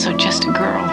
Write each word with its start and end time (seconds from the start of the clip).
also 0.00 0.16
just 0.16 0.44
a 0.44 0.52
girl 0.52 0.88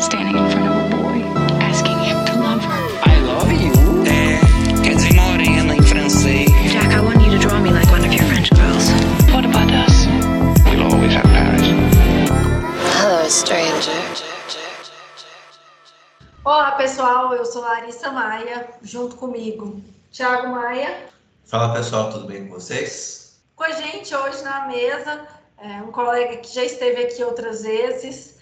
standing 0.00 0.36
in 0.36 0.48
front 0.52 0.68
of 0.68 0.76
a 0.76 0.96
boy, 0.96 1.18
asking 1.58 1.98
him 1.98 2.24
to 2.26 2.34
love 2.38 2.62
her. 2.62 2.80
I 3.02 3.18
love 3.22 3.50
you. 3.50 3.72
É, 4.06 4.38
quer 4.84 4.94
dizer 4.94 5.14
morena 5.14 5.74
em 5.74 5.82
francês. 5.82 6.48
Jack, 6.70 6.94
I 6.94 7.00
want 7.00 7.20
you 7.26 7.32
to 7.32 7.38
draw 7.38 7.58
me 7.58 7.70
like 7.70 7.90
one 7.90 8.04
of 8.06 8.14
your 8.14 8.22
French 8.26 8.50
girls. 8.50 8.88
What 9.34 9.44
about 9.46 9.72
us? 9.72 10.06
We'll 10.64 10.84
always 10.84 11.12
have 11.14 11.24
Paris. 11.24 11.66
Hello, 13.00 13.28
stranger. 13.28 13.90
Olá 16.44 16.70
pessoal, 16.76 17.34
eu 17.34 17.44
sou 17.44 17.62
Larissa 17.62 18.12
Maia, 18.12 18.68
junto 18.80 19.16
comigo 19.16 19.82
Thiago 20.12 20.52
Maia. 20.52 21.08
Fala 21.46 21.74
pessoal, 21.74 22.12
tudo 22.12 22.28
bem 22.28 22.46
com 22.46 22.54
vocês? 22.54 23.40
Com 23.56 23.64
a 23.64 23.72
gente 23.72 24.14
hoje 24.14 24.44
na 24.44 24.68
mesa, 24.68 25.26
é, 25.58 25.82
um 25.82 25.90
colega 25.90 26.36
que 26.36 26.54
já 26.54 26.62
esteve 26.62 27.02
aqui 27.02 27.24
outras 27.24 27.64
vezes 27.64 28.35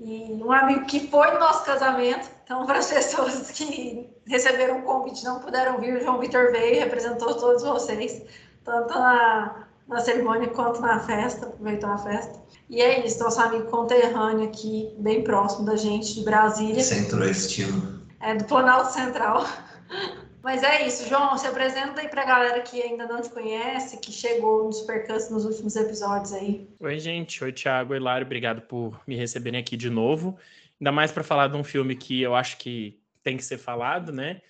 e 0.00 0.42
um 0.42 0.50
amigo 0.50 0.86
que 0.86 1.08
foi 1.08 1.30
no 1.32 1.38
nosso 1.38 1.64
casamento. 1.64 2.28
Então, 2.44 2.64
para 2.66 2.78
as 2.78 2.90
pessoas 2.90 3.50
que 3.50 4.08
receberam 4.26 4.78
o 4.78 4.82
convite 4.82 5.24
não 5.24 5.40
puderam 5.40 5.78
vir, 5.78 5.96
o 5.96 6.00
João 6.00 6.18
Vitor 6.18 6.50
veio 6.50 6.76
e 6.76 6.78
representou 6.78 7.34
todos 7.34 7.62
vocês, 7.62 8.22
tanto 8.64 8.94
na, 8.94 9.66
na 9.86 10.00
cerimônia 10.00 10.48
quanto 10.48 10.80
na 10.80 11.00
festa, 11.00 11.46
aproveitou 11.46 11.90
a 11.90 11.98
festa. 11.98 12.40
E 12.68 12.80
é 12.80 13.04
isso, 13.04 13.22
nosso 13.22 13.40
amigo 13.40 13.64
conterrâneo 13.70 14.44
aqui, 14.44 14.94
bem 14.98 15.22
próximo 15.22 15.66
da 15.66 15.76
gente, 15.76 16.14
de 16.14 16.24
Brasília. 16.24 16.82
Centro-Estilo. 16.82 18.00
É, 18.20 18.34
do 18.34 18.44
Planalto 18.44 18.92
Central. 18.92 19.44
Mas 20.42 20.62
é 20.62 20.86
isso, 20.86 21.06
João, 21.08 21.36
se 21.36 21.46
apresenta 21.46 22.00
aí 22.00 22.08
pra 22.08 22.24
galera 22.24 22.62
que 22.62 22.80
ainda 22.80 23.06
não 23.06 23.20
te 23.20 23.28
conhece, 23.28 23.98
que 23.98 24.10
chegou 24.10 24.64
nos 24.64 24.80
percursos 24.82 25.30
nos 25.30 25.44
últimos 25.44 25.76
episódios 25.76 26.32
aí. 26.32 26.68
Oi, 26.80 26.98
gente. 26.98 27.44
Oi, 27.44 27.52
Thiago. 27.52 27.92
Oi, 27.92 27.98
Lário. 27.98 28.24
Obrigado 28.24 28.62
por 28.62 29.00
me 29.06 29.16
receberem 29.16 29.60
aqui 29.60 29.76
de 29.76 29.90
novo. 29.90 30.38
Ainda 30.80 30.90
mais 30.90 31.12
para 31.12 31.22
falar 31.22 31.48
de 31.48 31.56
um 31.56 31.64
filme 31.64 31.94
que 31.94 32.22
eu 32.22 32.34
acho 32.34 32.56
que 32.56 32.98
tem 33.22 33.36
que 33.36 33.44
ser 33.44 33.58
falado, 33.58 34.12
né? 34.12 34.40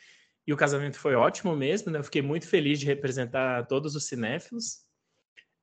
E 0.46 0.52
o 0.52 0.56
casamento 0.56 0.96
foi 0.96 1.14
ótimo 1.14 1.56
mesmo, 1.56 1.90
né? 1.90 1.98
Eu 1.98 2.04
fiquei 2.04 2.22
muito 2.22 2.46
feliz 2.46 2.78
de 2.78 2.86
representar 2.86 3.66
todos 3.66 3.96
os 3.96 4.04
cinéfilos. 4.04 4.84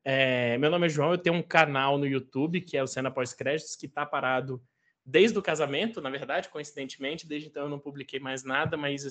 É, 0.03 0.57
meu 0.57 0.69
nome 0.69 0.87
é 0.87 0.89
João, 0.89 1.11
eu 1.11 1.17
tenho 1.17 1.35
um 1.35 1.41
canal 1.41 1.97
no 1.97 2.05
YouTube 2.05 2.61
que 2.61 2.77
é 2.77 2.83
o 2.83 2.87
Cena 2.87 3.11
Pós-Créditos, 3.11 3.75
que 3.75 3.85
está 3.85 4.05
parado 4.05 4.61
desde 5.05 5.37
o 5.37 5.41
casamento, 5.41 6.01
na 6.01 6.09
verdade, 6.09 6.49
coincidentemente. 6.49 7.27
Desde 7.27 7.47
então 7.47 7.63
eu 7.63 7.69
não 7.69 7.79
publiquei 7.79 8.19
mais 8.19 8.43
nada, 8.43 8.75
mas 8.75 9.05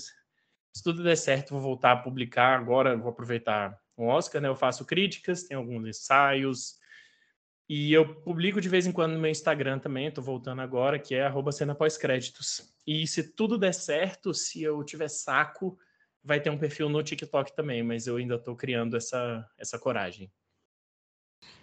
se 0.77 0.83
tudo 0.83 1.03
der 1.03 1.17
certo, 1.17 1.53
vou 1.53 1.61
voltar 1.63 1.93
a 1.93 1.97
publicar 1.97 2.55
agora, 2.55 2.95
vou 2.95 3.09
aproveitar 3.09 3.81
o 3.97 4.05
Oscar, 4.05 4.43
né? 4.43 4.49
Eu 4.49 4.55
faço 4.55 4.85
críticas, 4.85 5.45
tenho 5.45 5.61
alguns 5.61 5.89
ensaios, 5.89 6.75
e 7.67 7.95
eu 7.95 8.15
publico 8.17 8.61
de 8.61 8.69
vez 8.69 8.87
em 8.87 8.93
quando 8.93 9.15
no 9.15 9.19
meu 9.19 9.31
Instagram 9.31 9.79
também, 9.79 10.09
estou 10.09 10.23
voltando 10.23 10.61
agora, 10.61 10.99
que 10.99 11.15
é 11.15 11.25
arroba 11.25 11.51
cena 11.51 11.75
pós-créditos. 11.75 12.75
E 12.87 13.07
se 13.07 13.23
tudo 13.23 13.57
der 13.57 13.73
certo, 13.73 14.35
se 14.35 14.63
eu 14.63 14.85
tiver 14.85 15.09
saco, 15.09 15.79
vai 16.23 16.41
ter 16.41 16.51
um 16.51 16.59
perfil 16.59 16.91
no 16.91 17.03
TikTok 17.03 17.57
também, 17.57 17.83
mas 17.83 18.07
eu 18.07 18.17
ainda 18.17 18.35
estou 18.35 18.55
criando 18.55 18.99
essa, 18.99 19.49
essa 19.57 19.79
coragem. 19.79 20.31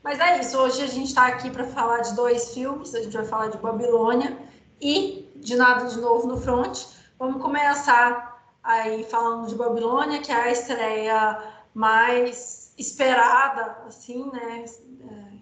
Mas 0.04 0.20
é 0.20 0.40
isso, 0.40 0.58
hoje 0.58 0.82
a 0.82 0.88
gente 0.88 1.10
está 1.10 1.28
aqui 1.28 1.52
para 1.52 1.68
falar 1.68 2.00
de 2.00 2.16
dois 2.16 2.52
filmes, 2.52 2.96
a 2.96 3.04
gente 3.04 3.14
vai 3.16 3.26
falar 3.26 3.50
de 3.50 3.60
Babilônia 3.60 4.40
e 4.82 5.32
de 5.36 5.56
Nada 5.56 5.88
de 5.88 6.02
Novo 6.02 6.26
no 6.26 6.38
Front. 6.42 6.86
Vamos 7.20 7.40
começar 7.44 8.33
aí 8.64 9.04
falando 9.04 9.48
de 9.48 9.56
Babilônia, 9.56 10.22
que 10.22 10.32
é 10.32 10.36
a 10.36 10.52
estreia 10.52 11.44
mais 11.74 12.74
esperada, 12.78 13.78
assim, 13.86 14.32
né, 14.32 14.66
é, 15.10 15.34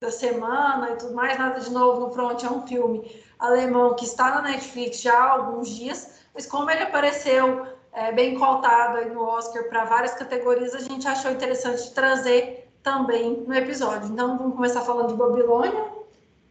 da 0.00 0.10
semana 0.10 0.90
e 0.90 0.96
tudo 0.96 1.14
mais. 1.14 1.38
Nada 1.38 1.60
de 1.60 1.70
novo 1.70 2.06
no 2.06 2.12
front 2.12 2.42
é 2.42 2.50
um 2.50 2.66
filme 2.66 3.22
alemão 3.38 3.94
que 3.94 4.04
está 4.04 4.30
na 4.30 4.42
Netflix 4.42 5.00
já 5.00 5.14
há 5.14 5.30
alguns 5.32 5.68
dias, 5.68 6.20
mas 6.32 6.46
como 6.46 6.70
ele 6.70 6.82
apareceu 6.82 7.66
é, 7.92 8.12
bem 8.12 8.38
cotado 8.38 8.98
aí 8.98 9.10
no 9.10 9.22
Oscar 9.22 9.68
para 9.68 9.84
várias 9.84 10.14
categorias, 10.14 10.74
a 10.74 10.80
gente 10.80 11.06
achou 11.06 11.30
interessante 11.30 11.92
trazer 11.92 12.70
também 12.82 13.44
no 13.46 13.54
episódio. 13.54 14.10
Então, 14.12 14.36
vamos 14.36 14.54
começar 14.54 14.82
falando 14.82 15.08
de 15.08 15.14
Babilônia. 15.14 15.92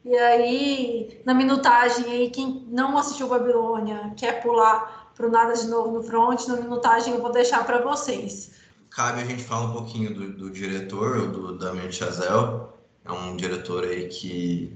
E 0.03 0.17
aí, 0.17 1.21
na 1.25 1.33
minutagem 1.33 2.05
aí, 2.05 2.29
quem 2.29 2.65
não 2.67 2.97
assistiu 2.97 3.27
Babilônia, 3.27 4.13
quer 4.17 4.41
pular 4.41 5.02
para 5.15 5.27
o 5.27 5.31
Nada 5.31 5.53
de 5.53 5.67
Novo 5.67 5.91
no 5.91 6.03
Front, 6.03 6.47
na 6.47 6.57
minutagem 6.57 7.13
eu 7.13 7.21
vou 7.21 7.31
deixar 7.31 7.65
para 7.65 7.81
vocês. 7.81 8.51
Cabe 8.89 9.21
a 9.21 9.25
gente 9.25 9.43
falar 9.43 9.67
um 9.67 9.73
pouquinho 9.73 10.13
do, 10.13 10.33
do 10.33 10.49
diretor, 10.49 11.27
do 11.27 11.57
Damien 11.57 11.91
Chazelle. 11.91 12.67
É 13.05 13.11
um 13.11 13.35
diretor 13.35 13.83
aí 13.83 14.07
que 14.07 14.71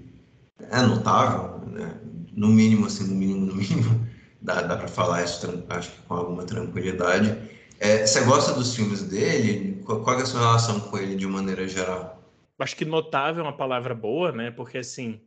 é 0.72 0.82
notável, 0.82 1.62
né? 1.68 2.00
no 2.38 2.48
mínimo, 2.50 2.86
assim, 2.86 3.08
no 3.08 3.16
mínimo, 3.16 3.46
no 3.48 3.56
mínimo, 3.56 4.08
dá, 4.40 4.62
dá 4.62 4.78
para 4.78 4.88
falar 4.88 5.24
isso, 5.24 5.66
acho 5.70 5.92
que 5.92 6.02
com 6.04 6.14
alguma 6.14 6.44
tranquilidade. 6.46 7.36
É, 7.80 8.06
você 8.06 8.24
gosta 8.24 8.54
dos 8.54 8.76
filmes 8.76 9.02
dele? 9.02 9.82
Qual, 9.84 10.02
qual 10.02 10.20
é 10.20 10.22
a 10.22 10.26
sua 10.26 10.42
relação 10.42 10.80
com 10.80 10.98
ele 10.98 11.16
de 11.16 11.26
maneira 11.26 11.68
geral? 11.68 12.22
Acho 12.60 12.76
que 12.76 12.86
notável 12.86 13.44
é 13.44 13.48
uma 13.48 13.58
palavra 13.58 13.94
boa, 13.94 14.32
né? 14.32 14.52
Porque, 14.52 14.78
assim, 14.78 15.20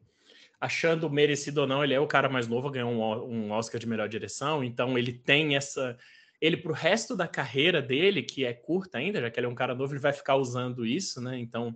achando 0.61 1.09
merecido 1.09 1.63
ou 1.63 1.67
não, 1.67 1.83
ele 1.83 1.95
é 1.95 2.01
o 2.01 2.07
cara 2.07 2.29
mais 2.29 2.47
novo, 2.47 2.71
ganhou 2.71 2.93
um, 2.93 3.47
um 3.47 3.51
Oscar 3.53 3.81
de 3.81 3.89
melhor 3.89 4.09
direção, 4.09 4.63
então 4.63 4.99
ele 4.99 5.13
tem 5.13 5.57
essa. 5.57 5.97
Ele, 6.41 6.57
para 6.57 6.73
o 6.73 6.75
resto 6.75 7.17
da 7.17 7.27
carreira 7.27 7.81
dele, 7.81 8.23
que 8.23 8.45
é 8.45 8.53
curta 8.53 8.99
ainda, 8.99 9.21
já 9.21 9.31
que 9.31 9.39
ele 9.39 9.47
é 9.47 9.51
um 9.51 9.55
cara 9.55 9.75
novo, 9.75 9.93
ele 9.93 10.01
vai 10.01 10.13
ficar 10.13 10.37
usando 10.37 10.87
isso, 10.87 11.21
né? 11.21 11.39
Então, 11.39 11.75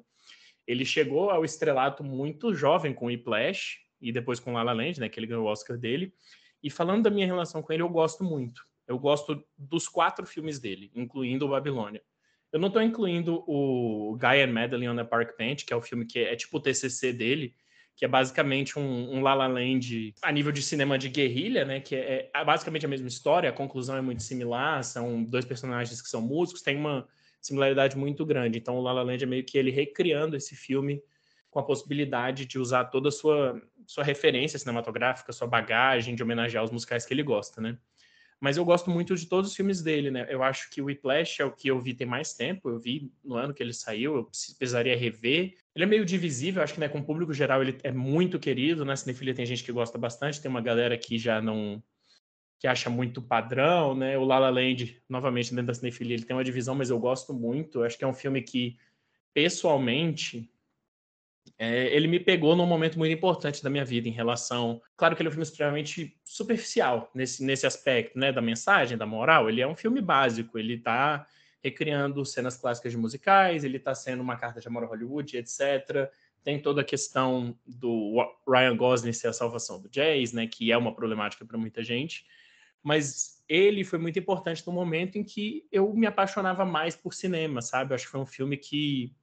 ele 0.67 0.85
chegou 0.85 1.31
ao 1.31 1.45
estrelato 1.45 2.03
muito 2.03 2.55
jovem 2.55 2.95
com 2.95 3.07
Whiplash 3.07 3.79
e 4.01 4.11
depois 4.11 4.41
com 4.41 4.53
La 4.53 4.63
La 4.63 4.73
Land, 4.73 5.01
né? 5.01 5.09
Que 5.09 5.21
ele 5.21 5.27
ganhou 5.27 5.45
o 5.45 5.49
Oscar 5.49 5.77
dele. 5.77 6.15
E 6.63 6.71
falando 6.71 7.05
da 7.05 7.11
minha 7.11 7.27
relação 7.27 7.63
com 7.63 7.73
ele, 7.73 7.83
eu 7.83 7.89
gosto 7.91 8.25
muito. 8.25 8.67
Eu 8.87 8.99
gosto 8.99 9.43
dos 9.57 9.87
quatro 9.87 10.27
filmes 10.27 10.59
dele, 10.59 10.91
incluindo 10.95 11.45
o 11.45 11.51
Babilônia. 11.51 12.03
Eu 12.51 12.59
não 12.59 12.69
estou 12.69 12.81
incluindo 12.81 13.45
o 13.47 14.17
Guy 14.17 14.43
and 14.43 14.53
Madeline 14.53 14.89
on 14.89 14.97
the 14.97 15.05
Park 15.05 15.37
Bench, 15.37 15.67
que 15.67 15.73
é 15.73 15.77
o 15.77 15.83
filme 15.83 16.07
que 16.07 16.19
é, 16.19 16.33
é 16.33 16.37
tipo 16.37 16.57
o 16.57 16.61
TCC 16.61 17.13
dele, 17.13 17.55
que 17.97 18.05
é 18.05 18.09
basicamente 18.09 18.79
um, 18.79 19.15
um 19.15 19.23
La 19.23 19.35
La 19.35 19.47
Land 19.47 20.15
a 20.23 20.33
nível 20.33 20.51
de 20.51 20.63
cinema 20.63 20.99
de 20.99 21.09
guerrilha, 21.09 21.65
né? 21.65 21.81
Que 21.81 21.95
é, 21.95 22.31
é, 22.35 22.45
basicamente 22.45 22.85
a 22.85 22.89
mesma 22.89 23.09
história, 23.09 23.49
a 23.49 23.53
conclusão 23.53 23.97
é 23.97 24.01
muito 24.01 24.23
similar, 24.23 24.83
são 24.83 25.23
dois 25.23 25.45
personagens 25.45 26.03
que 26.03 26.09
são 26.09 26.21
músicos, 26.21 26.63
tem 26.63 26.77
uma 26.77 27.07
similaridade 27.41 27.97
muito 27.97 28.25
grande. 28.25 28.59
Então, 28.59 28.77
o 28.77 28.83
La 28.83 28.93
La 28.93 29.03
Land 29.03 29.23
é 29.23 29.27
meio 29.27 29.45
que 29.45 29.57
ele 29.57 29.71
recriando 29.71 30.37
esse 30.37 30.57
filme 30.57 31.03
com 31.51 31.61
a 31.61 31.63
possibilidade 31.63 32.47
de 32.47 32.59
usar 32.59 32.87
toda 32.87 33.11
a 33.11 33.13
sua, 33.13 33.63
sua 33.87 34.03
referência 34.03 34.59
cinematográfica, 34.59 35.33
sua 35.33 35.47
bagagem, 35.47 36.17
de 36.17 36.23
homenagear 36.23 36.65
os 36.65 36.71
musicais 36.71 37.07
que 37.07 37.15
ele 37.15 37.23
gosta, 37.23 37.61
né? 37.61 37.79
Mas 38.41 38.57
eu 38.57 38.65
gosto 38.65 38.91
muito 38.91 39.15
de 39.15 39.27
todos 39.27 39.51
os 39.51 39.57
filmes 39.57 39.81
dele, 39.81 40.11
né? 40.11 40.27
Eu 40.29 40.43
acho 40.43 40.69
que 40.69 40.83
o 40.83 40.87
Whiplash 40.87 41.41
é 41.41 41.45
o 41.45 41.53
que 41.53 41.69
eu 41.69 41.81
vi 41.81 41.95
tem 41.95 42.07
mais 42.07 42.35
tempo. 42.35 42.69
Eu 42.69 42.79
vi 42.79 43.13
no 43.23 43.37
ano 43.37 43.55
que 43.55 43.63
ele 43.63 43.73
saiu, 43.73 44.17
eu 44.17 44.25
precisaria 44.25 44.97
rever. 44.97 45.57
Ele 45.75 45.85
é 45.85 45.87
meio 45.87 46.05
divisível, 46.05 46.63
acho 46.63 46.75
que 46.75 46.81
né, 46.81 46.89
com 46.89 46.99
o 46.99 47.05
público 47.05 47.33
geral 47.33 47.61
ele 47.61 47.79
é 47.83 47.91
muito 47.91 48.39
querido. 48.39 48.85
Né? 48.85 48.95
cinefilia 48.95 49.35
tem 49.35 49.45
gente 49.45 49.65
que 49.65 49.73
gosta 49.73 49.99
bastante, 49.99 50.41
tem 50.41 50.51
uma 50.51 50.61
galera 50.61 50.97
que 50.97 51.19
já 51.19 51.41
não 51.41 51.83
que 52.59 52.69
acha 52.69 52.89
muito 52.89 53.21
padrão, 53.21 53.95
né? 53.95 54.17
O 54.17 54.25
La 54.25 54.39
La 54.39 54.49
Land, 54.49 55.03
novamente 55.07 55.51
dentro 55.51 55.67
da 55.67 55.75
cinefilia, 55.75 56.15
ele 56.15 56.25
tem 56.25 56.35
uma 56.35 56.45
divisão, 56.45 56.75
mas 56.75 56.89
eu 56.89 56.99
gosto 56.99 57.35
muito. 57.35 57.83
Acho 57.83 57.99
que 57.99 58.05
é 58.05 58.07
um 58.07 58.15
filme 58.15 58.41
que 58.41 58.79
pessoalmente 59.35 60.49
é, 61.59 61.95
ele 61.95 62.09
me 62.09 62.19
pegou 62.19 62.57
num 62.57 62.67
momento 62.67 62.99
muito 62.99 63.13
importante 63.13 63.63
da 63.63 63.69
minha 63.69 63.85
vida 63.85 64.09
em 64.09 64.13
relação. 64.13 64.81
Claro 64.97 65.15
que 65.15 65.21
ele 65.21 65.29
é 65.29 65.31
um 65.31 65.33
filme 65.33 65.45
extremamente 65.45 66.17
superficial 66.25 67.11
nesse, 67.15 67.45
nesse 67.45 67.67
aspecto, 67.67 68.19
né? 68.19 68.33
Da 68.33 68.41
mensagem, 68.41 68.97
da 68.97 69.05
moral. 69.05 69.51
Ele 69.51 69.61
é 69.61 69.67
um 69.67 69.77
filme 69.77 70.01
básico, 70.01 70.59
ele 70.59 70.75
está 70.75 71.27
recriando 71.65 72.27
cenas 72.27 72.59
clássicas 72.59 72.93
de 72.93 72.99
musicais, 72.99 73.65
ele 73.65 73.79
está 73.79 73.95
sendo 73.95 74.23
uma 74.23 74.37
carta 74.37 74.61
de 74.61 74.69
amor 74.69 74.85
a 74.85 74.87
Hollywood, 74.87 75.39
etc. 75.39 76.13
Tem 76.43 76.61
toda 76.61 76.83
a 76.83 76.85
questão 76.85 77.59
do 77.67 78.23
Ryan 78.47 78.77
Gosling 78.77 79.15
ser 79.15 79.29
a 79.29 79.33
salvação 79.33 79.81
do 79.81 79.89
jazz, 79.89 80.35
né? 80.35 80.47
Que 80.47 80.71
é 80.71 80.77
uma 80.77 80.95
problemática 80.95 81.43
para 81.47 81.57
muita 81.57 81.83
gente. 81.83 82.27
Mas 82.83 83.43
ele 83.49 83.83
foi 83.83 83.99
muito 83.99 84.19
importante 84.19 84.63
no 84.67 84.75
momento 84.75 85.17
em 85.17 85.25
que 85.25 85.67
eu 85.73 85.95
me 85.95 86.07
apaixonava 86.07 86.67
mais 86.67 86.95
por 86.95 87.15
cinema, 87.15 87.63
sabe? 87.63 87.95
Acho 87.95 88.05
que 88.05 88.11
foi 88.11 88.21
um 88.21 88.27
filme 88.27 88.59
que 88.59 89.17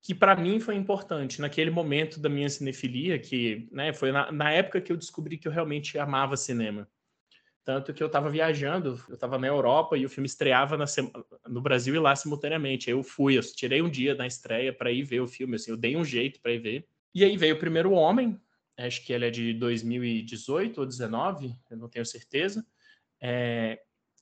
que 0.00 0.14
para 0.14 0.36
mim 0.36 0.60
foi 0.60 0.74
importante 0.76 1.40
naquele 1.40 1.70
momento 1.70 2.20
da 2.20 2.28
minha 2.28 2.48
cinefilia, 2.50 3.18
que 3.18 3.66
né, 3.72 3.90
foi 3.90 4.12
na, 4.12 4.30
na, 4.30 4.52
época 4.52 4.78
que 4.78 4.92
eu 4.92 4.98
descobri 4.98 5.38
que 5.38 5.48
eu 5.48 5.52
realmente 5.52 5.98
amava 5.98 6.36
cinema. 6.36 6.86
Tanto 7.64 7.94
que 7.94 8.02
eu 8.02 8.08
estava 8.08 8.28
viajando, 8.28 9.02
eu 9.08 9.14
estava 9.14 9.38
na 9.38 9.46
Europa 9.46 9.96
e 9.96 10.04
o 10.04 10.08
filme 10.08 10.26
estreava 10.26 10.76
na, 10.76 10.84
no 11.48 11.62
Brasil 11.62 11.94
e 11.94 11.98
lá 11.98 12.14
simultaneamente. 12.14 12.90
Eu 12.90 13.02
fui, 13.02 13.38
eu 13.38 13.40
tirei 13.40 13.80
um 13.80 13.88
dia 13.88 14.14
na 14.14 14.26
estreia 14.26 14.72
para 14.72 14.92
ir 14.92 15.02
ver 15.02 15.20
o 15.20 15.26
filme, 15.26 15.56
assim, 15.56 15.70
eu 15.70 15.76
dei 15.76 15.96
um 15.96 16.04
jeito 16.04 16.40
para 16.40 16.52
ir 16.52 16.58
ver. 16.58 16.86
E 17.14 17.24
aí 17.24 17.36
veio 17.36 17.54
o 17.54 17.58
Primeiro 17.58 17.92
Homem, 17.92 18.38
acho 18.76 19.04
que 19.04 19.12
ele 19.12 19.26
é 19.26 19.30
de 19.30 19.54
2018 19.54 20.78
ou 20.78 20.86
19, 20.86 21.54
eu 21.70 21.76
não 21.76 21.88
tenho 21.88 22.04
certeza. 22.04 22.66
É, 23.20 23.80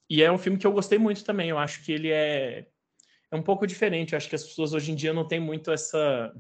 e 0.09 0.23
é 0.23 0.31
um 0.31 0.39
filme 0.39 0.59
que 0.59 0.67
eu 0.67 0.73
gostei 0.73 0.99
muito 0.99 1.25
também. 1.25 1.51
Eu 1.51 1.59
acho 1.59 1.85
que 1.85 1.91
ele 1.91 2.11
é 2.11 2.69
é 3.33 3.37
um 3.37 3.43
pouco 3.43 3.67
diferente. 3.67 4.13
Eu 4.13 4.19
acho 4.19 4.29
que 4.29 4.37
as 4.37 4.45
pessoas 4.45 4.75
hoje 4.75 4.93
em 4.93 4.95
dia 4.95 5.13
não 5.13 5.27
têm 5.27 5.41
muito 5.41 5.73
essa 5.73 6.33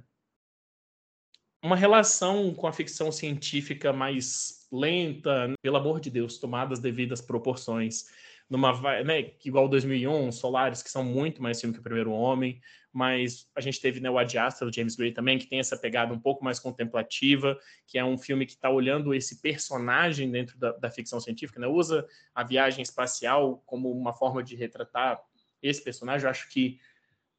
uma 1.62 1.76
relação 1.76 2.52
com 2.52 2.66
a 2.66 2.72
ficção 2.72 3.12
científica 3.12 3.92
mais 3.92 4.66
lenta, 4.72 5.54
pelo 5.62 5.76
amor 5.76 6.00
de 6.00 6.10
Deus, 6.10 6.38
tomadas 6.38 6.80
devidas 6.80 7.20
proporções. 7.20 8.06
Numa, 8.50 8.72
né, 9.04 9.32
igual 9.44 9.68
2001, 9.68 10.32
Solaris, 10.32 10.82
que 10.82 10.90
são 10.90 11.04
muito 11.04 11.40
mais 11.42 11.60
filme 11.60 11.72
que 11.72 11.80
o 11.80 11.82
Primeiro 11.82 12.10
Homem, 12.10 12.60
mas 12.92 13.48
a 13.56 13.60
gente 13.60 13.80
teve 13.80 14.00
né, 14.00 14.10
o 14.10 14.18
Ad 14.18 14.36
Astra, 14.36 14.68
do 14.68 14.74
James 14.74 14.96
Gray 14.96 15.12
também, 15.12 15.38
que 15.38 15.46
tem 15.46 15.60
essa 15.60 15.76
pegada 15.76 16.12
um 16.12 16.18
pouco 16.18 16.44
mais 16.44 16.58
contemplativa, 16.58 17.58
que 17.86 17.96
é 17.96 18.04
um 18.04 18.18
filme 18.18 18.44
que 18.44 18.52
está 18.52 18.68
olhando 18.68 19.14
esse 19.14 19.40
personagem 19.40 20.30
dentro 20.30 20.58
da, 20.58 20.72
da 20.72 20.90
ficção 20.90 21.18
científica, 21.20 21.60
né, 21.60 21.66
usa 21.66 22.06
a 22.34 22.42
viagem 22.42 22.82
espacial 22.82 23.62
como 23.64 23.90
uma 23.90 24.12
forma 24.12 24.42
de 24.42 24.56
retratar 24.56 25.22
esse 25.62 25.82
personagem. 25.82 26.24
Eu 26.24 26.30
acho 26.30 26.48
que 26.50 26.78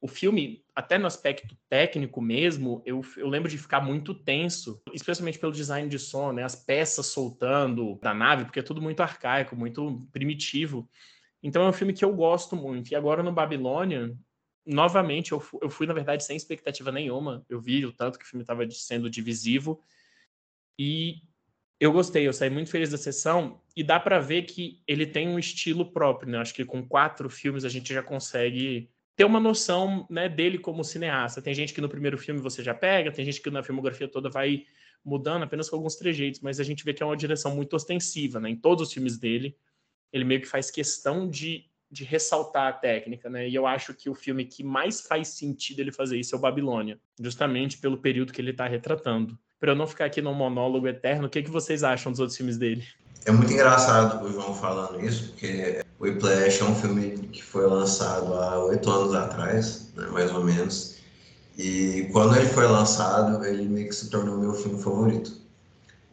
o 0.04 0.06
filme, 0.06 0.62
até 0.74 0.98
no 0.98 1.06
aspecto 1.06 1.56
técnico 1.66 2.20
mesmo, 2.20 2.82
eu, 2.84 3.00
eu 3.16 3.26
lembro 3.26 3.50
de 3.50 3.56
ficar 3.56 3.80
muito 3.80 4.12
tenso, 4.12 4.78
especialmente 4.92 5.38
pelo 5.38 5.50
design 5.50 5.88
de 5.88 5.98
som, 5.98 6.30
né? 6.30 6.44
As 6.44 6.54
peças 6.54 7.06
soltando 7.06 7.98
da 8.02 8.12
nave, 8.12 8.44
porque 8.44 8.58
é 8.60 8.62
tudo 8.62 8.82
muito 8.82 9.00
arcaico, 9.00 9.56
muito 9.56 10.06
primitivo. 10.12 10.86
Então 11.42 11.64
é 11.64 11.70
um 11.70 11.72
filme 11.72 11.94
que 11.94 12.04
eu 12.04 12.14
gosto 12.14 12.54
muito. 12.54 12.90
E 12.90 12.94
agora 12.94 13.22
no 13.22 13.32
Babilônia, 13.32 14.14
novamente, 14.66 15.32
eu, 15.32 15.42
eu 15.62 15.70
fui, 15.70 15.86
na 15.86 15.94
verdade, 15.94 16.22
sem 16.22 16.36
expectativa 16.36 16.92
nenhuma. 16.92 17.42
Eu 17.48 17.58
vi 17.58 17.86
o 17.86 17.92
tanto 17.92 18.18
que 18.18 18.26
o 18.26 18.28
filme 18.28 18.42
estava 18.42 18.70
sendo 18.72 19.08
divisivo. 19.08 19.80
E 20.78 21.22
eu 21.80 21.90
gostei, 21.90 22.28
eu 22.28 22.32
saí 22.34 22.50
muito 22.50 22.70
feliz 22.70 22.90
da 22.90 22.98
sessão. 22.98 23.58
E 23.74 23.82
dá 23.82 23.98
para 23.98 24.20
ver 24.20 24.42
que 24.42 24.82
ele 24.86 25.06
tem 25.06 25.26
um 25.26 25.38
estilo 25.38 25.90
próprio, 25.94 26.30
né? 26.30 26.36
Acho 26.40 26.52
que 26.52 26.62
com 26.62 26.86
quatro 26.86 27.30
filmes 27.30 27.64
a 27.64 27.70
gente 27.70 27.94
já 27.94 28.02
consegue 28.02 28.90
ter 29.16 29.24
uma 29.24 29.40
noção 29.40 30.06
né, 30.10 30.28
dele 30.28 30.58
como 30.58 30.82
cineasta. 30.82 31.40
Tem 31.40 31.54
gente 31.54 31.72
que 31.72 31.80
no 31.80 31.88
primeiro 31.88 32.18
filme 32.18 32.40
você 32.40 32.62
já 32.62 32.74
pega, 32.74 33.12
tem 33.12 33.24
gente 33.24 33.40
que 33.40 33.50
na 33.50 33.62
filmografia 33.62 34.08
toda 34.08 34.28
vai 34.28 34.66
mudando 35.04 35.42
apenas 35.42 35.68
com 35.68 35.76
alguns 35.76 35.96
trejeitos, 35.96 36.40
mas 36.40 36.58
a 36.58 36.64
gente 36.64 36.84
vê 36.84 36.94
que 36.94 37.02
é 37.02 37.06
uma 37.06 37.16
direção 37.16 37.54
muito 37.54 37.76
ostensiva, 37.76 38.40
né? 38.40 38.50
Em 38.50 38.56
todos 38.56 38.88
os 38.88 38.92
filmes 38.92 39.18
dele, 39.18 39.56
ele 40.12 40.24
meio 40.24 40.40
que 40.40 40.48
faz 40.48 40.70
questão 40.70 41.28
de, 41.28 41.66
de 41.90 42.04
ressaltar 42.04 42.68
a 42.68 42.72
técnica, 42.72 43.28
né? 43.28 43.48
E 43.48 43.54
eu 43.54 43.66
acho 43.66 43.92
que 43.92 44.08
o 44.08 44.14
filme 44.14 44.44
que 44.44 44.64
mais 44.64 45.02
faz 45.02 45.28
sentido 45.28 45.80
ele 45.80 45.92
fazer 45.92 46.18
isso 46.18 46.34
é 46.34 46.38
o 46.38 46.40
Babilônia, 46.40 46.98
justamente 47.20 47.78
pelo 47.78 47.98
período 47.98 48.32
que 48.32 48.40
ele 48.40 48.50
está 48.50 48.66
retratando. 48.66 49.38
Para 49.60 49.72
eu 49.72 49.76
não 49.76 49.86
ficar 49.86 50.06
aqui 50.06 50.22
num 50.22 50.34
monólogo 50.34 50.88
eterno, 50.88 51.26
o 51.26 51.30
que, 51.30 51.42
que 51.42 51.50
vocês 51.50 51.84
acham 51.84 52.10
dos 52.10 52.20
outros 52.20 52.36
filmes 52.36 52.56
dele? 52.56 52.84
É 53.26 53.32
muito 53.32 53.50
engraçado 53.50 54.22
o 54.22 54.30
João 54.30 54.54
falando 54.54 55.02
isso, 55.02 55.30
porque 55.30 55.80
o 55.98 56.04
Whiplash 56.04 56.60
é 56.60 56.64
um 56.64 56.74
filme 56.74 57.10
que 57.28 57.42
foi 57.42 57.66
lançado 57.66 58.34
há 58.34 58.62
oito 58.66 58.90
anos 58.90 59.14
atrás, 59.14 59.88
né, 59.96 60.06
mais 60.08 60.30
ou 60.30 60.44
menos. 60.44 60.96
E 61.56 62.06
quando 62.12 62.36
ele 62.36 62.48
foi 62.48 62.66
lançado, 62.66 63.42
ele 63.46 63.66
meio 63.66 63.88
que 63.88 63.94
se 63.94 64.10
tornou 64.10 64.36
meu 64.36 64.52
filme 64.52 64.82
favorito. 64.82 65.32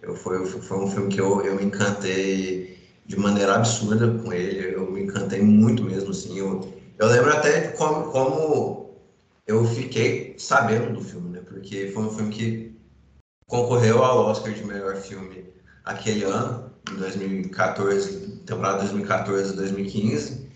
Eu, 0.02 0.16
foi, 0.16 0.46
foi 0.46 0.78
um 0.78 0.88
filme 0.88 1.10
que 1.10 1.20
eu, 1.20 1.42
eu 1.42 1.56
me 1.56 1.66
encantei 1.66 2.80
de 3.06 3.20
maneira 3.20 3.56
absurda 3.56 4.08
com 4.24 4.32
ele. 4.32 4.74
Eu 4.74 4.90
me 4.90 5.04
encantei 5.04 5.42
muito 5.42 5.84
mesmo, 5.84 6.12
assim. 6.12 6.38
Eu, 6.38 6.74
eu 6.98 7.08
lembro 7.08 7.34
até 7.34 7.68
de 7.68 7.78
como, 7.78 8.10
como 8.12 8.92
eu 9.46 9.66
fiquei 9.66 10.36
sabendo 10.38 10.94
do 10.94 11.02
filme, 11.02 11.30
né? 11.30 11.42
Porque 11.46 11.92
foi 11.94 12.04
um 12.04 12.12
filme 12.12 12.32
que 12.34 12.76
concorreu 13.48 14.02
ao 14.04 14.28
Oscar 14.28 14.54
de 14.54 14.64
melhor 14.64 14.96
filme 14.96 15.44
aquele 15.84 16.24
ano 16.24 16.71
em 16.90 16.96
2014, 16.96 18.42
temporada 18.46 18.80
2014 18.80 19.56
2015, 19.56 20.50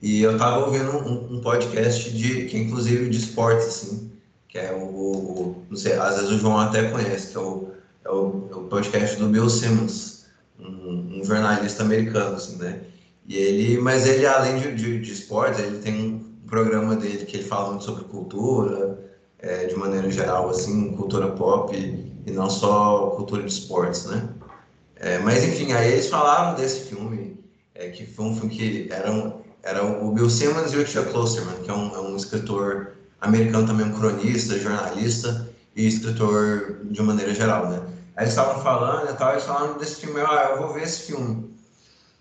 e 0.00 0.22
eu 0.22 0.36
tava 0.36 0.66
ouvindo 0.66 0.90
um, 0.90 1.36
um, 1.36 1.40
podcast 1.40 2.10
de, 2.10 2.46
que 2.46 2.56
é 2.56 2.60
inclusive 2.60 3.08
de 3.08 3.18
esportes, 3.18 3.66
assim, 3.66 4.12
que 4.48 4.58
é 4.58 4.72
o, 4.72 4.84
o, 4.84 5.66
não 5.68 5.76
sei, 5.76 5.94
às 5.94 6.16
vezes 6.16 6.30
o 6.30 6.38
João 6.38 6.58
até 6.58 6.90
conhece, 6.90 7.32
que 7.32 7.36
é 7.36 7.40
o, 7.40 7.70
é 8.04 8.10
o, 8.10 8.48
é 8.50 8.54
o 8.54 8.64
podcast 8.64 9.16
do 9.16 9.28
Bill 9.28 9.48
Simmons, 9.48 10.26
um, 10.58 11.18
um, 11.18 11.24
jornalista 11.24 11.82
americano, 11.82 12.36
assim, 12.36 12.56
né? 12.56 12.82
E 13.26 13.36
ele, 13.36 13.78
mas 13.78 14.06
ele, 14.06 14.24
além 14.26 14.60
de, 14.60 14.74
de, 14.74 15.00
de 15.00 15.12
esportes, 15.12 15.60
ele 15.60 15.78
tem 15.78 16.14
um 16.14 16.46
programa 16.46 16.94
dele 16.94 17.24
que 17.24 17.38
ele 17.38 17.44
fala 17.44 17.70
muito 17.70 17.84
sobre 17.84 18.04
cultura, 18.04 18.98
é, 19.38 19.66
de 19.66 19.74
maneira 19.76 20.10
geral, 20.10 20.48
assim, 20.50 20.94
cultura 20.94 21.28
pop, 21.32 21.74
e, 21.76 22.12
e 22.26 22.30
não 22.30 22.48
só 22.48 23.10
cultura 23.16 23.42
de 23.42 23.52
esportes, 23.52 24.06
né? 24.06 24.28
É, 24.96 25.18
mas 25.18 25.44
enfim, 25.44 25.72
aí 25.72 25.92
eles 25.92 26.08
falaram 26.08 26.54
desse 26.54 26.88
filme, 26.88 27.38
é, 27.74 27.88
que 27.90 28.06
foi 28.06 28.24
um 28.24 28.36
filme 28.36 28.54
que 28.54 28.88
era, 28.90 29.12
um, 29.12 29.42
era 29.62 29.84
o 29.84 30.10
Bill 30.12 30.30
Simmons 30.30 30.72
e 30.72 30.78
o 30.78 30.86
Chuck 30.86 31.10
Klosterman, 31.10 31.56
que 31.62 31.70
é 31.70 31.74
um, 31.74 31.94
é 31.94 32.00
um 32.00 32.16
escritor 32.16 32.92
americano 33.20 33.66
também, 33.66 33.86
um 33.86 33.92
cronista, 33.92 34.58
jornalista 34.58 35.48
e 35.74 35.86
escritor 35.86 36.80
de 36.84 37.02
maneira 37.02 37.34
geral, 37.34 37.68
né? 37.68 37.82
Aí 38.16 38.24
eles 38.24 38.30
estavam 38.30 38.62
falando 38.62 39.10
e 39.10 39.14
tal, 39.14 39.32
eles 39.32 39.44
falaram 39.44 39.76
desse 39.76 39.96
filme, 39.96 40.20
ah, 40.20 40.52
eu 40.52 40.62
vou 40.62 40.72
ver 40.72 40.84
esse 40.84 41.02
filme. 41.02 41.54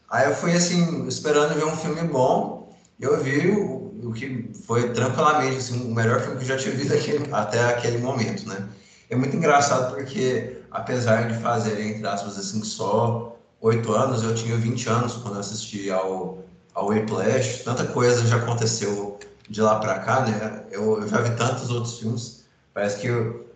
Aí 0.10 0.28
eu 0.28 0.36
fui 0.36 0.52
assim, 0.52 1.08
esperando 1.08 1.56
ver 1.56 1.66
um 1.66 1.78
filme 1.78 2.02
bom, 2.08 2.76
e 3.00 3.04
eu 3.04 3.22
vi 3.24 3.50
o, 3.50 4.10
o 4.10 4.14
que 4.14 4.52
foi 4.66 4.92
tranquilamente 4.92 5.58
assim, 5.58 5.90
o 5.90 5.96
melhor 5.96 6.20
filme 6.20 6.38
que 6.38 6.44
eu 6.44 6.48
já 6.50 6.58
tinha 6.58 6.76
visto 6.76 6.94
aquele, 6.94 7.28
até 7.32 7.64
aquele 7.64 8.00
momento, 8.00 8.48
né? 8.48 8.68
É 9.10 9.16
muito 9.16 9.36
engraçado 9.36 9.96
porque 9.96 10.58
apesar 10.76 11.28
de 11.30 11.38
fazer, 11.40 11.80
entre 11.80 12.06
aspas, 12.06 12.38
assim, 12.38 12.64
só 12.64 13.38
oito 13.62 13.94
anos, 13.94 14.24
eu 14.24 14.36
tinha 14.36 14.58
20 14.58 14.90
anos 14.90 15.14
quando 15.14 15.40
assisti 15.40 15.90
ao, 15.90 16.44
ao 16.74 16.88
Whiplash. 16.88 17.64
Tanta 17.64 17.86
coisa 17.86 18.28
já 18.28 18.36
aconteceu 18.36 19.18
de 19.50 19.62
lá 19.62 19.80
para 19.80 20.00
cá, 20.00 20.22
né? 20.22 20.66
Eu, 20.70 21.02
eu, 21.02 21.08
já 21.08 21.22
vi 21.22 21.32
tantos 21.36 21.70
outros 21.70 21.98
filmes. 21.98 22.44
Parece 22.74 23.00
que 23.00 23.08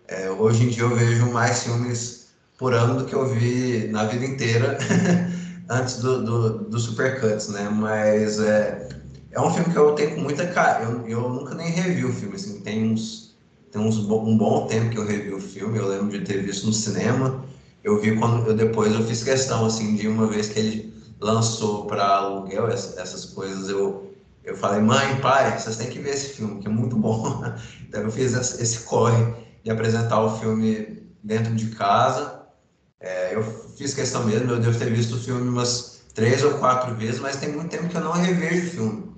é, 0.07 0.29
hoje 0.29 0.63
em 0.63 0.69
dia 0.69 0.83
eu 0.83 0.95
vejo 0.95 1.29
mais 1.29 1.63
filmes 1.63 2.29
por 2.57 2.73
ano 2.73 2.99
do 2.99 3.05
que 3.05 3.13
eu 3.13 3.27
vi 3.27 3.87
na 3.89 4.05
vida 4.05 4.25
inteira 4.25 4.77
antes 5.69 5.97
do, 5.97 6.23
do, 6.23 6.59
do 6.69 6.79
Supercuts, 6.79 7.49
né? 7.49 7.69
Mas 7.69 8.39
é, 8.39 8.87
é 9.31 9.41
um 9.41 9.51
filme 9.51 9.71
que 9.73 9.77
eu 9.77 9.91
tenho 9.91 10.15
com 10.15 10.21
muita 10.21 10.47
cara. 10.47 10.83
Eu, 10.85 11.05
eu 11.05 11.29
nunca 11.29 11.53
nem 11.53 11.69
revi 11.69 12.05
o 12.05 12.13
filme, 12.13 12.35
assim, 12.35 12.61
tem 12.61 12.93
uns 12.93 13.28
tem 13.71 13.81
uns, 13.81 13.97
um 13.97 14.37
bom 14.37 14.65
tempo 14.67 14.89
que 14.89 14.97
eu 14.97 15.05
revi 15.05 15.31
o 15.33 15.39
filme, 15.39 15.77
eu 15.77 15.87
lembro 15.87 16.09
de 16.09 16.25
ter 16.25 16.41
visto 16.43 16.65
no 16.65 16.73
cinema. 16.73 17.43
Eu 17.83 17.99
vi 17.99 18.15
quando 18.17 18.45
eu 18.47 18.53
depois 18.53 18.93
eu 18.93 19.03
fiz 19.05 19.23
questão 19.23 19.65
assim 19.65 19.95
de 19.95 20.07
uma 20.07 20.27
vez 20.27 20.47
que 20.49 20.59
ele 20.59 20.93
lançou 21.19 21.85
para 21.85 22.05
aluguel 22.05 22.67
essas 22.67 23.25
coisas, 23.25 23.69
eu 23.69 24.09
eu 24.43 24.55
falei: 24.55 24.81
"Mãe, 24.81 25.19
pai, 25.21 25.57
vocês 25.57 25.77
têm 25.77 25.89
que 25.89 25.99
ver 25.99 26.11
esse 26.11 26.29
filme, 26.29 26.59
que 26.59 26.67
é 26.67 26.71
muito 26.71 26.95
bom". 26.97 27.41
então 27.87 28.01
eu 28.01 28.11
fiz 28.11 28.33
esse 28.33 28.79
corre 28.81 29.33
de 29.63 29.69
apresentar 29.71 30.21
o 30.23 30.37
filme 30.37 31.07
dentro 31.21 31.53
de 31.55 31.67
casa. 31.67 32.39
É, 32.99 33.35
eu 33.35 33.43
fiz 33.77 33.93
questão 33.93 34.25
mesmo, 34.25 34.51
eu 34.51 34.59
devo 34.59 34.77
ter 34.77 34.91
visto 34.91 35.15
o 35.15 35.19
filme 35.19 35.47
umas 35.49 36.01
três 36.13 36.43
ou 36.43 36.51
quatro 36.57 36.95
vezes, 36.95 37.19
mas 37.19 37.37
tem 37.37 37.51
muito 37.51 37.69
tempo 37.69 37.87
que 37.87 37.95
eu 37.97 38.01
não 38.01 38.11
revejo 38.11 38.67
o 38.67 38.69
filme. 38.71 39.09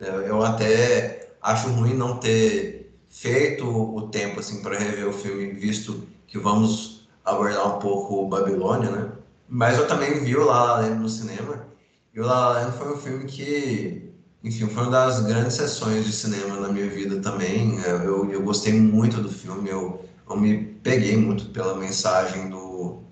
Eu 0.00 0.42
até 0.42 1.30
acho 1.40 1.68
ruim 1.68 1.94
não 1.94 2.18
ter 2.18 2.81
feito 3.12 3.68
o 3.68 4.08
tempo 4.08 4.40
assim 4.40 4.62
para 4.62 4.78
rever 4.78 5.06
o 5.06 5.12
filme, 5.12 5.52
visto 5.52 6.08
que 6.26 6.38
vamos 6.38 7.06
abordar 7.24 7.76
um 7.76 7.78
pouco 7.78 8.26
Babilônia, 8.26 8.90
né? 8.90 9.12
Mas 9.46 9.78
eu 9.78 9.86
também 9.86 10.24
vi 10.24 10.34
o 10.34 10.44
La 10.44 10.64
La 10.64 10.80
Land 10.80 10.98
no 10.98 11.08
cinema. 11.08 11.66
E 12.14 12.20
o 12.20 12.24
La 12.26 12.34
La 12.34 12.52
Land 12.60 12.78
foi 12.78 12.94
um 12.94 12.96
filme 12.96 13.26
que, 13.26 14.10
enfim, 14.42 14.66
foi 14.66 14.84
uma 14.84 14.90
das 14.90 15.20
grandes 15.20 15.54
sessões 15.54 16.06
de 16.06 16.12
cinema 16.12 16.56
na 16.56 16.68
minha 16.70 16.88
vida 16.88 17.20
também. 17.20 17.78
Eu, 17.84 18.30
eu 18.30 18.42
gostei 18.42 18.72
muito 18.72 19.20
do 19.20 19.30
filme, 19.30 19.68
eu, 19.68 20.04
eu 20.28 20.36
me 20.36 20.64
peguei 20.82 21.16
muito 21.16 21.50
pela 21.50 21.76
mensagem 21.76 22.48
do, 22.48 23.02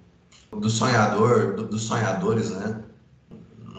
do 0.50 0.71
sonhador, 0.71 1.54
do, 1.54 1.69
dos 1.69 1.83
sonhadores, 1.83 2.50
né? 2.50 2.83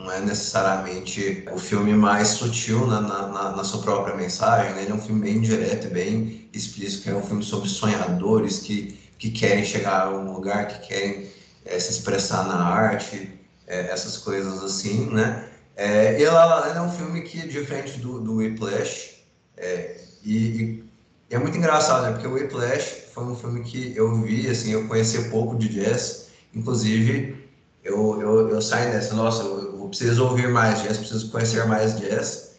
Não 0.01 0.11
é 0.11 0.19
necessariamente 0.19 1.45
o 1.51 1.59
filme 1.59 1.93
mais 1.93 2.29
sutil 2.29 2.87
na, 2.87 3.01
na, 3.01 3.55
na 3.55 3.63
sua 3.63 3.81
própria 3.81 4.15
mensagem, 4.15 4.73
né? 4.73 4.83
ele 4.83 4.91
é 4.91 4.95
um 4.95 5.01
filme 5.01 5.21
bem 5.21 5.39
direto 5.39 5.89
bem 5.89 6.49
explícito, 6.51 7.09
é 7.09 7.15
um 7.15 7.23
filme 7.23 7.43
sobre 7.43 7.69
sonhadores 7.69 8.59
que, 8.59 8.99
que 9.17 9.29
querem 9.29 9.63
chegar 9.63 10.07
a 10.07 10.09
um 10.09 10.33
lugar, 10.33 10.67
que 10.67 10.87
querem 10.87 11.29
é, 11.65 11.79
se 11.79 11.91
expressar 11.91 12.47
na 12.47 12.55
arte, 12.55 13.39
é, 13.67 13.91
essas 13.91 14.17
coisas 14.17 14.63
assim, 14.63 15.05
né? 15.11 15.47
É, 15.75 16.19
e 16.19 16.25
La 16.25 16.45
La 16.45 16.59
Land 16.67 16.77
é 16.77 16.81
um 16.81 16.91
filme 16.91 17.21
que, 17.21 17.47
diferente 17.47 17.99
do, 17.99 18.19
do 18.19 18.35
Whiplash, 18.35 19.23
é, 19.55 19.97
e, 20.23 20.35
e, 20.35 20.83
é 21.29 21.37
muito 21.37 21.57
engraçado, 21.57 22.03
né? 22.03 22.11
Porque 22.11 22.27
o 22.27 22.33
Whiplash 22.33 23.05
foi 23.13 23.23
um 23.23 23.35
filme 23.35 23.61
que 23.61 23.95
eu 23.95 24.21
vi, 24.21 24.49
assim, 24.49 24.71
eu 24.71 24.87
conheci 24.87 25.29
pouco 25.29 25.57
de 25.57 25.69
jazz, 25.69 26.27
inclusive 26.53 27.41
eu, 27.83 28.21
eu, 28.21 28.49
eu 28.49 28.61
saio 28.61 28.91
dessa, 28.91 29.15
nossa, 29.15 29.43
eu, 29.43 29.60
preciso 29.91 30.25
ouvir 30.25 30.49
mais 30.49 30.81
jazz, 30.81 30.97
preciso 30.97 31.29
conhecer 31.29 31.65
mais 31.65 31.99
jazz. 31.99 32.51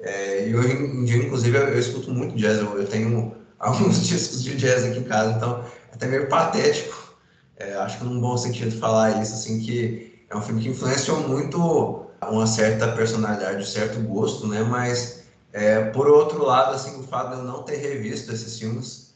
É, 0.00 0.48
e 0.48 0.56
hoje 0.56 0.72
em 0.72 1.04
dia, 1.04 1.18
inclusive, 1.18 1.56
eu, 1.56 1.68
eu 1.68 1.78
escuto 1.78 2.10
muito 2.10 2.34
jazz. 2.34 2.58
Eu, 2.58 2.78
eu, 2.78 2.86
tenho 2.86 3.36
alguns 3.58 4.06
discos 4.06 4.42
de 4.42 4.56
jazz 4.56 4.84
aqui 4.84 4.98
em 4.98 5.04
casa, 5.04 5.36
então 5.36 5.64
é 5.92 5.94
até 5.94 6.06
meio 6.06 6.28
patético. 6.28 7.14
É, 7.56 7.74
acho 7.76 7.98
que 7.98 8.04
num 8.04 8.20
bom 8.20 8.36
sentido 8.36 8.76
falar 8.78 9.22
isso, 9.22 9.34
assim, 9.34 9.60
que 9.60 10.24
é 10.28 10.36
um 10.36 10.42
filme 10.42 10.60
que 10.60 10.68
influenciou 10.68 11.20
muito 11.20 12.06
uma 12.22 12.46
certa 12.46 12.88
personalidade, 12.88 13.62
um 13.62 13.66
certo 13.66 14.00
gosto, 14.00 14.46
né? 14.48 14.62
Mas, 14.62 15.22
é, 15.52 15.80
por 15.90 16.08
outro 16.08 16.44
lado, 16.44 16.74
assim, 16.74 16.98
o 16.98 17.02
fato 17.04 17.34
de 17.34 17.40
eu 17.40 17.44
não 17.44 17.62
ter 17.62 17.76
revisto 17.76 18.32
esses 18.32 18.58
filmes 18.58 19.08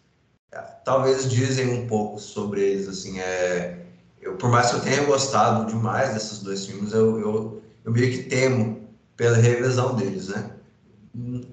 talvez 0.85 1.29
dizem 1.29 1.73
um 1.73 1.87
pouco 1.87 2.19
sobre 2.19 2.61
eles, 2.61 2.89
assim, 2.89 3.21
é... 3.21 3.79
Eu, 4.21 4.37
por 4.37 4.51
mais 4.51 4.71
que 4.71 4.77
eu 4.77 4.81
tenha 4.81 5.03
gostado 5.05 5.67
demais 5.67 6.15
desses 6.15 6.39
dois 6.39 6.65
filmes, 6.65 6.93
eu, 6.93 7.19
eu, 7.19 7.62
eu 7.85 7.93
meio 7.93 8.11
que 8.11 8.25
temo 8.25 8.89
pela 9.17 9.37
revisão 9.37 9.95
deles, 9.95 10.29
né? 10.29 10.51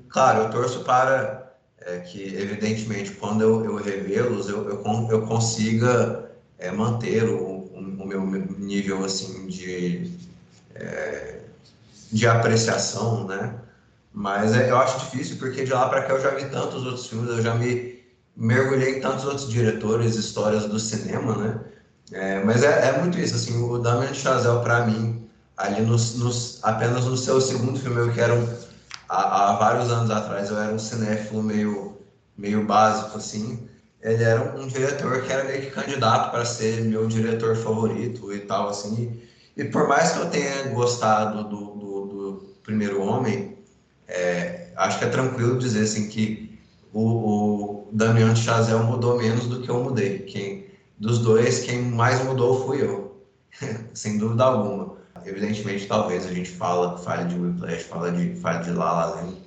Claro, 0.09 0.43
eu 0.43 0.50
torço 0.50 0.83
para 0.83 1.53
é, 1.81 2.00
que, 2.00 2.21
evidentemente, 2.36 3.12
quando 3.12 3.41
eu, 3.41 3.65
eu 3.65 3.75
revê-los, 3.75 4.50
eu, 4.50 4.69
eu, 4.69 5.07
eu 5.09 5.21
consiga 5.27 6.31
é, 6.57 6.71
manter 6.71 7.24
o, 7.24 7.69
o, 7.74 8.05
meu 8.05 8.25
nível, 8.25 9.03
assim, 9.03 9.48
de, 9.48 10.12
é, 10.75 11.39
de 12.12 12.27
apreciação, 12.27 13.27
né? 13.27 13.55
Mas 14.13 14.53
é, 14.53 14.69
eu 14.69 14.77
acho 14.77 15.00
difícil, 15.00 15.38
porque 15.38 15.63
de 15.63 15.71
lá 15.71 15.88
para 15.88 16.03
cá 16.03 16.13
eu 16.13 16.21
já 16.21 16.31
vi 16.31 16.45
tantos 16.45 16.86
outros 16.86 17.07
filmes, 17.07 17.29
eu 17.29 17.41
já 17.41 17.55
me 17.55 18.00
mergulhei 18.36 18.98
em 18.98 19.01
tantos 19.01 19.25
outros 19.25 19.50
diretores, 19.50 20.15
histórias 20.15 20.65
do 20.65 20.79
cinema, 20.79 21.36
né? 21.36 21.59
É, 22.12 22.43
mas 22.43 22.63
é, 22.63 22.89
é, 22.89 23.00
muito 23.00 23.19
isso, 23.19 23.36
assim, 23.36 23.62
o 23.62 23.77
Damien 23.77 24.13
Chazelle, 24.13 24.63
para 24.63 24.88
mim, 24.88 25.28
ali 25.60 25.82
nos, 25.82 26.16
nos, 26.16 26.60
apenas 26.63 27.06
no 27.06 27.18
seu 27.18 27.39
segundo 27.42 27.78
filme, 27.78 27.98
eu 28.00 28.13
quero 28.13 28.36
há, 29.10 29.51
há, 29.51 29.54
vários 29.58 29.92
anos 29.92 30.10
atrás, 30.10 30.50
eu 30.50 30.58
era 30.58 30.74
um 30.74 30.80
cinéfilo 30.80 31.44
meio, 31.44 31.98
meio 32.38 32.66
básico, 32.66 33.18
assim, 33.18 33.68
ele 34.01 34.24
era 34.24 34.42
um, 34.42 34.63
um 34.63 34.68
diretor 34.68 35.22
que 35.22 35.32
era 35.32 35.44
meio 35.44 35.62
que 35.62 35.72
candidato 35.72 36.32
para 36.32 36.46
ser 36.46 36.82
meu 36.86 37.06
diretor 37.08 37.58
favorito 37.58 38.34
e 38.34 38.39
tal, 38.39 38.70
assim, 38.70 39.22
e 39.58 39.66
por 39.66 39.86
mais 39.88 40.13
que 40.13 40.20
eu 40.20 40.30
tenha 40.30 40.70
gostado 40.70 41.44
do, 41.44 41.66
do, 41.75 42.06
do 42.06 42.56
Primeiro 42.63 43.01
Homem, 43.01 43.58
é, 44.08 44.72
acho 44.78 44.98
que 44.98 45.06
é 45.06 45.10
tranquilo 45.10 45.60
dizer, 45.60 45.84
assim, 45.84 46.08
que 46.08 46.58
o, 46.94 47.01
o 47.01 47.89
Damian 47.92 48.34
Chazelle 48.34 48.86
mudou 48.86 49.18
menos 49.18 49.48
do 49.48 49.62
que 49.62 49.70
eu 49.70 49.84
mudei, 49.84 50.20
quem 50.20 50.70
dos 50.98 51.20
dois, 51.20 51.60
quem 51.60 51.82
mais 51.82 52.24
mudou 52.24 52.66
fui 52.66 52.82
eu, 52.82 53.22
sem 53.94 54.18
dúvida 54.18 54.46
alguma. 54.46 54.99
Evidentemente, 55.26 55.88
talvez 55.88 56.26
a 56.26 56.34
gente 56.34 56.50
fala, 56.52 56.98
fale 56.98 57.26
de 57.26 57.40
Whiplash, 57.40 57.84
fala 57.84 58.12
de, 58.12 58.36
fale 58.36 58.64
de 58.64 58.72
La 58.72 58.92
La 58.92 59.06
Land. 59.16 59.38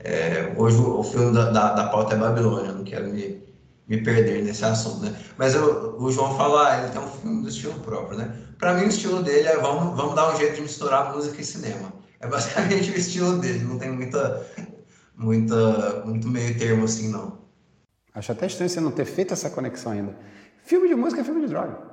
É, 0.00 0.52
hoje 0.56 0.76
o, 0.76 1.00
o 1.00 1.02
filme 1.02 1.32
da, 1.32 1.50
da, 1.50 1.72
da, 1.72 1.88
pauta 1.88 2.14
é 2.14 2.18
Babilônia, 2.18 2.72
não 2.72 2.84
quero 2.84 3.08
me, 3.08 3.42
me 3.88 4.02
perder 4.02 4.44
nesse 4.44 4.64
assunto, 4.64 5.04
né? 5.04 5.16
Mas 5.36 5.54
eu, 5.54 5.96
o 5.98 6.10
João 6.12 6.36
falou, 6.36 6.58
ah, 6.58 6.78
ele 6.78 6.92
tem 6.92 7.00
um 7.00 7.08
filme 7.08 7.42
do 7.42 7.48
estilo 7.48 7.74
próprio, 7.80 8.18
né? 8.18 8.32
Para 8.58 8.74
mim, 8.74 8.84
o 8.84 8.88
estilo 8.88 9.22
dele 9.22 9.48
é 9.48 9.56
vamos, 9.56 9.96
vamos 9.96 10.14
dar 10.14 10.32
um 10.32 10.36
jeito 10.36 10.56
de 10.56 10.62
misturar 10.62 11.12
música 11.12 11.40
e 11.40 11.44
cinema. 11.44 11.92
É 12.20 12.26
basicamente 12.26 12.90
o 12.92 12.96
estilo 12.96 13.38
dele, 13.38 13.64
não 13.64 13.78
tem 13.78 13.90
muita, 13.90 14.46
muita, 15.16 16.02
muito 16.04 16.28
meio 16.28 16.56
termo 16.58 16.84
assim, 16.84 17.10
não. 17.10 17.38
Acho 18.14 18.32
até 18.32 18.46
estranho 18.46 18.70
você 18.70 18.80
não 18.80 18.90
ter 18.90 19.04
feito 19.04 19.32
essa 19.32 19.50
conexão 19.50 19.92
ainda. 19.92 20.16
Filme 20.64 20.88
de 20.88 20.94
música 20.94 21.20
é 21.20 21.24
filme 21.24 21.40
de 21.40 21.48
droga. 21.48 21.87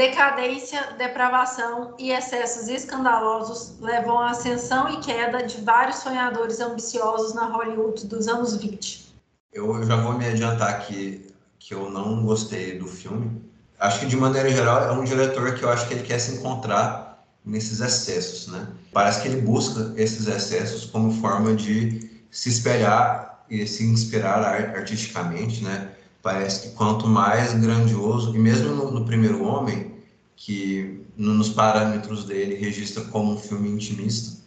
Decadência, 0.00 0.94
depravação 0.96 1.94
e 1.98 2.10
excessos 2.10 2.68
escandalosos 2.68 3.74
levam 3.82 4.18
à 4.18 4.30
ascensão 4.30 4.88
e 4.88 4.96
queda 5.00 5.42
de 5.42 5.60
vários 5.60 5.96
sonhadores 5.96 6.58
ambiciosos 6.58 7.34
na 7.34 7.44
Hollywood 7.44 8.06
dos 8.06 8.26
anos 8.26 8.56
20. 8.56 9.12
Eu 9.52 9.84
já 9.84 9.96
vou 9.96 10.14
me 10.14 10.26
adiantar 10.26 10.70
aqui 10.70 11.30
que 11.58 11.74
eu 11.74 11.90
não 11.90 12.24
gostei 12.24 12.78
do 12.78 12.86
filme, 12.86 13.42
acho 13.78 14.00
que 14.00 14.06
de 14.06 14.16
maneira 14.16 14.48
geral 14.48 14.84
é 14.84 14.92
um 14.92 15.04
diretor 15.04 15.54
que 15.54 15.62
eu 15.62 15.68
acho 15.68 15.86
que 15.86 15.92
ele 15.92 16.02
quer 16.02 16.18
se 16.18 16.36
encontrar 16.36 17.22
nesses 17.44 17.80
excessos, 17.80 18.46
né? 18.46 18.68
Parece 18.94 19.20
que 19.20 19.28
ele 19.28 19.42
busca 19.42 19.92
esses 20.00 20.26
excessos 20.26 20.86
como 20.86 21.12
forma 21.20 21.54
de 21.54 22.10
se 22.30 22.48
espelhar 22.48 23.44
e 23.50 23.66
se 23.66 23.84
inspirar 23.84 24.42
artisticamente, 24.74 25.62
né? 25.62 25.90
Parece 26.22 26.68
que 26.68 26.74
quanto 26.74 27.06
mais 27.06 27.54
grandioso, 27.54 28.34
e 28.34 28.38
mesmo 28.38 28.74
no, 28.74 28.90
no 28.90 29.04
Primeiro 29.04 29.42
Homem, 29.42 29.94
que 30.36 31.04
nos 31.16 31.50
parâmetros 31.50 32.24
dele 32.24 32.54
registra 32.54 33.04
como 33.04 33.32
um 33.32 33.38
filme 33.38 33.70
intimista, 33.70 34.38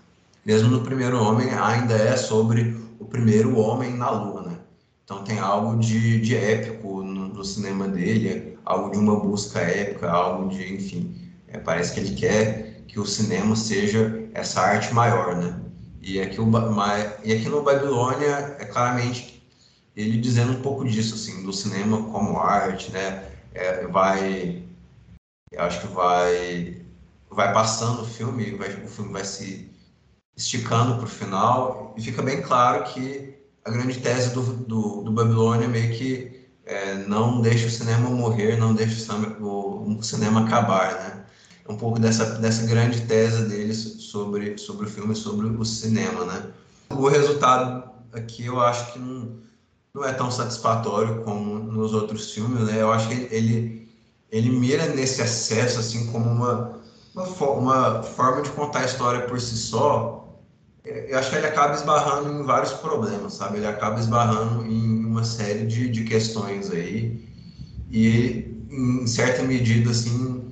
mesmo 0.45 0.69
no 0.69 0.81
Primeiro 0.81 1.21
Homem 1.21 1.49
ainda 1.51 1.93
é 1.95 2.15
sobre 2.15 2.75
o 2.99 3.05
primeiro 3.05 3.57
homem 3.57 3.95
na 3.95 4.09
Lua, 4.09 4.43
né? 4.43 4.57
Então 5.03 5.23
tem 5.23 5.39
algo 5.39 5.77
de, 5.77 6.21
de 6.21 6.35
épico 6.35 7.03
no, 7.03 7.27
no 7.27 7.43
cinema 7.43 7.87
dele, 7.87 8.57
algo 8.63 8.89
de 8.91 8.97
uma 8.97 9.19
busca 9.19 9.59
épica, 9.59 10.09
algo 10.09 10.49
de, 10.49 10.73
enfim, 10.73 11.15
é, 11.47 11.57
parece 11.57 11.93
que 11.93 11.99
ele 11.99 12.15
quer 12.15 12.83
que 12.87 12.99
o 12.99 13.05
cinema 13.05 13.55
seja 13.55 14.23
essa 14.33 14.61
arte 14.61 14.93
maior, 14.93 15.35
né? 15.35 15.59
E 16.01 16.19
aqui, 16.19 16.39
o, 16.39 16.49
e 17.23 17.33
aqui 17.33 17.49
no 17.49 17.61
Babilônia 17.61 18.55
é 18.59 18.65
claramente 18.65 19.32
ele 19.95 20.17
dizendo 20.17 20.53
um 20.53 20.61
pouco 20.61 20.85
disso, 20.85 21.15
assim, 21.15 21.43
do 21.43 21.53
cinema 21.53 22.03
como 22.11 22.39
arte, 22.39 22.91
né? 22.91 23.31
É, 23.53 23.85
vai, 23.87 24.63
acho 25.57 25.81
que 25.81 25.87
vai, 25.87 26.81
vai 27.29 27.53
passando 27.53 28.01
o 28.01 28.05
filme, 28.05 28.55
vai, 28.55 28.69
o 28.83 28.87
filme 28.87 29.13
vai 29.13 29.23
se 29.23 29.71
esticando 30.35 30.95
para 30.95 31.05
o 31.05 31.07
final 31.07 31.93
e 31.95 32.01
fica 32.01 32.21
bem 32.21 32.41
claro 32.41 32.83
que 32.85 33.37
a 33.63 33.69
grande 33.69 33.99
tese 33.99 34.33
do, 34.33 34.41
do, 34.41 35.03
do 35.03 35.11
Babilônia 35.11 35.65
é 35.65 35.69
meio 35.69 35.93
que 35.95 36.43
é, 36.65 36.95
não 36.95 37.41
deixa 37.41 37.67
o 37.67 37.69
cinema 37.69 38.09
morrer, 38.09 38.57
não 38.57 38.73
deixa 38.73 38.95
o 38.95 38.99
cinema, 38.99 39.37
o, 39.39 39.97
o 39.97 40.03
cinema 40.03 40.45
acabar, 40.45 40.93
né? 40.95 41.25
É 41.67 41.71
um 41.71 41.77
pouco 41.77 41.99
dessa, 41.99 42.25
dessa 42.39 42.65
grande 42.65 43.01
tese 43.01 43.45
deles 43.45 43.77
sobre, 43.77 44.57
sobre 44.57 44.85
o 44.85 44.89
filme, 44.89 45.15
sobre 45.15 45.47
o 45.47 45.63
cinema, 45.63 46.25
né? 46.25 46.51
O 46.89 47.07
resultado 47.07 47.89
aqui 48.11 48.45
eu 48.45 48.59
acho 48.59 48.93
que 48.93 48.99
não, 48.99 49.39
não 49.93 50.03
é 50.03 50.13
tão 50.13 50.31
satisfatório 50.31 51.23
como 51.23 51.59
nos 51.59 51.93
outros 51.93 52.31
filmes, 52.31 52.63
né? 52.63 52.81
Eu 52.81 52.91
acho 52.91 53.07
que 53.09 53.13
ele, 53.33 53.87
ele 54.31 54.49
mira 54.49 54.87
nesse 54.87 55.21
excesso, 55.21 55.79
assim, 55.79 56.11
como 56.11 56.29
uma, 56.29 56.81
uma, 57.13 57.49
uma 57.51 58.03
forma 58.03 58.41
de 58.41 58.49
contar 58.51 58.79
a 58.79 58.85
história 58.85 59.27
por 59.27 59.39
si 59.39 59.55
só, 59.55 60.23
eu 60.83 61.17
acho 61.17 61.29
que 61.29 61.37
ele 61.37 61.47
acaba 61.47 61.75
esbarrando 61.75 62.29
em 62.29 62.43
vários 62.43 62.73
problemas, 62.73 63.35
sabe? 63.35 63.57
Ele 63.57 63.67
acaba 63.67 63.99
esbarrando 63.99 64.65
em 64.65 65.05
uma 65.05 65.23
série 65.23 65.65
de, 65.65 65.89
de 65.89 66.03
questões 66.03 66.69
aí 66.71 67.23
e, 67.89 68.65
em 68.69 69.07
certa 69.07 69.43
medida, 69.43 69.91
assim, 69.91 70.51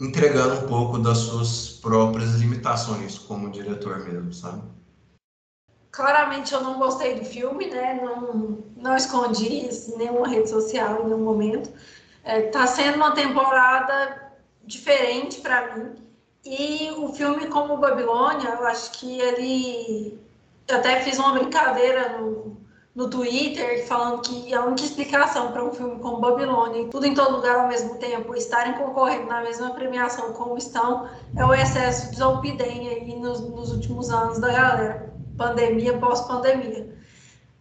entregando 0.00 0.64
um 0.64 0.68
pouco 0.68 0.98
das 0.98 1.18
suas 1.18 1.68
próprias 1.70 2.34
limitações 2.34 3.18
como 3.18 3.50
diretor 3.50 4.00
mesmo, 4.04 4.32
sabe? 4.34 4.62
Claramente 5.94 6.52
eu 6.52 6.60
não 6.60 6.76
gostei 6.76 7.14
do 7.14 7.24
filme, 7.24 7.70
né? 7.70 8.00
Não, 8.02 8.58
não 8.76 8.96
escondi 8.96 9.68
isso 9.68 9.94
em 9.94 9.98
nenhuma 9.98 10.26
rede 10.26 10.50
social, 10.50 11.02
em 11.02 11.04
nenhum 11.04 11.22
momento. 11.22 11.70
É, 12.24 12.42
tá 12.48 12.66
sendo 12.66 12.96
uma 12.96 13.12
temporada 13.12 14.32
diferente 14.64 15.40
para 15.40 15.76
mim 15.76 15.94
e 16.44 16.90
o 16.98 17.12
filme 17.12 17.46
como 17.46 17.76
Babilônia, 17.76 18.48
eu 18.50 18.66
acho 18.66 18.90
que 18.92 19.20
ele. 19.20 20.18
Eu 20.66 20.78
até 20.78 21.00
fiz 21.00 21.16
uma 21.18 21.32
brincadeira 21.32 22.18
no, 22.18 22.56
no 22.92 23.08
Twitter 23.08 23.86
falando 23.86 24.20
que 24.22 24.52
a 24.52 24.64
única 24.64 24.82
explicação 24.82 25.52
para 25.52 25.64
um 25.64 25.72
filme 25.72 26.00
como 26.00 26.18
Babilônia 26.18 26.88
tudo 26.88 27.06
em 27.06 27.14
todo 27.14 27.36
lugar 27.36 27.60
ao 27.60 27.68
mesmo 27.68 27.96
tempo 27.98 28.34
estarem 28.34 28.74
concorrendo 28.74 29.26
na 29.26 29.42
mesma 29.42 29.70
premiação 29.70 30.32
como 30.32 30.58
estão 30.58 31.08
é 31.36 31.44
o 31.44 31.54
excesso 31.54 32.10
de 32.10 32.16
Zolpidem 32.16 32.88
aí 32.88 33.16
nos, 33.16 33.40
nos 33.40 33.70
últimos 33.72 34.10
anos 34.10 34.40
da 34.40 34.50
galera. 34.50 35.13
Pandemia, 35.36 35.98
pós-pandemia. 35.98 36.94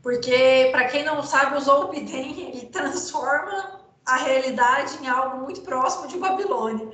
Porque, 0.01 0.70
para 0.72 0.88
quem 0.89 1.03
não 1.03 1.24
sabe, 1.24 1.58
o 1.58 1.62
Zolpidem 1.62 2.50
ele 2.51 2.65
transforma 2.68 3.80
a 4.06 4.18
realidade 4.18 4.98
em 5.01 5.08
algo 5.08 5.38
muito 5.38 5.62
próximo 5.62 6.08
de 6.08 6.18
Babilônia. 6.18 6.92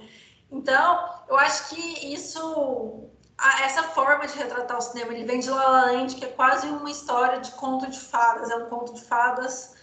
Então, 0.52 1.10
eu 1.28 1.38
acho 1.38 1.70
que 1.70 2.14
isso, 2.14 3.10
essa 3.64 3.84
forma 3.84 4.28
de 4.28 4.38
retratar 4.38 4.78
o 4.78 4.82
cinema, 4.82 5.14
ele 5.14 5.26
vem 5.26 5.40
de 5.40 5.50
La 5.50 5.70
La 5.70 5.86
Land, 5.86 6.16
que 6.16 6.26
é 6.26 6.30
quase 6.30 6.68
uma 6.68 6.90
história 6.90 7.40
de 7.40 7.52
conto 7.52 7.90
de 7.90 8.00
fadas, 8.00 8.50
é 8.52 8.56
um 8.56 8.66
conto 8.66 8.94
de 8.94 9.02
fadas, 9.02 9.76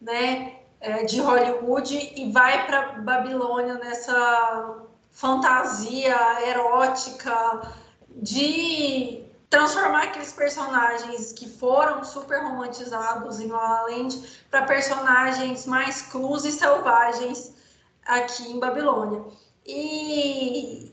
né, 0.00 0.60
é, 0.80 1.04
de 1.04 1.20
Hollywood, 1.20 1.94
e 1.94 2.32
vai 2.32 2.66
para 2.66 3.00
Babilônia 3.00 3.74
nessa 3.74 4.76
fantasia 5.10 6.16
erótica 6.48 7.62
de 8.08 9.21
transformar 9.52 10.04
aqueles 10.04 10.32
personagens 10.32 11.30
que 11.30 11.46
foram 11.46 12.02
super 12.02 12.42
romantizados 12.42 13.38
em 13.38 13.48
La 13.48 13.58
La 13.58 13.82
Land 13.82 14.46
para 14.50 14.64
personagens 14.64 15.66
mais 15.66 16.00
crus 16.00 16.46
e 16.46 16.52
selvagens 16.52 17.54
aqui 18.06 18.50
em 18.50 18.58
Babilônia. 18.58 19.22
E 19.66 20.90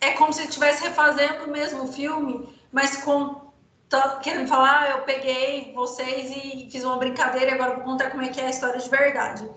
é 0.00 0.12
como 0.12 0.32
se 0.32 0.44
estivesse 0.44 0.84
refazendo 0.84 1.46
o 1.46 1.50
mesmo 1.50 1.92
filme, 1.92 2.48
mas 2.70 2.98
com 2.98 3.48
querendo 4.22 4.46
falar, 4.46 4.82
ah, 4.82 4.90
eu 4.90 5.02
peguei 5.02 5.72
vocês 5.74 6.30
e 6.30 6.70
fiz 6.70 6.84
uma 6.84 6.98
brincadeira 6.98 7.50
e 7.50 7.54
agora 7.54 7.74
vou 7.74 7.84
contar 7.84 8.10
como 8.10 8.22
é 8.22 8.28
que 8.28 8.40
é 8.40 8.46
a 8.46 8.50
história 8.50 8.78
de 8.78 8.88
verdade. 8.88 9.50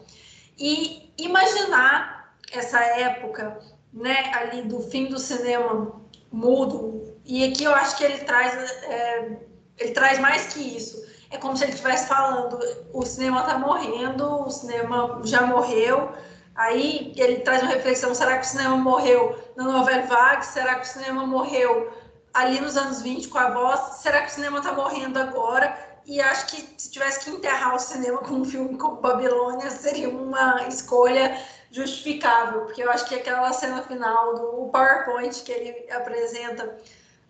E 0.58 1.14
imaginar 1.16 2.34
essa 2.52 2.80
época, 2.80 3.60
né, 3.94 4.32
ali 4.34 4.64
do 4.64 4.80
fim 4.90 5.10
do 5.10 5.20
cinema 5.20 6.01
mudo, 6.32 7.18
e 7.26 7.44
aqui 7.44 7.64
eu 7.64 7.74
acho 7.74 7.98
que 7.98 8.04
ele 8.04 8.20
traz, 8.20 8.54
é, 8.84 9.38
ele 9.78 9.92
traz 9.92 10.20
mais 10.20 10.54
que 10.54 10.60
isso. 10.60 11.02
É 11.30 11.38
como 11.38 11.56
se 11.56 11.64
ele 11.64 11.72
estivesse 11.72 12.08
falando, 12.08 12.60
o 12.94 13.06
cinema 13.06 13.42
está 13.42 13.58
morrendo, 13.58 14.26
o 14.46 14.50
cinema 14.50 15.22
já 15.24 15.46
morreu, 15.46 16.12
Aí 16.56 17.14
ele 17.16 17.38
traz 17.40 17.62
uma 17.62 17.72
reflexão: 17.72 18.14
será 18.14 18.38
que 18.38 18.46
o 18.46 18.50
cinema 18.50 18.76
morreu 18.76 19.38
na 19.56 19.64
novela 19.64 20.06
Vague? 20.06 20.46
Será 20.46 20.76
que 20.76 20.86
o 20.86 20.90
cinema 20.90 21.26
morreu 21.26 21.92
ali 22.34 22.60
nos 22.60 22.78
anos 22.78 23.02
20 23.02 23.28
com 23.30 23.38
a 23.38 23.50
voz? 23.50 23.80
Será 24.02 24.22
que 24.22 24.28
o 24.28 24.32
cinema 24.32 24.60
está 24.60 24.74
morrendo 24.74 25.20
agora? 25.20 25.78
E 26.06 26.20
acho 26.20 26.48
que 26.48 26.76
se 26.78 26.92
tivesse 26.92 27.24
que 27.24 27.30
enterrar 27.30 27.76
o 27.76 27.80
cinema 27.80 28.18
com 28.20 28.36
um 28.36 28.46
filme 28.46 28.78
como 28.78 28.98
Babilônia, 28.98 29.70
seria 29.70 30.10
uma 30.10 30.68
escolha 30.68 31.40
justificável, 31.72 32.62
porque 32.62 32.84
eu 32.84 32.92
acho 32.92 33.06
que 33.06 33.16
aquela 33.16 33.52
cena 33.54 33.82
final 33.84 34.36
do 34.36 34.70
PowerPoint 34.72 35.42
que 35.44 35.52
ele 35.52 35.92
apresenta, 35.92 36.78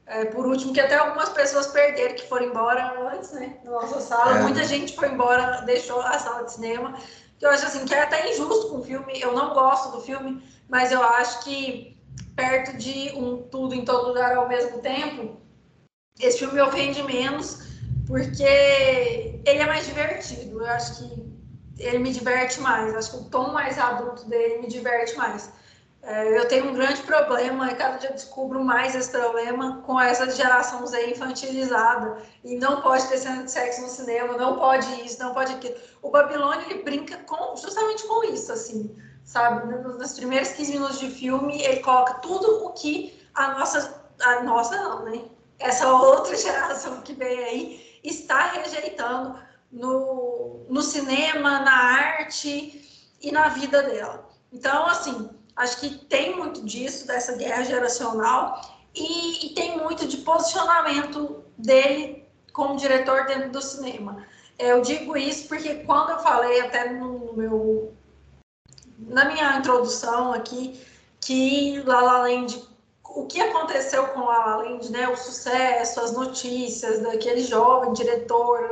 é, 0.07 0.25
por 0.25 0.47
último, 0.47 0.73
que 0.73 0.81
até 0.81 0.95
algumas 0.95 1.29
pessoas 1.29 1.67
perderam, 1.67 2.15
que 2.15 2.27
foram 2.27 2.47
embora 2.47 2.99
antes, 3.13 3.31
né, 3.31 3.57
da 3.63 3.71
nossa 3.71 4.01
sala, 4.01 4.39
é. 4.39 4.41
muita 4.41 4.63
gente 4.63 4.95
foi 4.95 5.09
embora, 5.09 5.61
deixou 5.61 6.01
a 6.01 6.17
sala 6.17 6.43
de 6.43 6.53
cinema, 6.53 6.97
eu 7.41 7.49
acho 7.49 7.65
assim 7.65 7.85
que 7.85 7.93
é 7.93 8.03
até 8.03 8.31
injusto 8.31 8.69
com 8.69 8.77
o 8.77 8.83
filme. 8.83 9.19
Eu 9.19 9.33
não 9.33 9.53
gosto 9.53 9.91
do 9.91 10.01
filme, 10.01 10.43
mas 10.69 10.91
eu 10.91 11.01
acho 11.01 11.43
que 11.43 11.97
perto 12.35 12.77
de 12.77 13.11
um 13.15 13.41
tudo 13.41 13.73
em 13.73 13.83
todo 13.83 14.09
lugar 14.09 14.37
ao 14.37 14.47
mesmo 14.47 14.79
tempo, 14.79 15.37
esse 16.19 16.37
filme 16.37 16.53
me 16.53 16.61
ofende 16.61 17.01
menos 17.01 17.71
porque 18.07 18.43
ele 18.43 19.59
é 19.59 19.65
mais 19.65 19.85
divertido. 19.87 20.61
Eu 20.61 20.67
acho 20.67 20.99
que 20.99 21.20
ele 21.81 21.99
me 21.99 22.11
diverte 22.11 22.59
mais. 22.61 22.95
Acho 22.95 23.11
que 23.11 23.17
o 23.17 23.23
tom 23.25 23.51
mais 23.51 23.77
adulto 23.77 24.25
dele 24.25 24.61
me 24.61 24.67
diverte 24.67 25.15
mais. 25.17 25.51
É, 26.03 26.35
eu 26.35 26.47
tenho 26.47 26.69
um 26.69 26.73
grande 26.73 27.01
problema, 27.03 27.71
e 27.71 27.75
cada 27.75 27.97
dia 27.97 28.11
descubro 28.11 28.63
mais 28.63 28.95
esse 28.95 29.11
problema 29.11 29.81
com 29.85 29.99
essa 29.99 30.29
geração 30.31 30.85
Z 30.87 31.11
infantilizada. 31.11 32.17
E 32.43 32.55
não 32.55 32.81
pode 32.81 33.07
ter 33.07 33.17
sexo 33.17 33.81
no 33.81 33.87
cinema, 33.87 34.35
não 34.35 34.57
pode 34.57 34.87
isso, 35.05 35.19
não 35.19 35.33
pode 35.33 35.53
aquilo. 35.53 35.75
O 36.01 36.09
Babilônia, 36.09 36.65
ele 36.69 36.81
brinca 36.81 37.17
com, 37.17 37.55
justamente 37.55 38.03
com 38.07 38.23
isso, 38.23 38.51
assim, 38.51 38.95
sabe? 39.23 39.71
Nos 39.71 40.13
primeiros 40.13 40.49
15 40.49 40.71
minutos 40.71 40.99
de 40.99 41.09
filme, 41.11 41.61
ele 41.61 41.81
coloca 41.81 42.15
tudo 42.15 42.65
o 42.65 42.71
que 42.73 43.21
a 43.35 43.59
nossa, 43.59 44.03
a 44.21 44.41
nossa 44.41 44.75
não, 44.77 45.05
né? 45.05 45.21
Essa 45.59 45.87
outra 45.93 46.35
geração 46.37 47.01
que 47.01 47.13
vem 47.13 47.43
aí 47.43 47.99
está 48.03 48.53
rejeitando 48.53 49.37
no, 49.71 50.65
no 50.69 50.81
cinema, 50.81 51.59
na 51.59 51.73
arte 51.73 53.09
e 53.21 53.31
na 53.31 53.49
vida 53.49 53.83
dela. 53.83 54.29
Então, 54.51 54.85
assim, 54.87 55.29
Acho 55.55 55.79
que 55.79 55.89
tem 56.05 56.35
muito 56.35 56.65
disso, 56.65 57.05
dessa 57.05 57.35
guerra 57.35 57.63
geracional, 57.63 58.61
e, 58.95 59.47
e 59.47 59.53
tem 59.53 59.77
muito 59.77 60.07
de 60.07 60.17
posicionamento 60.17 61.43
dele 61.57 62.25
como 62.53 62.77
diretor 62.77 63.25
dentro 63.25 63.51
do 63.51 63.61
cinema. 63.61 64.25
Eu 64.57 64.81
digo 64.81 65.15
isso 65.17 65.47
porque 65.47 65.75
quando 65.85 66.11
eu 66.11 66.19
falei 66.19 66.61
até 66.61 66.91
no 66.91 67.33
meu 67.33 67.93
na 68.99 69.25
minha 69.25 69.57
introdução 69.57 70.33
aqui 70.33 70.79
que 71.19 71.81
La 71.85 72.01
La 72.01 72.17
Land, 72.19 72.63
o 73.03 73.25
que 73.25 73.41
aconteceu 73.41 74.07
com 74.07 74.21
La 74.21 74.45
La 74.45 74.55
Land, 74.57 74.91
né, 74.91 75.07
o 75.09 75.17
sucesso, 75.17 75.99
as 75.99 76.13
notícias 76.13 77.01
daquele 77.01 77.43
jovem 77.43 77.93
diretor, 77.93 78.69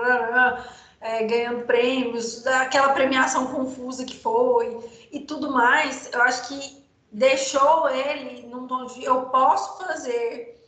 é, 1.02 1.24
ganhando 1.24 1.66
prêmios, 1.66 2.42
daquela 2.44 2.94
premiação 2.94 3.48
confusa 3.48 4.06
que 4.06 4.18
foi 4.18 4.80
e 5.12 5.22
tudo 5.22 5.52
mais, 5.52 6.10
eu 6.12 6.22
acho 6.22 6.48
que 6.48 6.84
deixou 7.12 7.90
ele 7.90 8.48
num 8.48 8.68
tom 8.68 8.86
de 8.86 9.04
eu 9.04 9.24
posso 9.24 9.84
fazer 9.84 10.60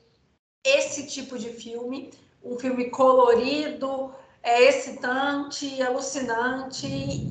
esse 0.63 1.07
tipo 1.07 1.37
de 1.37 1.49
filme, 1.49 2.11
um 2.43 2.57
filme 2.57 2.89
colorido, 2.89 4.11
é 4.43 4.63
excitante, 4.69 5.81
alucinante, 5.81 6.87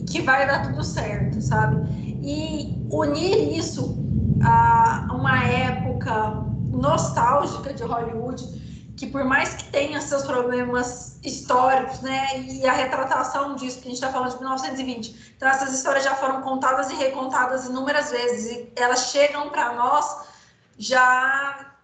que 0.08 0.20
vai 0.22 0.46
dar 0.46 0.62
tudo 0.62 0.84
certo, 0.84 1.40
sabe? 1.40 1.76
E 2.22 2.86
unir 2.90 3.56
isso 3.56 3.96
a 4.42 5.08
uma 5.12 5.44
época 5.44 6.44
nostálgica 6.70 7.74
de 7.74 7.82
Hollywood, 7.82 8.59
que 9.00 9.06
por 9.06 9.24
mais 9.24 9.54
que 9.54 9.64
tenha 9.70 9.98
seus 9.98 10.24
problemas 10.24 11.18
históricos, 11.24 12.02
né, 12.02 12.38
e 12.38 12.66
a 12.66 12.72
retratação 12.72 13.56
disso, 13.56 13.78
que 13.78 13.88
a 13.88 13.90
gente 13.90 13.94
está 13.94 14.12
falando 14.12 14.32
de 14.32 14.38
1920, 14.40 15.32
então 15.34 15.48
essas 15.48 15.72
histórias 15.72 16.04
já 16.04 16.14
foram 16.16 16.42
contadas 16.42 16.90
e 16.90 16.94
recontadas 16.96 17.64
inúmeras 17.64 18.10
vezes, 18.10 18.52
e 18.52 18.72
elas 18.76 19.10
chegam 19.10 19.48
para 19.48 19.72
nós 19.72 20.28
já 20.76 21.78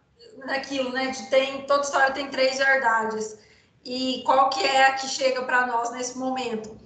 naquilo, 0.45 0.93
né, 0.93 1.07
de 1.07 1.31
tem, 1.31 1.63
toda 1.63 1.85
história 1.85 2.13
tem 2.13 2.29
três 2.29 2.59
verdades, 2.59 3.39
e 3.83 4.23
qual 4.27 4.51
que 4.51 4.63
é 4.63 4.89
a 4.89 4.93
que 4.93 5.09
chega 5.09 5.43
para 5.45 5.67
nós 5.67 5.93
nesse 5.93 6.19
momento? 6.19 6.77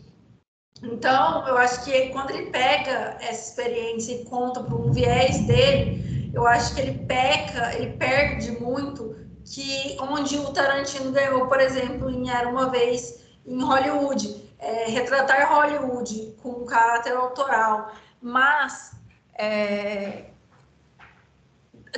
Então, 0.81 1.45
eu 1.49 1.59
acho 1.59 1.83
que 1.83 2.11
quando 2.11 2.31
ele 2.31 2.53
pega 2.53 3.17
essa 3.21 3.49
experiência 3.49 4.13
e 4.13 4.25
conta 4.27 4.63
para 4.63 4.77
um 4.77 4.93
viés 4.93 5.41
dele, 5.41 6.31
eu 6.33 6.47
acho 6.47 6.73
que 6.73 6.83
ele 6.83 7.05
peca, 7.05 7.75
ele 7.75 7.95
perde 7.95 8.53
muito 8.53 9.10
que 9.51 9.97
onde 10.01 10.39
o 10.39 10.53
Tarantino 10.53 11.11
ganhou, 11.11 11.49
por 11.49 11.61
exemplo, 11.61 12.09
em 12.09 12.31
Era 12.31 12.49
uma 12.49 12.71
vez 12.71 13.21
em 13.45 13.61
Hollywood, 13.61 14.49
é, 14.61 14.87
retratar 14.87 15.53
Hollywood 15.53 16.37
com 16.41 16.51
um 16.51 16.67
caráter 16.67 17.17
autoral, 17.17 17.93
mas 18.23 18.93
é, 19.35 20.27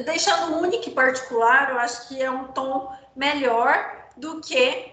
deixando 0.04 0.56
único 0.56 0.88
e 0.88 0.92
particular, 0.92 1.70
eu 1.70 1.78
acho 1.78 2.08
que 2.08 2.22
é 2.22 2.30
um 2.30 2.48
tom 2.48 2.96
melhor 3.14 4.08
do 4.16 4.40
que 4.40 4.90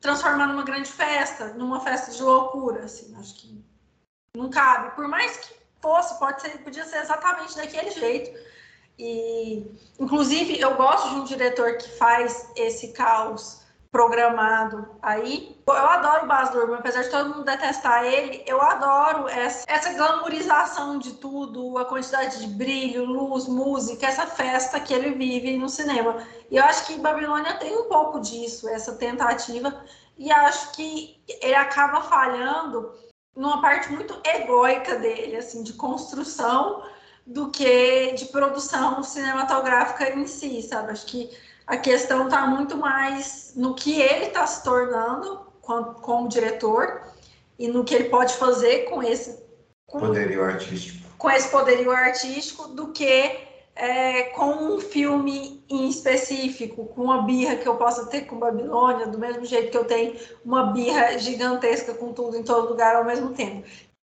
transformar 0.00 0.48
numa 0.48 0.64
grande 0.64 0.90
festa, 0.90 1.52
numa 1.54 1.80
festa 1.80 2.10
de 2.10 2.22
loucura, 2.22 2.84
assim, 2.84 3.14
acho 3.16 3.34
que 3.36 3.64
não 4.34 4.50
cabe. 4.50 4.94
Por 4.96 5.06
mais 5.06 5.36
que 5.36 5.54
fosse, 5.80 6.18
pode 6.18 6.42
ser, 6.42 6.58
podia 6.64 6.84
ser 6.84 6.98
exatamente 6.98 7.56
daquele 7.56 7.90
jeito, 7.90 8.36
e, 8.98 9.66
inclusive, 9.98 10.58
eu 10.60 10.74
gosto 10.76 11.10
de 11.10 11.14
um 11.16 11.24
diretor 11.24 11.76
que 11.76 11.88
faz 11.98 12.50
esse 12.56 12.92
caos 12.92 13.64
programado 13.90 14.88
aí. 15.00 15.56
Eu 15.66 15.74
adoro 15.74 16.24
o 16.24 16.28
Baz 16.28 16.54
Luhrmann, 16.54 16.78
apesar 16.78 17.02
de 17.02 17.10
todo 17.10 17.30
mundo 17.30 17.44
detestar 17.44 18.04
ele, 18.04 18.42
eu 18.46 18.60
adoro 18.60 19.26
essa, 19.28 19.64
essa 19.66 19.94
glamourização 19.94 20.98
de 20.98 21.14
tudo, 21.14 21.78
a 21.78 21.84
quantidade 21.84 22.40
de 22.40 22.46
brilho, 22.46 23.04
luz, 23.04 23.48
música, 23.48 24.06
essa 24.06 24.26
festa 24.26 24.78
que 24.80 24.92
ele 24.92 25.12
vive 25.12 25.56
no 25.56 25.68
cinema. 25.68 26.18
E 26.50 26.56
eu 26.56 26.64
acho 26.64 26.86
que 26.86 26.98
Babilônia 26.98 27.54
tem 27.54 27.74
um 27.76 27.88
pouco 27.88 28.20
disso, 28.20 28.68
essa 28.68 28.94
tentativa, 28.94 29.82
e 30.18 30.30
acho 30.30 30.72
que 30.72 31.18
ele 31.40 31.54
acaba 31.54 32.02
falhando 32.02 32.92
numa 33.34 33.60
parte 33.60 33.90
muito 33.92 34.18
egóica 34.24 34.96
dele, 34.96 35.36
assim, 35.36 35.62
de 35.62 35.72
construção 35.74 36.82
do 37.26 37.50
que 37.50 38.12
de 38.12 38.26
produção 38.26 39.02
cinematográfica 39.02 40.10
em 40.10 40.26
si, 40.26 40.62
sabe? 40.62 40.92
Acho 40.92 41.06
que 41.06 41.30
a 41.66 41.76
questão 41.76 42.26
está 42.26 42.46
muito 42.46 42.76
mais 42.76 43.52
no 43.56 43.74
que 43.74 44.00
ele 44.00 44.26
está 44.26 44.46
se 44.46 44.62
tornando 44.62 45.40
como, 45.60 45.94
como, 45.94 46.28
diretor 46.28 47.02
e 47.58 47.66
no 47.66 47.84
que 47.84 47.94
ele 47.94 48.08
pode 48.08 48.34
fazer 48.34 48.84
com 48.84 49.02
esse 49.02 49.44
com, 49.86 49.98
poderio 49.98 50.44
artístico. 50.44 51.08
Com 51.18 51.28
esse 51.28 51.48
poderio 51.48 51.90
artístico 51.90 52.68
do 52.68 52.92
que 52.92 53.40
é, 53.74 54.24
com 54.30 54.52
um 54.52 54.80
filme 54.80 55.64
em 55.68 55.88
específico, 55.88 56.86
com 56.86 57.02
uma 57.02 57.22
birra 57.22 57.56
que 57.56 57.66
eu 57.66 57.76
possa 57.76 58.06
ter 58.06 58.22
com 58.22 58.38
Babilônia, 58.38 59.08
do 59.08 59.18
mesmo 59.18 59.44
jeito 59.44 59.72
que 59.72 59.76
eu 59.76 59.84
tenho 59.84 60.16
uma 60.44 60.72
birra 60.72 61.18
gigantesca 61.18 61.92
com 61.94 62.12
tudo 62.12 62.36
em 62.36 62.44
todo 62.44 62.68
lugar 62.68 62.94
ao 62.94 63.04
mesmo 63.04 63.34
tempo. 63.34 63.66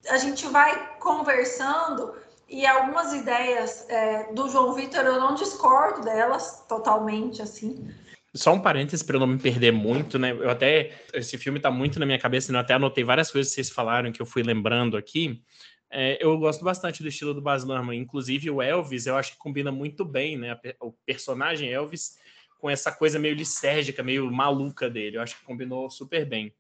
A 0.09 0.17
gente 0.17 0.47
vai 0.47 0.97
conversando 0.99 2.15
e 2.49 2.67
algumas 2.67 3.13
ideias 3.13 3.89
é, 3.89 4.33
do 4.33 4.49
João 4.49 4.75
Vitor 4.75 5.05
eu 5.05 5.21
não 5.21 5.35
discordo 5.35 6.03
delas 6.03 6.65
totalmente, 6.67 7.43
assim. 7.43 7.89
Só 8.35 8.55
um 8.55 8.61
parênteses 8.61 9.03
para 9.03 9.17
eu 9.17 9.21
não 9.21 9.27
me 9.27 9.39
perder 9.39 9.73
muito, 9.73 10.19
né? 10.19 10.33
Eu 10.33 10.51
até. 10.51 11.03
Esse 11.13 11.37
filme 11.37 11.59
está 11.59 11.71
muito 11.71 11.99
na 11.99 12.07
minha 12.07 12.19
cabeça, 12.19 12.53
né? 12.53 12.59
eu 12.59 12.61
até 12.61 12.75
anotei 12.75 13.05
várias 13.05 13.31
coisas 13.31 13.51
que 13.51 13.57
vocês 13.57 13.71
falaram 13.71 14.13
que 14.13 14.21
eu 14.21 14.27
fui 14.27 14.43
lembrando 14.43 14.97
aqui. 14.97 15.43
É, 15.91 16.23
eu 16.23 16.39
gosto 16.39 16.63
bastante 16.63 17.03
do 17.03 17.09
estilo 17.09 17.33
do 17.33 17.41
Baz 17.41 17.65
Luhrmann, 17.65 17.99
inclusive 17.99 18.51
o 18.51 18.61
Elvis, 18.61 19.07
eu 19.07 19.17
acho 19.17 19.33
que 19.33 19.39
combina 19.39 19.73
muito 19.73 20.05
bem, 20.05 20.37
né? 20.37 20.59
O 20.81 20.93
personagem 21.07 21.73
Elvis 21.73 22.19
com 22.59 22.69
essa 22.69 22.93
coisa 22.93 23.19
meio 23.19 23.35
lisérgica, 23.35 24.03
meio 24.03 24.31
maluca 24.31 24.91
dele. 24.91 25.17
Eu 25.17 25.23
acho 25.23 25.39
que 25.39 25.45
combinou 25.45 25.91
super 25.91 26.27
bem. 26.27 26.55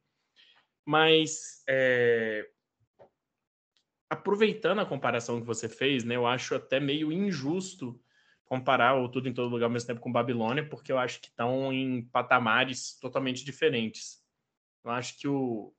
Mas 0.87 1.63
é, 1.69 2.47
aproveitando 4.11 4.81
a 4.81 4.87
comparação 4.87 5.41
que 5.41 5.47
você 5.47 5.69
fez, 5.69 6.05
né, 6.05 6.17
eu 6.17 6.27
acho 6.27 6.55
até 6.55 6.81
meio 6.81 7.13
injusto 7.13 8.01
comparar 8.45 8.97
o 8.97 9.09
Tudo 9.09 9.29
em 9.29 9.35
Todo 9.35 9.51
Lugar 9.51 9.67
ao 9.67 9.71
mesmo 9.71 9.87
tempo 9.87 10.01
com 10.01 10.11
Babilônia, 10.11 10.67
porque 10.67 10.91
eu 10.91 10.99
acho 10.99 11.21
que 11.21 11.29
estão 11.29 11.73
em 11.73 12.03
patamares 12.03 12.99
totalmente 12.99 13.45
diferentes. 13.45 14.23
Eu 14.85 14.91
acho 14.91 15.19
que 15.19 15.29
o 15.29 15.75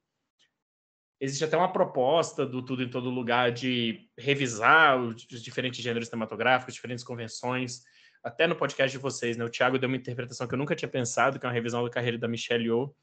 Existe 1.22 1.44
até 1.44 1.58
uma 1.58 1.72
proposta 1.72 2.46
do 2.46 2.63
Tudo 2.63 2.82
em 2.82 2.89
Todo 2.89 3.10
Lugar 3.10 3.52
de 3.52 4.10
revisar 4.18 4.98
os 4.98 5.15
diferentes 5.44 5.84
gêneros 5.84 6.08
cinematográficos, 6.08 6.74
diferentes 6.74 7.04
convenções. 7.04 7.84
Até 8.24 8.48
no 8.48 8.56
podcast 8.56 8.98
de 8.98 9.02
vocês, 9.02 9.36
né? 9.36 9.44
O 9.44 9.50
Thiago 9.50 9.78
deu 9.78 9.89
uma 9.89 9.98
interpretação 9.98 10.48
que 10.48 10.54
eu 10.54 10.58
nunca 10.58 10.78
tinha 10.78 10.88
pensado, 10.88 11.38
que 11.38 11.46
é 11.46 11.50
uma 11.50 11.54
revisão 11.54 11.84
da 11.84 11.89
carreira 11.89 12.18
da 12.18 12.28
Michelle 12.28 12.63
Yeoh. 12.63 12.96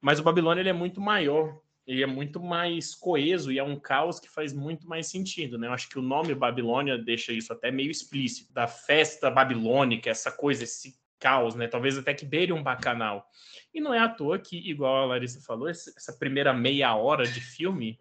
Mas 0.00 0.20
o 0.20 0.22
Babilônia 0.22 0.62
ele 0.62 0.68
é 0.68 0.72
muito 0.72 1.00
maior, 1.00 1.60
ele 1.86 2.02
é 2.02 2.06
muito 2.06 2.40
mais 2.40 2.94
coeso 2.94 3.52
e 3.52 3.58
é 3.58 3.62
um 3.62 3.78
caos 3.78 4.18
que 4.18 4.28
faz 4.28 4.52
muito 4.52 4.88
mais 4.88 5.08
sentido, 5.08 5.58
né? 5.58 5.66
Eu 5.66 5.72
acho 5.72 5.88
que 5.88 5.98
o 5.98 6.02
nome 6.02 6.34
Babilônia 6.34 6.96
deixa 6.96 7.32
isso 7.32 7.52
até 7.52 7.70
meio 7.70 7.90
explícito, 7.90 8.52
da 8.52 8.66
festa 8.66 9.30
babilônica, 9.30 10.08
essa 10.08 10.32
coisa, 10.32 10.64
esse 10.64 10.96
caos, 11.18 11.54
né? 11.54 11.68
Talvez 11.68 11.96
até 11.96 12.14
que 12.14 12.24
beire 12.24 12.52
um 12.52 12.62
bacanal. 12.62 13.26
E 13.72 13.80
não 13.80 13.92
é 13.92 13.98
à 13.98 14.08
toa 14.08 14.38
que, 14.38 14.56
igual 14.58 14.96
a 14.96 15.06
Larissa 15.06 15.40
falou, 15.40 15.68
essa 15.68 16.12
primeira 16.18 16.52
meia 16.52 16.94
hora 16.94 17.24
de 17.24 17.40
filme 17.40 17.98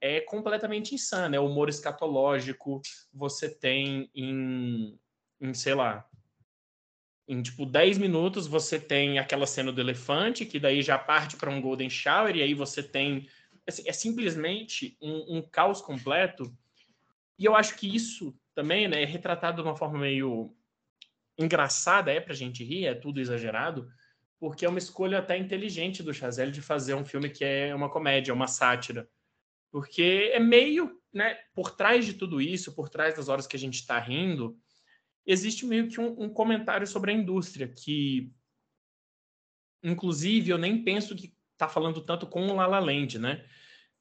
é 0.00 0.20
completamente 0.20 0.94
insana. 0.94 1.36
É 1.36 1.40
humor 1.40 1.68
escatológico. 1.68 2.80
Você 3.12 3.48
tem 3.48 4.10
em, 4.14 4.98
em 5.40 5.54
sei 5.54 5.74
lá, 5.74 6.06
em 7.28 7.42
tipo 7.42 7.66
10 7.66 7.98
minutos 7.98 8.46
você 8.46 8.80
tem 8.80 9.18
aquela 9.18 9.46
cena 9.46 9.70
do 9.70 9.80
elefante, 9.80 10.46
que 10.46 10.58
daí 10.58 10.80
já 10.80 10.98
parte 10.98 11.36
para 11.36 11.50
um 11.50 11.60
Golden 11.60 11.90
Shower, 11.90 12.34
e 12.34 12.42
aí 12.42 12.54
você 12.54 12.82
tem. 12.82 13.28
Assim, 13.66 13.82
é 13.86 13.92
simplesmente 13.92 14.96
um, 15.00 15.36
um, 15.36 15.42
caos 15.42 15.82
completo. 15.82 16.50
E 17.38 17.44
eu 17.44 17.54
acho 17.54 17.76
que 17.76 17.94
isso 17.94 18.34
também 18.54 18.88
né, 18.88 19.02
é 19.02 19.04
retratado 19.04 19.62
de 19.62 19.68
uma 19.68 19.76
forma 19.76 19.98
meio 19.98 20.56
engraçada, 21.38 22.10
é 22.10 22.18
pra 22.18 22.34
gente 22.34 22.64
rir, 22.64 22.86
é 22.86 22.94
tudo 22.94 23.20
exagerado, 23.20 23.88
porque 24.40 24.64
é 24.64 24.68
uma 24.68 24.78
escolha 24.78 25.18
até 25.18 25.36
inteligente 25.36 26.02
do 26.02 26.14
Chazelle 26.14 26.50
de 26.50 26.62
fazer 26.62 26.94
um 26.94 27.04
filme 27.04 27.28
que 27.28 27.44
é 27.44 27.74
uma 27.74 27.90
comédia, 27.90 28.32
uma 28.32 28.46
sátira. 28.46 29.08
Porque 29.70 30.30
é 30.32 30.40
meio, 30.40 30.98
né, 31.12 31.36
por 31.54 31.70
trás 31.76 32.06
de 32.06 32.14
tudo 32.14 32.40
isso, 32.40 32.74
por 32.74 32.88
trás 32.88 33.14
das 33.14 33.28
horas 33.28 33.46
que 33.46 33.54
a 33.54 33.58
gente 33.58 33.74
está 33.74 33.98
rindo, 33.98 34.58
existe 35.28 35.66
meio 35.66 35.88
que 35.88 36.00
um, 36.00 36.22
um, 36.22 36.28
comentário 36.30 36.86
sobre 36.86 37.10
a 37.12 37.14
indústria, 37.14 37.68
que, 37.68 38.32
inclusive, 39.82 40.50
eu 40.50 40.56
nem 40.56 40.82
penso 40.82 41.14
que 41.14 41.34
está 41.52 41.68
falando 41.68 42.00
tanto 42.00 42.26
com 42.26 42.46
o 42.46 42.56
La 42.56 42.66
La 42.66 42.78
Land, 42.78 43.18
né? 43.18 43.44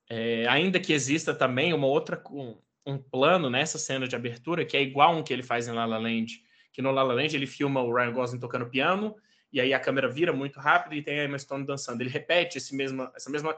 É, 0.09 0.47
ainda 0.47 0.79
que 0.79 0.93
exista 0.93 1.35
também 1.35 1.73
uma 1.73 1.85
outra, 1.85 2.23
um, 2.31 2.57
um 2.85 2.97
plano 2.97 3.49
nessa 3.49 3.77
cena 3.77 4.07
de 4.07 4.15
abertura, 4.15 4.65
que 4.65 4.77
é 4.77 4.81
igual 4.81 5.17
um 5.17 5.21
que 5.21 5.33
ele 5.33 5.43
faz 5.43 5.67
em 5.67 5.73
La 5.73 5.85
La 5.85 5.97
Land, 5.97 6.41
que 6.71 6.81
no 6.81 6.91
La 6.91 7.03
La 7.03 7.13
Land 7.13 7.35
ele 7.35 7.45
filma 7.45 7.81
o 7.81 7.93
Ryan 7.93 8.13
Gosling 8.13 8.39
tocando 8.39 8.69
piano, 8.69 9.13
e 9.51 9.59
aí 9.59 9.73
a 9.73 9.79
câmera 9.81 10.07
vira 10.07 10.31
muito 10.31 10.61
rápido 10.61 10.95
e 10.95 11.01
tem 11.01 11.19
a 11.19 11.25
Emma 11.25 11.37
Stone 11.37 11.65
dançando. 11.65 12.01
Ele 12.01 12.09
repete 12.09 12.57
esse 12.57 12.73
mesma, 12.73 13.11
essa 13.13 13.29
mesma 13.29 13.53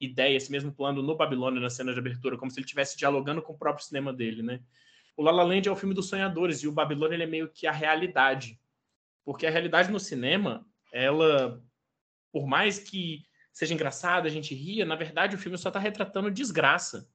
ideia, 0.00 0.36
esse 0.36 0.50
mesmo 0.50 0.72
plano 0.72 1.00
no 1.00 1.16
Babilônia, 1.16 1.60
na 1.60 1.70
cena 1.70 1.92
de 1.92 1.98
abertura, 2.00 2.36
como 2.36 2.50
se 2.50 2.58
ele 2.58 2.64
estivesse 2.64 2.96
dialogando 2.96 3.40
com 3.40 3.52
o 3.52 3.58
próprio 3.58 3.86
cinema 3.86 4.12
dele, 4.12 4.42
né? 4.42 4.60
O 5.16 5.22
La 5.22 5.30
La 5.30 5.42
Land 5.42 5.68
é 5.68 5.72
o 5.72 5.76
filme 5.76 5.94
dos 5.94 6.08
sonhadores 6.08 6.58
e 6.62 6.68
o 6.68 6.72
Babilônia 6.72 7.22
é 7.22 7.26
meio 7.26 7.48
que 7.48 7.66
a 7.66 7.72
realidade. 7.72 8.60
Porque 9.24 9.46
a 9.46 9.50
realidade 9.50 9.90
no 9.90 10.00
cinema, 10.00 10.66
ela, 10.92 11.62
por 12.32 12.46
mais 12.46 12.78
que 12.78 13.24
seja 13.52 13.72
engraçada, 13.72 14.26
a 14.26 14.30
gente 14.30 14.54
ria, 14.54 14.84
na 14.84 14.96
verdade 14.96 15.36
o 15.36 15.38
filme 15.38 15.56
só 15.56 15.68
está 15.68 15.78
retratando 15.78 16.30
desgraça. 16.30 17.08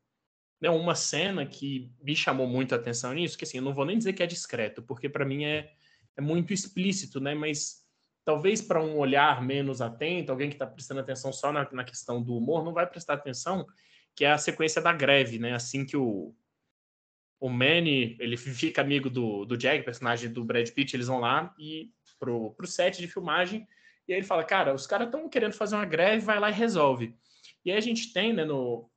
Né? 0.60 0.70
Uma 0.70 0.96
cena 0.96 1.46
que 1.46 1.92
me 2.02 2.16
chamou 2.16 2.48
muito 2.48 2.74
a 2.74 2.78
atenção 2.78 3.14
nisso, 3.14 3.38
que 3.38 3.44
assim, 3.44 3.58
eu 3.58 3.64
não 3.64 3.74
vou 3.74 3.86
nem 3.86 3.98
dizer 3.98 4.14
que 4.14 4.24
é 4.24 4.28
discreto, 4.28 4.82
porque 4.82 5.10
para 5.10 5.26
mim 5.26 5.44
é, 5.46 5.72
é 6.16 6.22
muito 6.22 6.54
explícito, 6.54 7.20
né? 7.20 7.34
Mas 7.34 7.86
talvez 8.26 8.62
para 8.62 8.84
um 8.84 8.98
olhar 8.98 9.42
menos 9.42 9.82
atento, 9.82 10.32
alguém 10.32 10.50
que 10.50 10.56
está 10.56 10.68
prestando 10.68 11.00
atenção 11.00 11.32
só 11.32 11.52
na, 11.52 11.68
na, 11.72 11.84
questão 11.84 12.22
do 12.22 12.36
humor, 12.36 12.64
não 12.64 12.74
vai 12.74 12.86
prestar 12.86 13.14
atenção, 13.14 13.66
que 14.16 14.26
é 14.26 14.32
a 14.32 14.38
sequência 14.38 14.82
da 14.82 14.94
greve, 14.94 15.40
né? 15.40 15.54
Assim 15.54 15.86
que 15.86 15.98
o, 15.98 16.36
o 17.39 17.49
Manny, 17.49 18.17
ele 18.19 18.36
fica 18.36 18.82
amigo 18.82 19.10
do, 19.10 19.45
do 19.45 19.58
Jack, 19.58 19.86
personagem 19.86 20.32
do 20.32 20.43
Brad 20.43 20.69
Pitt, 20.69 20.95
eles 20.95 21.08
vão 21.08 21.19
lá 21.19 21.56
e 21.58 21.89
pro, 22.19 22.52
pro 22.52 22.67
set 22.67 22.99
de 22.99 23.08
filmagem, 23.08 23.65
e 24.08 24.13
aí 24.13 24.19
ele 24.19 24.28
fala, 24.28 24.43
cara, 24.43 24.73
os 24.73 24.86
caras 24.86 25.08
estão 25.08 25.30
querendo 25.30 25.54
fazer 25.54 25.75
uma 25.75 25.86
greve, 25.86 26.25
vai 26.25 26.39
lá 26.39 26.49
e 26.49 26.54
resolve. 26.54 27.15
E 27.63 27.71
aí 27.71 27.78
a 27.78 27.82
gente 27.82 28.12
tem, 28.12 28.34
né, 28.34 28.43
no, 28.43 28.89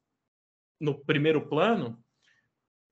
no 0.80 0.94
primeiro 1.04 1.46
plano, 1.46 2.02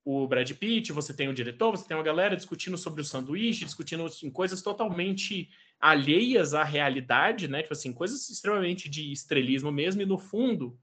o 0.05 0.27
Brad 0.27 0.49
Pitt, 0.53 0.93
você 0.93 1.13
tem 1.13 1.27
o 1.27 1.33
diretor, 1.33 1.71
você 1.71 1.87
tem 1.87 1.97
uma 1.97 2.03
galera 2.03 2.35
discutindo 2.35 2.77
sobre 2.77 3.01
o 3.01 3.05
sanduíche, 3.05 3.65
discutindo 3.65 4.05
assim, 4.05 4.31
coisas 4.31 4.61
totalmente 4.61 5.49
alheias 5.79 6.53
à 6.53 6.63
realidade, 6.63 7.47
né? 7.47 7.61
Tipo 7.61 7.73
assim, 7.73 7.93
coisas 7.93 8.27
extremamente 8.29 8.89
de 8.89 9.11
estrelismo 9.11 9.71
mesmo, 9.71 10.01
e 10.01 10.05
no 10.05 10.17
fundo 10.17 10.79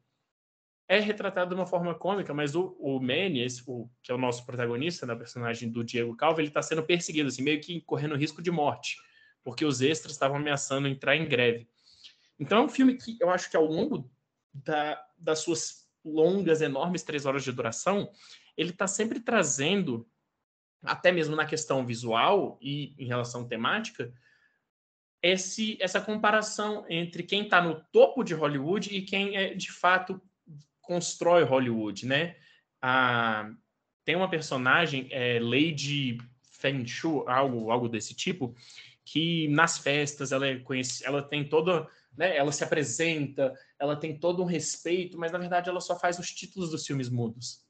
é 0.88 0.98
retratado 0.98 1.54
de 1.54 1.60
uma 1.60 1.66
forma 1.66 1.94
cômica, 1.94 2.32
mas 2.32 2.56
o, 2.56 2.74
o 2.80 2.98
Manny, 2.98 3.42
esse, 3.42 3.62
o, 3.66 3.90
que 4.02 4.10
é 4.10 4.14
o 4.14 4.18
nosso 4.18 4.44
protagonista, 4.46 5.04
né, 5.04 5.14
personagem 5.14 5.70
do 5.70 5.84
Diego 5.84 6.16
Calvo, 6.16 6.40
ele 6.40 6.48
está 6.48 6.62
sendo 6.62 6.82
perseguido, 6.82 7.28
assim, 7.28 7.42
meio 7.42 7.60
que 7.60 7.82
correndo 7.82 8.16
risco 8.16 8.40
de 8.40 8.50
morte, 8.50 8.96
porque 9.44 9.66
os 9.66 9.82
extras 9.82 10.14
estavam 10.14 10.38
ameaçando 10.38 10.88
entrar 10.88 11.14
em 11.14 11.28
greve. 11.28 11.68
Então 12.40 12.58
é 12.58 12.62
um 12.62 12.68
filme 12.70 12.94
que 12.94 13.18
eu 13.20 13.28
acho 13.28 13.50
que 13.50 13.56
ao 13.56 13.66
longo 13.66 14.10
da, 14.52 14.98
das 15.18 15.40
suas 15.40 15.86
longas, 16.02 16.62
enormes 16.62 17.02
três 17.02 17.26
horas 17.26 17.44
de 17.44 17.52
duração, 17.52 18.10
ele 18.56 18.70
está 18.70 18.86
sempre 18.86 19.20
trazendo, 19.20 20.08
até 20.82 21.12
mesmo 21.12 21.36
na 21.36 21.44
questão 21.44 21.84
visual 21.84 22.58
e 22.62 22.94
em 22.98 23.06
relação 23.06 23.46
temática, 23.46 24.10
esse, 25.22 25.76
essa 25.80 26.00
comparação 26.00 26.86
entre 26.88 27.24
quem 27.24 27.42
está 27.42 27.60
no 27.60 27.84
topo 27.92 28.22
de 28.22 28.34
Hollywood 28.34 28.94
e 28.94 29.02
quem 29.02 29.36
é, 29.36 29.52
de 29.52 29.70
fato 29.70 30.20
constrói 30.88 31.44
Hollywood, 31.44 32.06
né? 32.06 32.34
A, 32.80 33.50
tem 34.06 34.16
uma 34.16 34.30
personagem, 34.30 35.06
é, 35.10 35.38
Lady 35.38 36.16
Fenshu, 36.50 37.28
algo, 37.28 37.70
algo 37.70 37.90
desse 37.90 38.14
tipo, 38.14 38.54
que 39.04 39.48
nas 39.48 39.76
festas 39.76 40.32
ela 40.32 40.46
é 40.46 40.58
conhece, 40.58 41.04
ela 41.04 41.22
tem 41.22 41.46
toda, 41.46 41.86
né, 42.16 42.34
ela 42.34 42.50
se 42.50 42.64
apresenta, 42.64 43.52
ela 43.78 43.96
tem 43.96 44.18
todo 44.18 44.42
um 44.42 44.46
respeito, 44.46 45.18
mas 45.18 45.30
na 45.30 45.38
verdade 45.38 45.68
ela 45.68 45.80
só 45.80 45.98
faz 45.98 46.18
os 46.18 46.30
títulos 46.30 46.70
dos 46.70 46.86
filmes 46.86 47.10
mudos. 47.10 47.62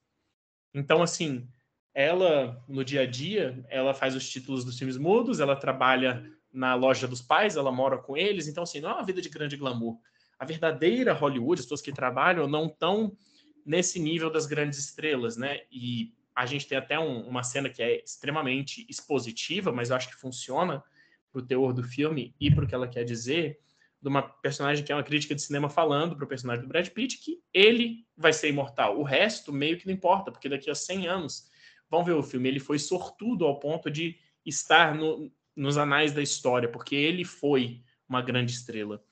Então, 0.72 1.02
assim, 1.02 1.48
ela 1.92 2.64
no 2.68 2.85
dia 2.85 3.00
a 3.00 3.07
dia, 3.07 3.64
ela 3.68 3.92
faz 3.92 4.14
os 4.14 4.28
títulos 4.28 4.64
dos 4.64 4.78
filmes 4.78 4.96
mudos, 4.96 5.40
ela 5.40 5.57
trabalha 5.57 6.24
na 6.52 6.76
loja 6.76 7.09
dos 7.09 7.20
pais, 7.20 7.57
ela 7.57 7.72
mora 7.72 7.98
com 7.98 8.16
eles, 8.16 8.46
então 8.46 8.62
assim, 8.62 8.81
não 8.81 8.90
é 8.90 8.94
uma 8.94 9.04
vida 9.07 9.20
de 9.20 9.28
grande 9.28 9.57
glamour. 9.57 9.98
A 10.38 10.44
verdadeira 10.44 11.12
Hollywood, 11.12 11.61
as 11.61 11.66
pessoas 11.66 11.83
que 11.83 11.92
trabalham, 11.92 12.46
não 12.46 12.66
estão 12.66 13.16
nesse 13.64 13.98
nível 13.98 14.31
das 14.31 14.46
grandes 14.46 14.79
estrelas, 14.79 15.37
né? 15.37 15.62
E 15.70 16.14
a 16.35 16.46
gente 16.46 16.66
tem 16.66 16.79
até 16.79 16.98
um, 16.98 17.27
uma 17.29 17.42
cena 17.42 17.68
que 17.68 17.83
é 17.83 18.03
extremamente 18.03 18.87
expositiva, 18.88 19.72
mas 19.72 19.90
eu 19.90 19.96
acho 19.96 20.09
que 20.09 20.14
funciona 20.14 20.83
para 21.33 21.40
o 21.40 21.44
teor 21.44 21.72
do 21.72 21.83
filme 21.83 22.35
e 22.40 22.51
para 22.51 22.64
o 22.64 22.66
que 22.66 22.74
ela 22.74 22.88
quer 22.88 23.05
dizer, 23.05 23.59
de 24.01 24.09
uma 24.09 24.22
personagem 24.22 24.85
que 24.85 24.92
é 24.92 24.94
uma 24.94 25.03
crítica 25.03 25.35
de 25.35 25.42
cinema 25.42 25.68
falando 25.68 26.14
para 26.14 26.24
o 26.24 26.29
personagem 26.29 26.62
do 26.62 26.68
Brad 26.68 26.88
Pitt 26.88 27.18
que 27.18 27.40
ele 27.53 28.07
vai 28.16 28.33
ser 28.33 28.48
imortal. 28.48 28.98
O 28.98 29.03
resto 29.03 29.53
meio 29.53 29.77
que 29.77 29.87
não 29.87 29.92
importa, 29.92 30.31
porque 30.31 30.48
daqui 30.48 30.70
a 30.70 30.74
100 30.74 31.09
anos 31.09 31.51
vão 31.90 32.05
ver 32.05 32.12
o 32.12 32.22
filme. 32.22 32.48
Ele 32.48 32.61
foi 32.61 32.79
sortudo 32.79 33.44
ao 33.44 33.59
ponto 33.59 33.90
de 33.90 34.16
estar 34.46 34.94
no, 34.94 35.31
nos 35.57 35.77
anais 35.77 36.12
da 36.12 36.22
história, 36.22 36.68
porque 36.68 36.94
ele 36.94 37.24
foi 37.24 37.83
uma 38.09 38.22
grande 38.22 38.53
estrela. 38.53 39.05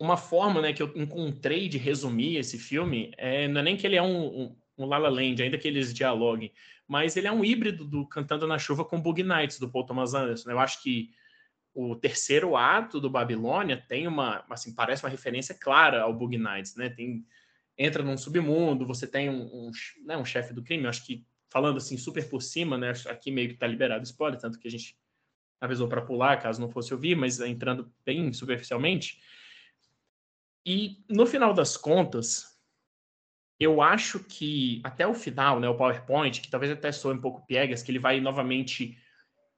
Uma 0.00 0.16
forma 0.16 0.62
né, 0.62 0.72
que 0.72 0.82
eu 0.82 0.90
encontrei 0.96 1.68
de 1.68 1.76
resumir 1.76 2.38
esse 2.38 2.58
filme 2.58 3.12
é, 3.18 3.46
não 3.46 3.60
é 3.60 3.64
nem 3.64 3.76
que 3.76 3.86
ele 3.86 3.96
é 3.96 4.02
um, 4.02 4.44
um, 4.44 4.56
um 4.78 4.86
La 4.86 4.96
La 4.96 5.10
Land, 5.10 5.42
ainda 5.42 5.58
que 5.58 5.68
eles 5.68 5.92
dialoguem, 5.92 6.52
mas 6.88 7.16
ele 7.16 7.28
é 7.28 7.32
um 7.32 7.44
híbrido 7.44 7.84
do 7.84 8.06
Cantando 8.06 8.46
na 8.46 8.58
Chuva 8.58 8.84
com 8.84 9.00
Bug 9.00 9.22
Nights, 9.22 9.60
do 9.60 9.70
Paul 9.70 9.84
Thomas 9.84 10.14
Anderson. 10.14 10.50
Eu 10.50 10.58
acho 10.58 10.82
que 10.82 11.10
o 11.74 11.94
terceiro 11.94 12.56
ato 12.56 12.98
do 12.98 13.10
Babilônia 13.10 13.76
tem 13.76 14.08
uma, 14.08 14.44
assim, 14.50 14.74
parece 14.74 15.04
uma 15.04 15.10
referência 15.10 15.54
clara 15.54 16.02
ao 16.02 16.14
Bug 16.14 16.36
Nights, 16.36 16.74
né? 16.76 16.88
Tem, 16.88 17.24
entra 17.78 18.02
num 18.02 18.16
submundo, 18.16 18.86
você 18.86 19.06
tem 19.06 19.30
um, 19.30 19.42
um, 19.42 19.70
né, 20.04 20.16
um 20.16 20.24
chefe 20.24 20.52
do 20.52 20.62
crime, 20.62 20.84
eu 20.84 20.90
acho 20.90 21.06
que 21.06 21.24
falando 21.48 21.76
assim 21.76 21.96
super 21.96 22.28
por 22.28 22.42
cima, 22.42 22.78
né? 22.78 22.92
Aqui 23.06 23.30
meio 23.30 23.50
que 23.50 23.54
tá 23.56 23.66
liberado 23.66 24.04
spoiler, 24.04 24.40
tanto 24.40 24.58
que 24.58 24.66
a 24.66 24.70
gente 24.70 24.96
avisou 25.60 25.86
para 25.88 26.00
pular, 26.00 26.38
caso 26.38 26.60
não 26.60 26.70
fosse 26.70 26.92
ouvir, 26.94 27.14
mas 27.14 27.38
entrando 27.40 27.92
bem 28.04 28.32
superficialmente. 28.32 29.20
E 30.64 31.04
no 31.08 31.26
final 31.26 31.54
das 31.54 31.76
contas, 31.76 32.58
eu 33.58 33.82
acho 33.82 34.20
que 34.20 34.80
até 34.84 35.06
o 35.06 35.14
final, 35.14 35.60
né, 35.60 35.68
o 35.68 35.76
PowerPoint, 35.76 36.40
que 36.40 36.50
talvez 36.50 36.72
até 36.72 36.92
soe 36.92 37.14
um 37.14 37.20
pouco 37.20 37.46
piegas, 37.46 37.82
que 37.82 37.90
ele 37.90 37.98
vai 37.98 38.20
novamente 38.20 38.98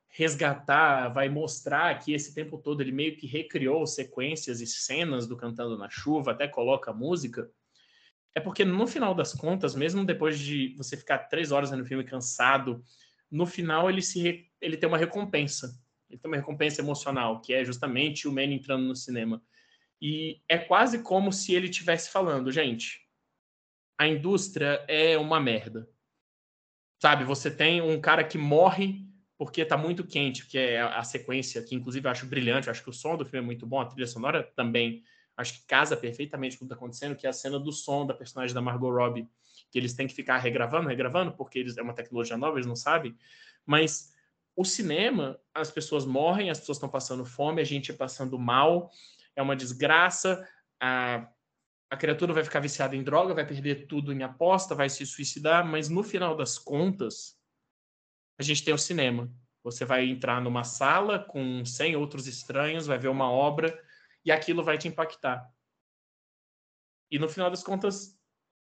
resgatar, 0.08 1.08
vai 1.08 1.28
mostrar 1.28 1.98
que 1.98 2.12
esse 2.12 2.34
tempo 2.34 2.58
todo 2.58 2.82
ele 2.82 2.92
meio 2.92 3.16
que 3.16 3.26
recriou 3.26 3.86
sequências 3.86 4.60
e 4.60 4.66
cenas 4.66 5.26
do 5.26 5.36
Cantando 5.36 5.78
na 5.78 5.88
Chuva, 5.88 6.32
até 6.32 6.46
coloca 6.46 6.92
música, 6.92 7.50
é 8.34 8.40
porque 8.40 8.64
no 8.64 8.86
final 8.86 9.14
das 9.14 9.32
contas, 9.32 9.74
mesmo 9.74 10.04
depois 10.04 10.38
de 10.38 10.74
você 10.76 10.96
ficar 10.96 11.18
três 11.18 11.50
horas 11.50 11.70
no 11.70 11.84
filme 11.84 12.04
cansado, 12.04 12.82
no 13.30 13.46
final 13.46 13.88
ele 13.88 14.02
se 14.02 14.50
ele 14.60 14.76
tem 14.76 14.88
uma 14.88 14.98
recompensa 14.98 15.80
ele 16.12 16.20
tem 16.20 16.30
uma 16.30 16.36
recompensa 16.36 16.82
emocional, 16.82 17.40
que 17.40 17.54
é 17.54 17.64
justamente 17.64 18.28
o 18.28 18.32
Manny 18.32 18.54
entrando 18.54 18.84
no 18.84 18.94
cinema. 18.94 19.42
E 20.02 20.42
é 20.48 20.58
quase 20.58 21.00
como 21.04 21.32
se 21.32 21.54
ele 21.54 21.68
estivesse 21.68 22.10
falando, 22.10 22.50
gente, 22.50 23.08
a 23.96 24.08
indústria 24.08 24.84
é 24.88 25.16
uma 25.16 25.38
merda. 25.38 25.88
Sabe, 27.00 27.22
você 27.22 27.48
tem 27.48 27.80
um 27.80 28.00
cara 28.00 28.24
que 28.24 28.36
morre 28.36 29.06
porque 29.38 29.64
tá 29.64 29.76
muito 29.76 30.04
quente, 30.04 30.46
que 30.46 30.58
é 30.58 30.80
a 30.80 31.04
sequência 31.04 31.62
que 31.62 31.76
inclusive 31.76 32.06
eu 32.06 32.10
acho 32.10 32.26
brilhante, 32.26 32.66
eu 32.66 32.72
acho 32.72 32.82
que 32.82 32.90
o 32.90 32.92
som 32.92 33.16
do 33.16 33.24
filme 33.24 33.44
é 33.44 33.46
muito 33.46 33.64
bom, 33.64 33.80
a 33.80 33.86
trilha 33.86 34.06
sonora 34.08 34.42
também 34.56 35.04
acho 35.36 35.54
que 35.54 35.66
casa 35.66 35.96
perfeitamente 35.96 36.58
com 36.58 36.64
o 36.64 36.68
que 36.68 36.74
está 36.74 36.76
acontecendo, 36.76 37.16
que 37.16 37.26
é 37.26 37.30
a 37.30 37.32
cena 37.32 37.58
do 37.58 37.72
som 37.72 38.04
da 38.04 38.12
personagem 38.12 38.54
da 38.54 38.60
Margot 38.60 38.90
Robbie, 38.90 39.28
que 39.70 39.78
eles 39.78 39.94
têm 39.94 40.06
que 40.08 40.14
ficar 40.14 40.38
regravando, 40.38 40.88
regravando, 40.88 41.32
porque 41.32 41.60
eles, 41.60 41.76
é 41.76 41.82
uma 41.82 41.94
tecnologia 41.94 42.36
nova, 42.36 42.56
eles 42.56 42.66
não 42.66 42.76
sabem. 42.76 43.16
Mas 43.64 44.12
o 44.54 44.64
cinema, 44.64 45.40
as 45.54 45.70
pessoas 45.70 46.04
morrem, 46.04 46.50
as 46.50 46.58
pessoas 46.58 46.76
estão 46.76 46.88
passando 46.88 47.24
fome, 47.24 47.60
a 47.60 47.64
gente 47.64 47.92
passando 47.92 48.38
mal, 48.38 48.90
é 49.36 49.42
uma 49.42 49.56
desgraça, 49.56 50.46
a, 50.80 51.28
a 51.90 51.96
criatura 51.96 52.32
vai 52.32 52.44
ficar 52.44 52.60
viciada 52.60 52.96
em 52.96 53.02
droga, 53.02 53.34
vai 53.34 53.46
perder 53.46 53.86
tudo 53.86 54.12
em 54.12 54.22
aposta, 54.22 54.74
vai 54.74 54.88
se 54.88 55.04
suicidar, 55.06 55.66
mas 55.66 55.88
no 55.88 56.02
final 56.02 56.36
das 56.36 56.58
contas, 56.58 57.38
a 58.38 58.42
gente 58.42 58.64
tem 58.64 58.74
o 58.74 58.78
cinema. 58.78 59.32
Você 59.62 59.84
vai 59.84 60.06
entrar 60.06 60.40
numa 60.40 60.64
sala 60.64 61.18
com 61.18 61.64
100 61.64 61.96
outros 61.96 62.26
estranhos, 62.26 62.86
vai 62.86 62.98
ver 62.98 63.08
uma 63.08 63.30
obra 63.30 63.78
e 64.24 64.32
aquilo 64.32 64.64
vai 64.64 64.76
te 64.76 64.88
impactar. 64.88 65.48
E 67.10 67.18
no 67.18 67.28
final 67.28 67.50
das 67.50 67.62
contas, 67.62 68.18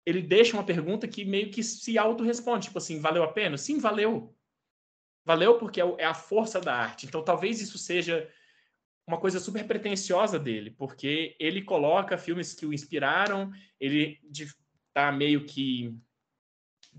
ele 0.06 0.22
deixa 0.22 0.54
uma 0.54 0.64
pergunta 0.64 1.06
que 1.06 1.24
meio 1.24 1.50
que 1.50 1.62
se 1.62 1.98
auto-responde, 1.98 2.68
tipo 2.68 2.78
assim, 2.78 3.00
valeu 3.00 3.22
a 3.22 3.32
pena? 3.32 3.58
Sim, 3.58 3.78
valeu. 3.78 4.34
Valeu 5.24 5.58
porque 5.58 5.80
é, 5.80 5.84
é 5.98 6.04
a 6.04 6.14
força 6.14 6.60
da 6.60 6.74
arte. 6.74 7.04
Então 7.04 7.22
talvez 7.22 7.60
isso 7.60 7.76
seja 7.76 8.30
uma 9.08 9.18
coisa 9.18 9.40
super 9.40 9.66
pretensiosa 9.66 10.38
dele, 10.38 10.70
porque 10.70 11.34
ele 11.40 11.62
coloca 11.62 12.18
filmes 12.18 12.52
que 12.52 12.66
o 12.66 12.74
inspiraram, 12.74 13.50
ele 13.80 14.20
está 14.86 15.10
meio 15.10 15.46
que 15.46 15.96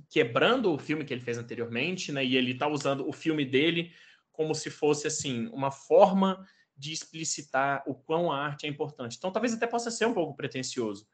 quebrando 0.10 0.74
o 0.74 0.80
filme 0.80 1.06
que 1.06 1.14
ele 1.14 1.22
fez 1.22 1.38
anteriormente, 1.38 2.12
né? 2.12 2.26
E 2.26 2.36
ele 2.36 2.54
está 2.54 2.68
usando 2.68 3.08
o 3.08 3.14
filme 3.14 3.46
dele 3.46 3.94
como 4.32 4.56
se 4.56 4.72
fosse 4.72 5.06
assim 5.06 5.48
uma 5.54 5.70
forma 5.70 6.44
de 6.76 6.92
explicitar 6.92 7.84
o 7.86 7.94
quão 7.94 8.32
a 8.32 8.44
arte 8.44 8.66
é 8.66 8.70
importante. 8.70 9.16
Então, 9.16 9.32
talvez 9.32 9.54
até 9.54 9.68
possa 9.68 9.92
ser 9.92 10.08
um 10.08 10.14
pouco 10.14 10.36
pretencioso, 10.36 11.06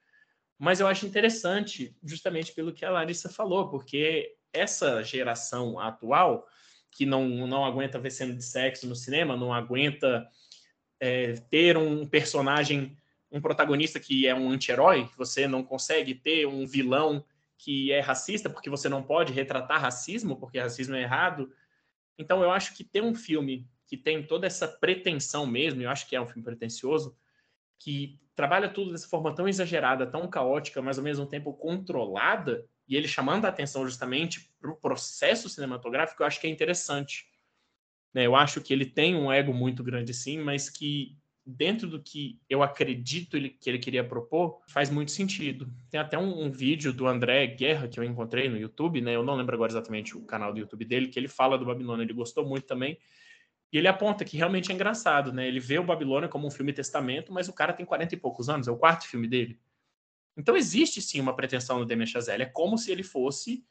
mas 0.57 0.79
eu 0.79 0.87
acho 0.87 1.05
interessante, 1.05 1.93
justamente 2.01 2.53
pelo 2.53 2.71
que 2.71 2.85
a 2.85 2.91
Larissa 2.91 3.27
falou, 3.27 3.69
porque 3.69 4.37
essa 4.53 5.03
geração 5.03 5.77
atual, 5.77 6.47
que 6.89 7.05
não, 7.05 7.27
não 7.45 7.65
aguenta 7.65 7.99
ver 7.99 8.11
cena 8.11 8.33
de 8.33 8.43
sexo 8.43 8.87
no 8.87 8.95
cinema, 8.95 9.35
não 9.35 9.53
aguenta 9.53 10.25
é, 10.99 11.33
ter 11.49 11.77
um 11.77 12.05
personagem, 12.05 12.97
um 13.31 13.41
protagonista 13.41 13.99
que 13.99 14.27
é 14.27 14.35
um 14.35 14.49
anti-herói, 14.49 15.09
você 15.17 15.47
não 15.47 15.63
consegue 15.63 16.13
ter 16.15 16.45
um 16.45 16.65
vilão 16.65 17.23
que 17.57 17.91
é 17.91 17.99
racista, 17.99 18.49
porque 18.49 18.69
você 18.69 18.89
não 18.89 19.01
pode 19.01 19.33
retratar 19.33 19.81
racismo, 19.81 20.37
porque 20.37 20.59
racismo 20.59 20.95
é 20.95 21.01
errado. 21.01 21.51
Então, 22.17 22.41
eu 22.43 22.51
acho 22.51 22.75
que 22.75 22.83
ter 22.83 23.01
um 23.01 23.15
filme 23.15 23.67
que 23.87 23.97
tem 23.97 24.23
toda 24.23 24.47
essa 24.47 24.67
pretensão 24.67 25.45
mesmo, 25.45 25.81
eu 25.81 25.89
acho 25.89 26.07
que 26.07 26.15
é 26.15 26.21
um 26.21 26.27
filme 26.27 26.43
pretensioso, 26.43 27.15
que 27.79 28.19
trabalha 28.35 28.69
tudo 28.69 28.91
dessa 28.91 29.07
forma 29.07 29.33
tão 29.33 29.47
exagerada, 29.47 30.05
tão 30.05 30.27
caótica, 30.27 30.81
mas 30.81 30.97
ao 30.97 31.03
mesmo 31.03 31.25
tempo 31.25 31.53
controlada, 31.53 32.67
e 32.87 32.95
ele 32.95 33.07
chamando 33.07 33.45
a 33.45 33.49
atenção 33.49 33.85
justamente 33.85 34.51
para 34.59 34.71
o 34.71 34.75
processo 34.75 35.49
cinematográfico, 35.49 36.21
eu 36.21 36.27
acho 36.27 36.39
que 36.39 36.47
é 36.47 36.49
interessante. 36.49 37.27
Né? 38.15 38.25
Eu 38.25 38.33
acho 38.33 38.61
que 38.61 38.71
ele 38.71 38.85
tem 38.85 39.13
um 39.13 39.29
ego 39.29 39.53
muito 39.53 39.83
grande, 39.83 40.13
sim, 40.13 40.39
mas 40.39 40.69
que 40.69 41.17
dentro 41.45 41.87
do 41.87 42.01
que 42.01 42.39
eu 42.49 42.63
acredito 42.63 43.35
ele, 43.35 43.49
que 43.49 43.69
ele 43.69 43.77
queria 43.77 44.03
propor, 44.03 44.61
faz 44.67 44.89
muito 44.89 45.11
sentido. 45.11 45.71
Tem 45.91 45.99
até 45.99 46.17
um, 46.17 46.45
um, 46.45 46.49
vídeo 46.49 46.93
do 46.93 47.05
André 47.05 47.45
Guerra 47.45 47.89
que 47.89 47.99
eu 47.99 48.03
encontrei 48.05 48.49
no 48.49 48.57
YouTube, 48.57 49.01
né? 49.01 49.13
Eu 49.13 49.23
não 49.23 49.35
lembro 49.35 49.53
agora 49.53 49.71
exatamente 49.71 50.17
o 50.17 50.21
canal 50.21 50.53
do 50.53 50.59
YouTube 50.59 50.85
dele, 50.85 51.09
que 51.09 51.19
ele 51.19 51.27
fala 51.27 51.57
do 51.57 51.65
Babilônia, 51.65 52.03
ele 52.03 52.13
gostou 52.13 52.47
muito 52.47 52.65
também. 52.65 52.97
E 53.71 53.77
ele 53.77 53.87
aponta 53.87 54.23
que 54.23 54.37
realmente 54.37 54.71
é 54.71 54.73
engraçado, 54.73 55.33
né? 55.33 55.45
Ele 55.45 55.59
vê 55.59 55.77
o 55.77 55.83
Babilônia 55.83 56.29
como 56.29 56.47
um 56.47 56.51
filme 56.51 56.71
testamento, 56.71 57.33
mas 57.33 57.49
o 57.49 57.53
cara 57.53 57.73
tem 57.73 57.85
40 57.85 58.15
e 58.15 58.17
poucos 58.17 58.47
anos, 58.47 58.67
é 58.67 58.71
o 58.71 58.77
quarto 58.77 59.05
filme 59.05 59.27
dele. 59.27 59.59
Então 60.37 60.55
existe 60.55 61.01
sim 61.01 61.19
uma 61.19 61.35
pretensão 61.35 61.79
no 61.79 61.85
Damien 61.85 62.07
Chazelle, 62.07 62.43
é 62.43 62.47
como 62.47 62.77
se 62.77 62.91
ele 62.91 63.03
fosse 63.03 63.63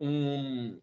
um 0.00 0.80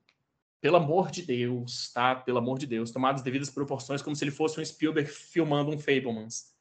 pelo 0.62 0.78
amor 0.78 1.10
de 1.10 1.24
Deus, 1.24 1.91
tá? 1.91 2.15
Pelo 2.15 2.38
amor 2.38 2.60
de 2.60 2.67
Deus, 2.67 2.91
tomadas 2.91 3.24
devidas 3.24 3.50
proporções, 3.50 4.02
como 4.02 4.15
se 4.15 4.24
ele 4.24 4.32
fosse 4.32 4.60
um 4.60 4.65
Spielberg 4.65 5.10
filmando 5.10 5.71
um 5.71 5.80
Fablemans. 5.80 6.52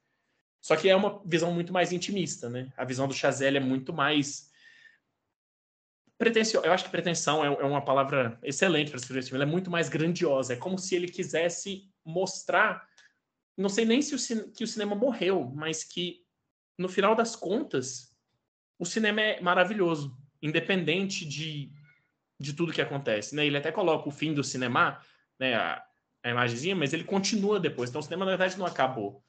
Só 0.61 0.75
que 0.75 0.89
é 0.89 0.97
uma 0.97 1.23
visão 1.25 1.53
muito 1.53 1.73
mais 1.73 1.93
intimista, 1.93 2.49
né? 2.49 2.73
A 2.77 2.85
visão 2.85 3.07
do 3.07 3.15
Chazelle 3.15 3.59
é 3.59 3.61
muito 3.61 3.93
mais 3.93 4.51
pretensão, 6.19 6.63
eu 6.63 6.73
acho 6.73 6.85
que 6.85 6.91
pretensão 6.91 7.45
é, 7.45 7.47
é 7.47 7.65
uma 7.65 7.83
palavra 7.83 8.39
excelente 8.43 8.91
para 8.91 8.99
escrever 8.99 9.21
esse 9.21 9.29
filme. 9.31 9.43
Ela 9.43 9.51
é 9.51 9.53
muito 9.53 9.71
mais 9.71 9.89
grandiosa. 9.89 10.55
É 10.55 10.57
como 10.57 10.79
se 10.79 10.95
ele 10.95 11.09
quisesse 11.09 11.91
mostrar, 12.05 12.87
não 13.57 13.69
sei 13.69 13.85
nem 13.85 14.03
se 14.03 14.15
o, 14.15 14.53
que 14.53 14.65
o 14.65 14.67
cinema 14.67 14.95
morreu, 14.95 15.51
mas 15.55 15.85
que 15.85 16.23
no 16.79 16.89
final 16.89 17.15
das 17.15 17.37
contas 17.37 18.15
o 18.79 18.87
cinema 18.87 19.21
é 19.21 19.41
maravilhoso, 19.41 20.17
independente 20.43 21.27
de, 21.27 21.71
de 22.40 22.55
tudo 22.55 22.72
que 22.72 22.81
acontece. 22.81 23.37
Né? 23.37 23.46
Ele 23.46 23.59
até 23.59 23.70
coloca 23.70 24.09
o 24.09 24.12
fim 24.12 24.33
do 24.33 24.42
cinema, 24.42 24.98
né, 25.38 25.55
a, 25.55 25.85
a 26.22 26.31
imagenzinha, 26.31 26.74
mas 26.74 26.92
ele 26.94 27.05
continua 27.05 27.61
depois. 27.61 27.90
Então 27.90 28.00
o 28.00 28.03
cinema 28.03 28.24
na 28.24 28.31
verdade 28.31 28.59
não 28.59 28.64
acabou. 28.64 29.22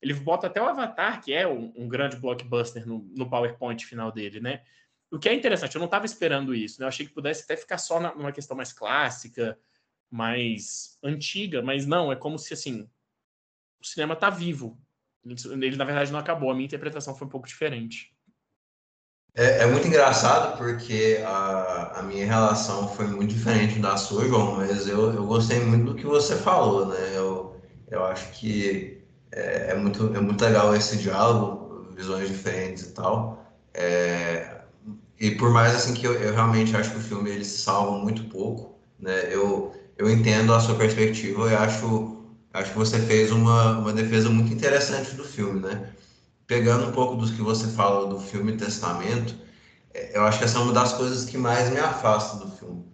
Ele 0.00 0.14
bota 0.14 0.46
até 0.46 0.60
o 0.60 0.66
Avatar, 0.66 1.22
que 1.22 1.32
é 1.32 1.46
um, 1.46 1.72
um 1.76 1.88
grande 1.88 2.16
blockbuster 2.16 2.86
no, 2.86 3.06
no 3.14 3.28
PowerPoint 3.28 3.84
final 3.84 4.10
dele, 4.10 4.40
né? 4.40 4.62
O 5.10 5.18
que 5.18 5.28
é 5.28 5.34
interessante, 5.34 5.74
eu 5.74 5.78
não 5.78 5.86
estava 5.86 6.06
esperando 6.06 6.54
isso, 6.54 6.80
né? 6.80 6.84
Eu 6.84 6.88
achei 6.88 7.06
que 7.06 7.12
pudesse 7.12 7.44
até 7.44 7.56
ficar 7.56 7.78
só 7.78 8.00
na, 8.00 8.14
numa 8.14 8.32
questão 8.32 8.56
mais 8.56 8.72
clássica, 8.72 9.58
mais 10.10 10.98
antiga, 11.02 11.62
mas 11.62 11.86
não, 11.86 12.10
é 12.10 12.16
como 12.16 12.38
se 12.38 12.54
assim 12.54 12.88
o 13.80 13.86
cinema 13.86 14.14
está 14.14 14.30
vivo. 14.30 14.80
Ele, 15.24 15.66
ele, 15.66 15.76
na 15.76 15.84
verdade 15.84 16.10
não 16.10 16.18
acabou. 16.18 16.50
A 16.50 16.54
minha 16.54 16.66
interpretação 16.66 17.14
foi 17.14 17.26
um 17.26 17.30
pouco 17.30 17.46
diferente. 17.46 18.13
É, 19.36 19.62
é 19.62 19.66
muito 19.66 19.86
engraçado 19.88 20.56
porque 20.56 21.20
a, 21.26 21.98
a, 22.00 22.02
minha 22.02 22.24
relação 22.24 22.86
foi 22.88 23.06
muito 23.06 23.34
diferente 23.34 23.80
da 23.80 23.96
sua, 23.96 24.26
João, 24.28 24.56
mas 24.56 24.86
eu, 24.86 25.12
eu 25.12 25.24
gostei 25.26 25.58
muito 25.60 25.86
do 25.86 25.94
que 25.96 26.04
você 26.06 26.36
falou, 26.36 26.86
né? 26.86 27.16
Eu, 27.16 27.56
eu 27.90 28.04
acho 28.04 28.30
que 28.30 29.02
é, 29.32 29.72
é 29.72 29.74
muito, 29.74 30.14
é 30.14 30.20
muito 30.20 30.40
legal 30.44 30.74
esse 30.76 30.96
diálogo, 30.98 31.92
visões 31.94 32.28
diferentes 32.28 32.84
e 32.84 32.92
tal. 32.92 33.44
É, 33.72 34.62
e 35.18 35.32
por 35.32 35.50
mais 35.52 35.74
assim 35.74 35.94
que 35.94 36.06
eu, 36.06 36.14
eu, 36.14 36.32
realmente 36.34 36.76
acho 36.76 36.92
que 36.92 36.98
o 36.98 37.00
filme 37.00 37.30
ele 37.30 37.44
se 37.44 37.58
salva 37.58 37.98
muito 37.98 38.24
pouco, 38.28 38.78
né? 38.98 39.32
Eu, 39.34 39.74
eu 39.96 40.08
entendo 40.10 40.52
a 40.54 40.60
sua 40.60 40.76
perspectiva 40.76 41.50
e 41.50 41.54
acho, 41.56 42.24
acho 42.52 42.70
que 42.72 42.78
você 42.78 43.00
fez 43.00 43.32
uma, 43.32 43.78
uma 43.78 43.92
defesa 43.92 44.30
muito 44.30 44.52
interessante 44.52 45.14
do 45.16 45.24
filme, 45.24 45.60
né? 45.60 45.88
Pegando 46.46 46.88
um 46.88 46.92
pouco 46.92 47.16
dos 47.16 47.30
que 47.30 47.42
você 47.42 47.68
fala 47.68 48.06
do 48.06 48.20
filme 48.20 48.56
Testamento, 48.56 49.36
é, 49.92 50.16
eu 50.16 50.24
acho 50.24 50.38
que 50.38 50.44
essa 50.44 50.58
é 50.58 50.62
uma 50.62 50.72
das 50.72 50.92
coisas 50.92 51.24
que 51.24 51.38
mais 51.38 51.70
me 51.70 51.78
afasta 51.78 52.44
do 52.44 52.50
filme, 52.50 52.84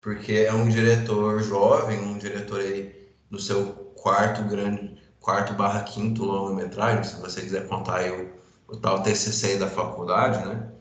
porque 0.00 0.32
é 0.32 0.52
um 0.52 0.68
diretor 0.68 1.42
jovem, 1.42 2.00
um 2.00 2.18
diretor 2.18 2.60
aí 2.60 2.94
no 3.30 3.38
seu 3.38 3.66
quarto 3.96 4.42
grande, 4.44 4.96
quarto 5.20 5.54
barra 5.54 5.82
quinto 5.82 6.24
longa-metragem, 6.24 7.04
se 7.04 7.20
você 7.20 7.42
quiser 7.42 7.66
contar 7.68 7.98
aí 7.98 8.10
o, 8.10 8.30
o 8.68 8.76
tal 8.76 9.02
TCC 9.02 9.58
da 9.58 9.68
faculdade, 9.68 10.46
né? 10.46 10.74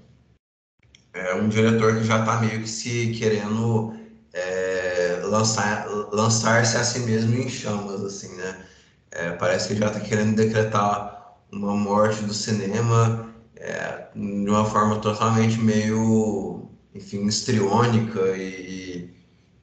é 1.14 1.36
um 1.36 1.48
diretor 1.48 1.96
que 1.96 2.04
já 2.04 2.20
está 2.20 2.38
meio 2.42 2.62
que 2.62 2.70
se 2.70 3.14
querendo 3.18 3.96
é, 4.34 5.22
lançar 5.24 5.88
lançar-se 6.12 6.76
a 6.76 6.84
si 6.84 7.00
mesmo 7.00 7.36
em 7.36 7.48
chamas 7.48 8.04
assim 8.04 8.36
né 8.36 8.66
é, 9.12 9.32
parece 9.32 9.70
que 9.70 9.76
já 9.76 9.88
está 9.88 10.00
querendo 10.00 10.36
decretar 10.36 11.23
uma 11.58 11.76
morte 11.76 12.24
do 12.24 12.34
cinema 12.34 13.30
é, 13.56 14.08
de 14.16 14.50
uma 14.50 14.66
forma 14.66 15.00
totalmente 15.00 15.60
meio 15.60 16.70
enfim 16.94 17.26
histriônica 17.26 18.20
e, 18.38 19.10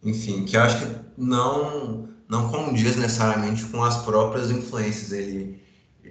enfim 0.02 0.44
que 0.44 0.56
acho 0.56 0.78
que 0.86 0.94
não 1.16 2.08
não 2.28 2.48
condiz 2.48 2.96
necessariamente 2.96 3.64
com 3.64 3.82
as 3.82 3.96
próprias 4.04 4.50
influências 4.50 5.10
dele 5.10 5.60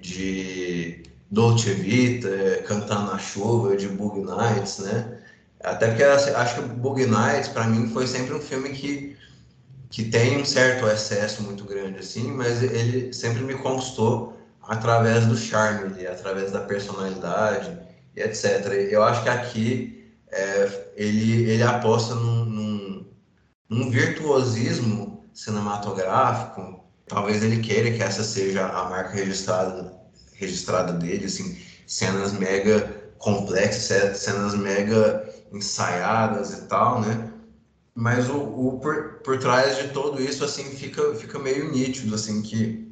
de 0.02 1.04
Dolce 1.32 1.74
Vita, 1.74 2.64
Cantando 2.68 3.12
na 3.12 3.20
Chuva, 3.20 3.78
de 3.78 3.88
Bug 3.88 4.22
Nights, 4.22 4.80
né? 4.80 5.20
Até 5.62 5.88
porque 5.88 6.04
acho 6.04 6.56
que 6.56 6.62
Bug 6.62 7.06
Nights, 7.06 7.50
para 7.50 7.68
mim, 7.68 7.88
foi 7.90 8.08
sempre 8.08 8.34
um 8.34 8.40
filme 8.40 8.70
que, 8.70 9.16
que 9.90 10.06
tem 10.06 10.42
um 10.42 10.46
certo 10.46 10.88
excesso 10.88 11.44
muito 11.44 11.64
grande, 11.66 12.00
assim, 12.00 12.32
mas 12.32 12.64
ele 12.64 13.14
sempre 13.14 13.44
me 13.44 13.56
conquistou 13.56 14.39
através 14.70 15.26
do 15.26 15.36
charme, 15.36 16.06
através 16.06 16.52
da 16.52 16.62
personalidade 16.62 17.76
e 18.16 18.22
etc. 18.22 18.68
Eu 18.92 19.04
acho 19.04 19.24
que 19.24 19.30
aqui 19.30 20.14
é, 20.32 20.92
ele, 20.96 21.50
ele 21.50 21.64
aposta 21.64 22.14
num, 22.14 22.46
num, 22.46 23.06
num 23.68 23.90
virtuosismo 23.90 25.28
cinematográfico. 25.34 26.84
Talvez 27.08 27.44
ele 27.44 27.64
queira 27.64 27.92
que 27.92 28.04
essa 28.04 28.24
seja 28.24 28.68
a 28.68 28.88
marca 28.88 29.10
registrada, 29.10 29.92
registrada 30.36 30.94
dele, 30.94 31.26
assim, 31.26 31.58
cenas 31.88 32.32
mega 32.34 33.12
complexas, 33.18 34.18
cenas 34.18 34.54
mega 34.54 35.28
ensaiadas 35.52 36.54
e 36.54 36.62
tal, 36.68 37.02
né? 37.02 37.32
Mas 37.96 38.30
o, 38.30 38.38
o 38.38 38.80
por, 38.80 39.14
por 39.24 39.40
trás 39.40 39.78
de 39.78 39.88
tudo 39.88 40.22
isso, 40.22 40.46
assim, 40.46 40.66
fica, 40.66 41.16
fica 41.16 41.40
meio 41.40 41.72
nítido, 41.72 42.14
assim, 42.14 42.44
que 42.44 42.89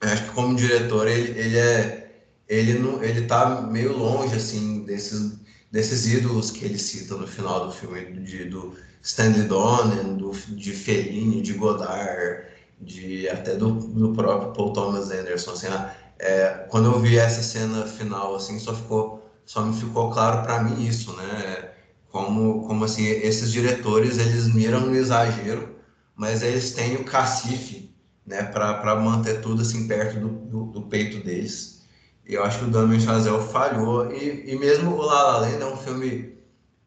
acho 0.00 0.24
que 0.24 0.30
como 0.32 0.56
diretor 0.56 1.08
ele, 1.08 1.38
ele 1.38 1.58
é 1.58 2.04
ele 2.48 2.74
não 2.78 3.02
ele 3.02 3.26
tá 3.26 3.62
meio 3.62 3.96
longe 3.96 4.34
assim 4.36 4.84
desses 4.84 5.38
desses 5.70 6.06
ídolos 6.06 6.50
que 6.50 6.64
ele 6.64 6.78
cita 6.78 7.16
no 7.16 7.26
final 7.26 7.66
do 7.66 7.72
filme 7.72 8.20
de, 8.22 8.44
do 8.44 8.76
Stanley 9.02 9.42
Donen, 9.48 10.16
do 10.16 10.30
de 10.32 10.72
Fellini, 10.72 11.42
de 11.42 11.52
Godard, 11.54 12.46
de 12.80 13.28
até 13.28 13.56
do, 13.56 13.72
do 13.72 14.12
próprio 14.12 14.52
Paul 14.52 14.72
Thomas 14.72 15.10
Anderson, 15.10 15.50
assim, 15.52 15.66
ah, 15.68 15.94
é, 16.18 16.66
quando 16.70 16.86
eu 16.92 17.00
vi 17.00 17.18
essa 17.18 17.42
cena 17.42 17.86
final 17.86 18.34
assim, 18.36 18.58
só 18.58 18.74
ficou 18.74 19.22
só 19.44 19.62
me 19.64 19.74
ficou 19.78 20.10
claro 20.10 20.42
para 20.42 20.62
mim 20.62 20.86
isso, 20.86 21.14
né? 21.16 21.72
Como 22.10 22.66
como 22.66 22.84
assim 22.84 23.04
esses 23.06 23.50
diretores 23.52 24.18
eles 24.18 24.46
miram 24.54 24.80
no 24.82 24.94
exagero, 24.94 25.76
mas 26.14 26.42
eles 26.42 26.72
têm 26.72 26.96
o 26.96 27.04
cacife 27.04 27.93
né, 28.26 28.42
para 28.42 28.96
manter 28.96 29.40
tudo 29.40 29.62
assim 29.62 29.86
perto 29.86 30.18
do, 30.18 30.28
do, 30.28 30.64
do, 30.66 30.82
peito 30.82 31.24
deles. 31.24 31.82
E 32.26 32.34
eu 32.34 32.42
acho 32.42 32.58
que 32.58 32.64
o 32.64 32.70
Damien 32.70 33.00
Chazelle 33.00 33.42
falhou. 33.48 34.10
E, 34.12 34.50
e 34.50 34.58
mesmo 34.58 34.92
o 34.92 35.02
La 35.02 35.22
La 35.22 35.38
Land 35.38 35.62
é 35.62 35.66
um 35.66 35.76
filme 35.76 36.38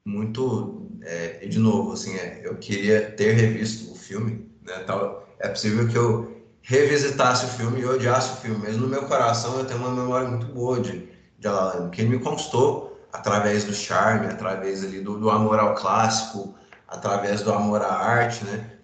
muito, 0.04 0.90
é, 1.04 1.46
de 1.46 1.60
novo, 1.60 1.94
assim, 1.94 2.16
é, 2.16 2.42
eu 2.44 2.56
queria 2.56 3.12
ter 3.12 3.34
revisto 3.34 3.92
o 3.92 3.96
filme, 3.96 4.50
né, 4.64 4.80
tal. 4.86 5.28
É 5.40 5.48
possível 5.48 5.88
que 5.88 5.96
eu 5.96 6.38
revisitasse 6.62 7.46
o 7.46 7.50
filme 7.50 7.82
e 7.82 7.86
odiasse 7.86 8.34
o 8.34 8.36
filme, 8.38 8.60
mas 8.64 8.78
no 8.78 8.88
meu 8.88 9.04
coração 9.04 9.60
eu 9.60 9.66
tenho 9.66 9.80
uma 9.80 9.92
memória 9.92 10.28
muito 10.28 10.48
boa 10.48 10.80
de, 10.80 11.08
de 11.38 11.48
La 11.48 11.52
La 11.54 11.74
Land, 11.76 11.92
que 11.92 12.02
ele 12.02 12.18
me 12.18 12.20
conquistou 12.20 13.00
através 13.14 13.64
do 13.64 13.74
charme, 13.74 14.28
através 14.28 14.84
ali 14.84 15.02
do, 15.02 15.18
do 15.18 15.30
amor 15.30 15.60
ao 15.60 15.76
clássico, 15.76 16.56
através 16.88 17.42
do 17.42 17.54
amor 17.54 17.82
à 17.82 17.94
arte, 17.94 18.44
né? 18.46 18.77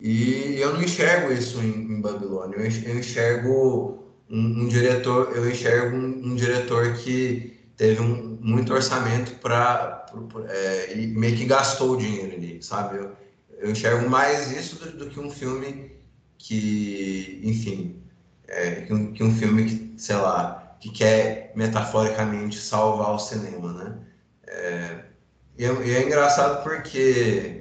E 0.00 0.58
eu 0.58 0.72
não 0.72 0.82
enxergo 0.82 1.32
isso 1.32 1.60
em, 1.60 1.92
em 1.92 2.00
Babilônia. 2.00 2.56
Eu 2.56 2.98
enxergo 2.98 4.00
um, 4.30 4.62
um 4.62 4.68
diretor, 4.68 5.36
eu 5.36 5.48
enxergo 5.50 5.96
um, 5.96 6.32
um, 6.32 6.34
diretor 6.34 6.94
que 6.94 7.58
teve 7.76 8.00
um, 8.00 8.38
muito 8.40 8.72
orçamento 8.72 9.34
para 9.40 10.06
é, 10.48 10.96
e 10.96 11.06
meio 11.08 11.36
que 11.36 11.44
gastou 11.44 11.92
o 11.92 11.96
dinheiro 11.96 12.34
ali, 12.34 12.62
sabe? 12.62 12.98
Eu, 12.98 13.16
eu 13.58 13.70
enxergo 13.70 14.08
mais 14.08 14.50
isso 14.52 14.76
do, 14.76 15.04
do, 15.04 15.10
que 15.10 15.20
um 15.20 15.30
filme 15.30 15.92
que, 16.38 17.40
enfim, 17.44 18.02
é, 18.48 18.82
que, 18.82 18.94
um, 18.94 19.12
que 19.12 19.22
um 19.22 19.34
filme 19.34 19.64
que, 19.66 19.94
sei 19.98 20.16
lá, 20.16 20.76
que 20.80 20.90
quer 20.90 21.52
metaforicamente 21.54 22.58
salvar 22.58 23.14
o 23.14 23.18
cinema, 23.18 23.72
né? 23.72 23.98
É, 24.46 25.04
e, 25.58 25.64
é, 25.64 25.86
e 25.86 25.90
é 25.94 26.06
engraçado 26.06 26.62
porque 26.62 27.59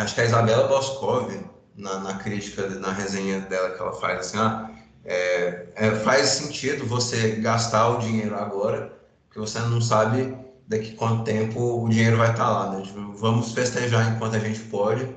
acho 0.00 0.14
que 0.14 0.20
a 0.20 0.24
Isabela 0.24 0.68
Boscov, 0.68 1.32
na, 1.76 2.00
na, 2.00 2.14
crítica, 2.14 2.68
na 2.68 2.92
resenha 2.92 3.40
dela 3.40 3.70
que 3.70 3.80
ela 3.80 3.92
faz, 3.92 4.20
assim, 4.20 4.38
ah, 4.38 4.70
é, 5.04 5.66
é, 5.74 5.90
faz 5.96 6.28
sentido 6.28 6.86
você 6.86 7.36
gastar 7.36 7.88
o 7.88 7.98
dinheiro 7.98 8.34
agora, 8.36 8.92
porque 9.26 9.38
você 9.38 9.58
não 9.60 9.80
sabe 9.80 10.36
daqui 10.66 10.92
quanto 10.92 11.24
tempo 11.24 11.84
o 11.84 11.88
dinheiro 11.88 12.16
vai 12.16 12.30
estar 12.30 12.48
lá, 12.48 12.70
né? 12.70 12.82
Tipo, 12.82 13.12
vamos 13.14 13.52
festejar 13.52 14.14
enquanto 14.14 14.36
a 14.36 14.38
gente 14.38 14.60
pode, 14.60 15.08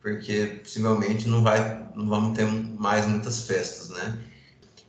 porque 0.00 0.60
possivelmente 0.62 1.28
não 1.28 1.42
vai, 1.42 1.86
não 1.94 2.08
vamos 2.08 2.36
ter 2.36 2.46
mais 2.46 3.06
muitas 3.06 3.42
festas, 3.42 3.90
né? 3.90 4.18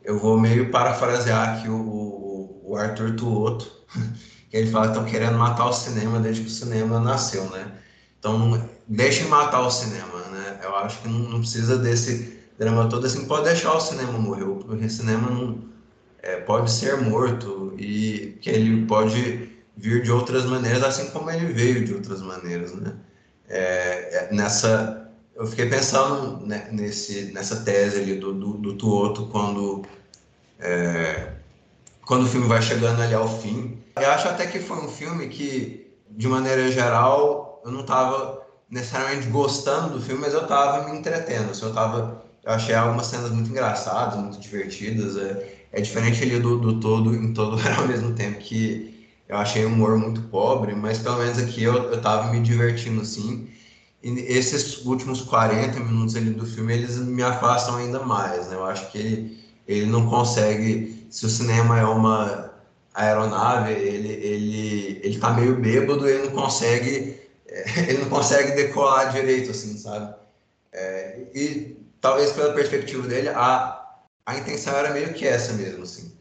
Eu 0.03 0.19
vou 0.19 0.39
meio 0.39 0.71
parafrasear 0.71 1.59
aqui 1.59 1.69
o, 1.69 1.75
o, 1.75 2.61
o 2.71 2.75
Arthur 2.75 3.15
Tuoto, 3.15 3.71
que 4.49 4.57
ele 4.57 4.71
fala 4.71 4.87
que 4.87 4.97
estão 4.97 5.05
querendo 5.05 5.37
matar 5.37 5.67
o 5.67 5.73
cinema 5.73 6.19
desde 6.19 6.41
que 6.41 6.47
o 6.47 6.51
cinema 6.51 6.99
nasceu, 6.99 7.49
né? 7.49 7.71
Então, 8.17 8.61
deixem 8.89 9.27
matar 9.27 9.61
o 9.61 9.69
cinema, 9.69 10.19
né? 10.31 10.59
Eu 10.63 10.75
acho 10.75 11.01
que 11.01 11.07
não, 11.07 11.19
não, 11.19 11.39
precisa 11.39 11.77
desse 11.77 12.39
drama 12.57 12.89
todo 12.89 13.05
assim, 13.05 13.25
pode 13.25 13.45
deixar 13.45 13.73
o 13.73 13.79
cinema 13.79 14.13
morrer, 14.13 14.45
porque 14.65 14.85
o 14.85 14.89
cinema 14.89 15.29
não 15.29 15.63
é, 16.23 16.37
pode 16.37 16.71
ser 16.71 16.97
morto 16.97 17.73
e 17.77 18.37
que 18.41 18.49
ele 18.49 18.85
pode 18.87 19.49
vir 19.77 20.01
de 20.01 20.11
outras 20.11 20.43
maneiras, 20.45 20.83
assim 20.83 21.11
como 21.11 21.29
ele 21.29 21.53
veio 21.53 21.85
de 21.85 21.93
outras 21.93 22.21
maneiras, 22.21 22.73
né? 22.73 22.95
É, 23.47 24.15
é 24.15 24.29
nessa, 24.33 25.09
eu 25.35 25.45
fiquei 25.45 25.67
pensando 25.67 26.45
né, 26.45 26.67
nesse, 26.71 27.31
nessa 27.31 27.57
tese 27.57 27.99
ali 27.99 28.15
do, 28.15 28.33
do, 28.33 28.53
do 28.53 28.73
Tuoto 28.73 29.27
quando 29.27 29.83
é, 30.59 31.33
quando 32.05 32.23
o 32.23 32.27
filme 32.27 32.47
vai 32.47 32.61
chegando 32.61 33.01
ali 33.01 33.13
ao 33.13 33.27
fim. 33.39 33.81
Eu 33.95 34.09
acho 34.09 34.27
até 34.27 34.47
que 34.47 34.59
foi 34.59 34.77
um 34.77 34.89
filme 34.89 35.27
que, 35.27 35.95
de 36.09 36.27
maneira 36.27 36.71
geral, 36.71 37.61
eu 37.63 37.71
não 37.71 37.81
estava 37.81 38.48
necessariamente 38.69 39.27
gostando 39.27 39.97
do 39.97 40.01
filme, 40.01 40.21
mas 40.21 40.33
eu 40.33 40.45
tava 40.47 40.89
me 40.89 40.97
entretendo. 40.97 41.51
Assim, 41.51 41.65
eu 41.65 41.73
tava. 41.73 42.23
Eu 42.43 42.51
achei 42.53 42.75
algumas 42.75 43.07
cenas 43.07 43.31
muito 43.31 43.49
engraçadas, 43.49 44.19
muito 44.19 44.39
divertidas. 44.39 45.17
É, 45.17 45.67
é 45.71 45.81
diferente 45.81 46.23
ali 46.23 46.39
do, 46.39 46.57
do 46.57 46.79
todo 46.79 47.13
em 47.13 47.33
todo 47.33 47.57
ao 47.77 47.87
mesmo 47.87 48.13
tempo 48.13 48.39
que 48.39 49.07
eu 49.27 49.37
achei 49.37 49.63
o 49.65 49.67
humor 49.67 49.97
muito 49.97 50.23
pobre, 50.23 50.73
mas 50.75 50.99
pelo 50.99 51.17
menos 51.19 51.37
aqui 51.37 51.63
eu, 51.63 51.75
eu 51.91 52.01
tava 52.01 52.31
me 52.31 52.39
divertindo 52.41 53.01
assim. 53.01 53.47
E 54.01 54.09
esses 54.09 54.85
últimos 54.85 55.21
40 55.21 55.79
minutos 55.79 56.15
ali 56.15 56.31
do 56.31 56.45
filme, 56.45 56.73
eles 56.73 56.97
me 56.97 57.21
afastam 57.21 57.75
ainda 57.77 57.99
mais, 57.99 58.47
né? 58.47 58.55
Eu 58.55 58.65
acho 58.65 58.91
que 58.91 58.97
ele, 58.97 59.39
ele 59.67 59.85
não 59.87 60.09
consegue, 60.09 61.05
se 61.09 61.25
o 61.25 61.29
cinema 61.29 61.77
é 61.79 61.83
uma 61.85 62.53
aeronave, 62.93 63.73
ele, 63.73 64.09
ele, 64.13 65.01
ele 65.03 65.19
tá 65.19 65.31
meio 65.33 65.55
bêbado, 65.59 66.07
ele 66.07 66.29
não 66.29 66.31
consegue 66.31 67.18
ele 67.87 67.99
não 67.99 68.09
consegue 68.09 68.51
decolar 68.51 69.11
direito, 69.11 69.51
assim, 69.51 69.77
sabe? 69.77 70.13
É, 70.71 71.19
e 71.33 71.77
talvez 71.99 72.31
pela 72.31 72.53
perspectiva 72.53 73.07
dele, 73.07 73.29
a, 73.29 73.81
a 74.25 74.37
intenção 74.37 74.75
era 74.75 74.93
meio 74.93 75.13
que 75.13 75.27
essa 75.27 75.53
mesmo, 75.53 75.83
assim. 75.83 76.13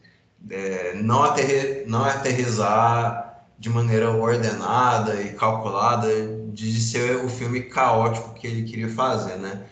É, 0.49 0.93
não, 0.95 1.23
aterri, 1.23 1.83
não 1.85 2.03
aterrizar 2.03 3.45
de 3.59 3.69
maneira 3.69 4.09
ordenada 4.09 5.21
e 5.21 5.33
calculada 5.33 6.07
de 6.53 6.79
ser 6.79 7.17
o 7.17 7.29
filme 7.29 7.61
caótico 7.63 8.33
que 8.33 8.47
ele 8.47 8.63
queria 8.63 8.89
fazer, 8.89 9.35
né? 9.35 9.65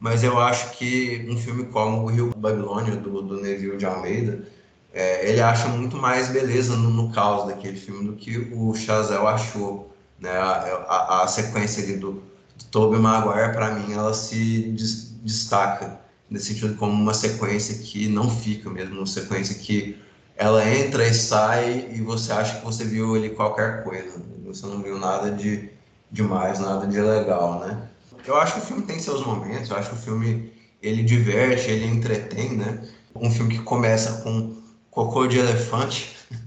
Mas 0.00 0.24
eu 0.24 0.38
acho 0.38 0.76
que 0.76 1.26
um 1.30 1.36
filme 1.36 1.64
como 1.66 2.02
o 2.02 2.06
Rio 2.06 2.32
Babilônia, 2.36 2.96
do, 2.96 3.22
do 3.22 3.40
Neville 3.40 3.76
de 3.76 3.86
Almeida, 3.86 4.46
é, 4.92 5.28
ele 5.28 5.40
acha 5.40 5.68
muito 5.68 5.96
mais 5.96 6.28
beleza 6.28 6.76
no, 6.76 6.90
no 6.90 7.12
caos 7.12 7.46
daquele 7.46 7.76
filme 7.76 8.06
do 8.06 8.16
que 8.16 8.50
o 8.52 8.74
Chazelle 8.74 9.26
achou 9.26 9.93
né? 10.24 10.36
A, 10.36 10.84
a, 10.88 11.22
a 11.22 11.28
sequência 11.28 11.84
ali 11.84 11.96
do, 11.96 12.12
do 12.56 12.64
Tobey 12.70 12.98
Maguire, 12.98 13.52
para 13.52 13.70
mim, 13.72 13.92
ela 13.92 14.12
se 14.14 14.70
des, 14.72 15.12
destaca 15.22 16.00
nesse 16.28 16.46
sentido 16.46 16.74
como 16.76 16.92
uma 16.92 17.14
sequência 17.14 17.76
que 17.78 18.08
não 18.08 18.28
fica 18.28 18.68
mesmo, 18.70 18.96
uma 18.96 19.06
sequência 19.06 19.54
que 19.54 19.96
ela 20.36 20.68
entra 20.68 21.06
e 21.06 21.14
sai 21.14 21.88
e 21.92 22.00
você 22.00 22.32
acha 22.32 22.58
que 22.58 22.64
você 22.64 22.84
viu 22.84 23.14
ali 23.14 23.30
qualquer 23.30 23.84
coisa, 23.84 24.20
você 24.44 24.66
não 24.66 24.82
viu 24.82 24.98
nada 24.98 25.30
de 25.30 25.70
demais, 26.10 26.58
nada 26.58 26.86
de 26.86 27.00
legal, 27.00 27.60
né? 27.60 27.88
Eu 28.26 28.36
acho 28.36 28.54
que 28.54 28.58
o 28.60 28.62
filme 28.62 28.82
tem 28.82 28.98
seus 28.98 29.24
momentos, 29.24 29.70
eu 29.70 29.76
acho 29.76 29.90
que 29.90 29.96
o 29.96 29.98
filme 29.98 30.52
ele 30.82 31.02
diverte, 31.02 31.70
ele 31.70 31.86
entretém, 31.86 32.56
né? 32.56 32.88
Um 33.14 33.30
filme 33.30 33.58
que 33.58 33.62
começa 33.62 34.22
com 34.22 34.56
cocô 34.90 35.26
de 35.26 35.38
elefante, 35.38 36.16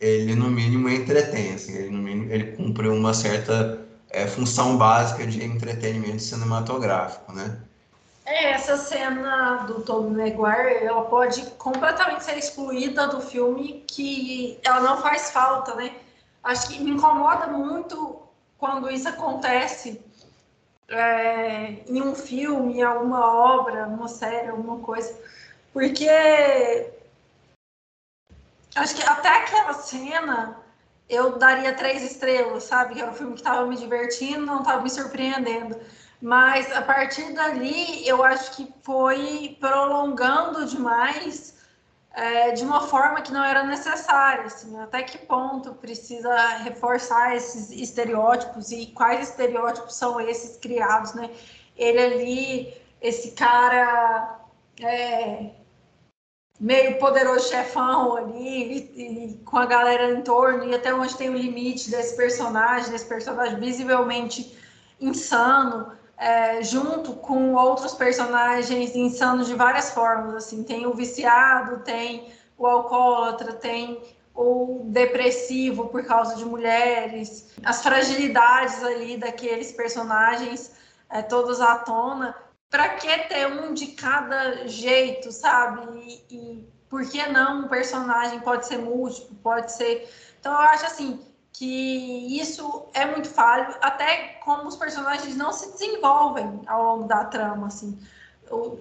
ele 0.00 0.34
no 0.34 0.50
mínimo 0.50 0.88
entretém, 0.88 1.54
assim, 1.54 1.74
ele 1.76 1.90
no 1.90 1.98
mínimo 1.98 2.32
ele 2.32 2.52
cumpre 2.56 2.88
uma 2.88 3.14
certa 3.14 3.80
é, 4.10 4.26
função 4.26 4.76
básica 4.76 5.26
de 5.26 5.42
entretenimento 5.42 6.22
cinematográfico, 6.22 7.32
né? 7.32 7.58
É, 8.24 8.50
essa 8.50 8.76
cena 8.76 9.58
do 9.68 9.82
Tom 9.82 10.10
Maguire, 10.10 10.84
ela 10.84 11.04
pode 11.04 11.42
completamente 11.52 12.24
ser 12.24 12.36
excluída 12.36 13.06
do 13.06 13.20
filme, 13.20 13.84
que 13.86 14.58
ela 14.64 14.80
não 14.80 15.00
faz 15.00 15.30
falta, 15.30 15.74
né? 15.76 15.92
Acho 16.42 16.68
que 16.68 16.82
me 16.82 16.90
incomoda 16.90 17.46
muito 17.46 18.20
quando 18.58 18.90
isso 18.90 19.08
acontece 19.08 20.00
é, 20.88 21.84
em 21.88 22.02
um 22.02 22.14
filme, 22.14 22.82
alguma 22.82 23.26
obra, 23.26 23.86
numa 23.86 24.08
série, 24.08 24.48
alguma 24.48 24.78
coisa, 24.78 25.14
porque 25.72 26.08
Acho 28.76 28.94
que 28.94 29.02
até 29.02 29.28
aquela 29.28 29.72
cena 29.72 30.56
eu 31.08 31.38
daria 31.38 31.72
três 31.72 32.02
estrelas, 32.02 32.64
sabe? 32.64 32.94
Que 32.94 33.00
era 33.00 33.10
um 33.10 33.14
filme 33.14 33.32
que 33.34 33.40
estava 33.40 33.64
me 33.66 33.76
divertindo, 33.76 34.44
não 34.44 34.60
estava 34.60 34.82
me 34.82 34.90
surpreendendo. 34.90 35.78
Mas 36.20 36.70
a 36.72 36.82
partir 36.82 37.32
dali, 37.32 38.06
eu 38.06 38.24
acho 38.24 38.52
que 38.56 38.72
foi 38.82 39.56
prolongando 39.60 40.66
demais 40.66 41.56
é, 42.12 42.50
de 42.52 42.64
uma 42.64 42.80
forma 42.80 43.20
que 43.20 43.32
não 43.32 43.44
era 43.44 43.62
necessária. 43.64 44.44
Assim, 44.44 44.78
até 44.80 45.02
que 45.02 45.18
ponto 45.18 45.74
precisa 45.74 46.34
reforçar 46.58 47.36
esses 47.36 47.70
estereótipos 47.70 48.72
e 48.72 48.86
quais 48.86 49.28
estereótipos 49.30 49.94
são 49.94 50.20
esses 50.20 50.56
criados, 50.56 51.14
né? 51.14 51.30
Ele 51.76 52.00
ali, 52.00 52.74
esse 53.00 53.32
cara 53.32 54.40
é, 54.82 55.50
meio 56.58 56.98
poderoso 56.98 57.48
chefão 57.48 58.16
ali, 58.16 58.90
e, 58.94 59.02
e, 59.02 59.34
com 59.44 59.58
a 59.58 59.66
galera 59.66 60.12
em 60.12 60.22
torno, 60.22 60.64
e 60.64 60.74
até 60.74 60.94
onde 60.94 61.16
tem 61.16 61.28
o 61.28 61.36
limite 61.36 61.90
desse 61.90 62.16
personagem, 62.16 62.90
desse 62.90 63.06
personagem 63.06 63.58
visivelmente 63.60 64.56
insano, 65.00 65.92
é, 66.16 66.62
junto 66.62 67.12
com 67.12 67.54
outros 67.54 67.92
personagens 67.92 68.96
insanos 68.96 69.46
de 69.46 69.54
várias 69.54 69.90
formas, 69.90 70.34
assim, 70.34 70.62
tem 70.62 70.86
o 70.86 70.94
viciado, 70.94 71.80
tem 71.80 72.32
o 72.56 72.66
alcoólatra, 72.66 73.52
tem 73.52 74.00
o 74.34 74.82
depressivo 74.86 75.88
por 75.88 76.04
causa 76.04 76.36
de 76.36 76.44
mulheres, 76.44 77.54
as 77.64 77.82
fragilidades 77.82 78.82
ali 78.82 79.16
daqueles 79.16 79.72
personagens 79.72 80.72
é, 81.10 81.22
todos 81.22 81.60
à 81.60 81.76
tona, 81.76 82.34
para 82.70 82.90
que 82.90 83.18
ter 83.28 83.46
um 83.46 83.72
de 83.72 83.88
cada 83.88 84.66
jeito, 84.66 85.30
sabe? 85.32 86.24
E, 86.30 86.34
e 86.34 86.68
por 86.88 87.08
que 87.08 87.24
não 87.26 87.64
um 87.64 87.68
personagem 87.68 88.40
pode 88.40 88.66
ser 88.66 88.78
múltiplo, 88.78 89.36
pode 89.42 89.72
ser. 89.72 90.08
Então 90.40 90.52
eu 90.52 90.60
acho 90.60 90.86
assim 90.86 91.20
que 91.52 92.38
isso 92.38 92.86
é 92.92 93.06
muito 93.06 93.28
falho, 93.28 93.74
até 93.80 94.38
como 94.44 94.68
os 94.68 94.76
personagens 94.76 95.34
não 95.36 95.52
se 95.52 95.72
desenvolvem 95.72 96.60
ao 96.66 96.82
longo 96.82 97.04
da 97.08 97.24
trama, 97.24 97.68
assim. 97.68 97.98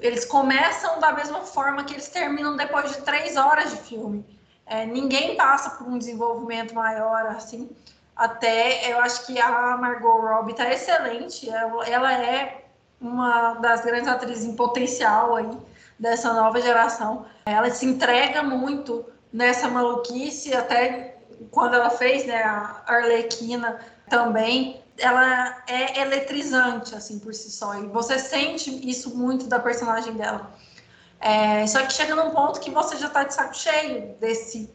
Eles 0.01 0.25
começam 0.25 0.99
da 0.99 1.13
mesma 1.13 1.41
forma 1.41 1.85
que 1.85 1.93
eles 1.93 2.09
terminam 2.09 2.55
depois 2.57 2.91
de 2.91 3.01
três 3.01 3.37
horas 3.37 3.71
de 3.71 3.77
filme. 3.77 4.25
É, 4.65 4.85
ninguém 4.85 5.37
passa 5.37 5.69
por 5.71 5.87
um 5.87 5.97
desenvolvimento 5.97 6.75
maior, 6.75 7.27
assim. 7.27 7.69
Até 8.15 8.91
eu 8.91 8.99
acho 8.99 9.25
que 9.25 9.39
a 9.39 9.77
Margot 9.77 10.19
Robbie 10.21 10.51
está 10.51 10.69
excelente. 10.71 11.49
Ela, 11.49 11.87
ela 11.87 12.13
é 12.13 12.64
uma 12.99 13.55
das 13.55 13.83
grandes 13.83 14.07
atrizes 14.07 14.45
em 14.45 14.55
potencial 14.55 15.35
aí 15.35 15.49
dessa 15.99 16.33
nova 16.33 16.61
geração. 16.61 17.25
Ela 17.45 17.69
se 17.69 17.85
entrega 17.85 18.43
muito 18.43 19.05
nessa 19.31 19.67
maluquice, 19.67 20.53
até 20.53 21.17
quando 21.51 21.75
ela 21.75 21.89
fez 21.89 22.25
né, 22.25 22.41
a 22.43 22.83
Arlequina 22.87 23.79
também, 24.09 24.83
ela 24.97 25.63
é 25.67 25.99
eletrizante, 25.99 26.95
assim, 26.95 27.19
por 27.19 27.33
si 27.33 27.51
só. 27.51 27.75
E 27.75 27.87
você 27.87 28.17
sente 28.17 28.87
isso 28.89 29.15
muito 29.15 29.47
da 29.47 29.59
personagem 29.59 30.13
dela. 30.13 30.51
É, 31.19 31.65
só 31.67 31.81
que 31.85 31.91
chega 31.91 32.15
num 32.15 32.31
ponto 32.31 32.59
que 32.59 32.69
você 32.69 32.97
já 32.97 33.07
está 33.07 33.23
de 33.23 33.33
saco 33.33 33.55
cheio 33.55 34.15
desse, 34.19 34.73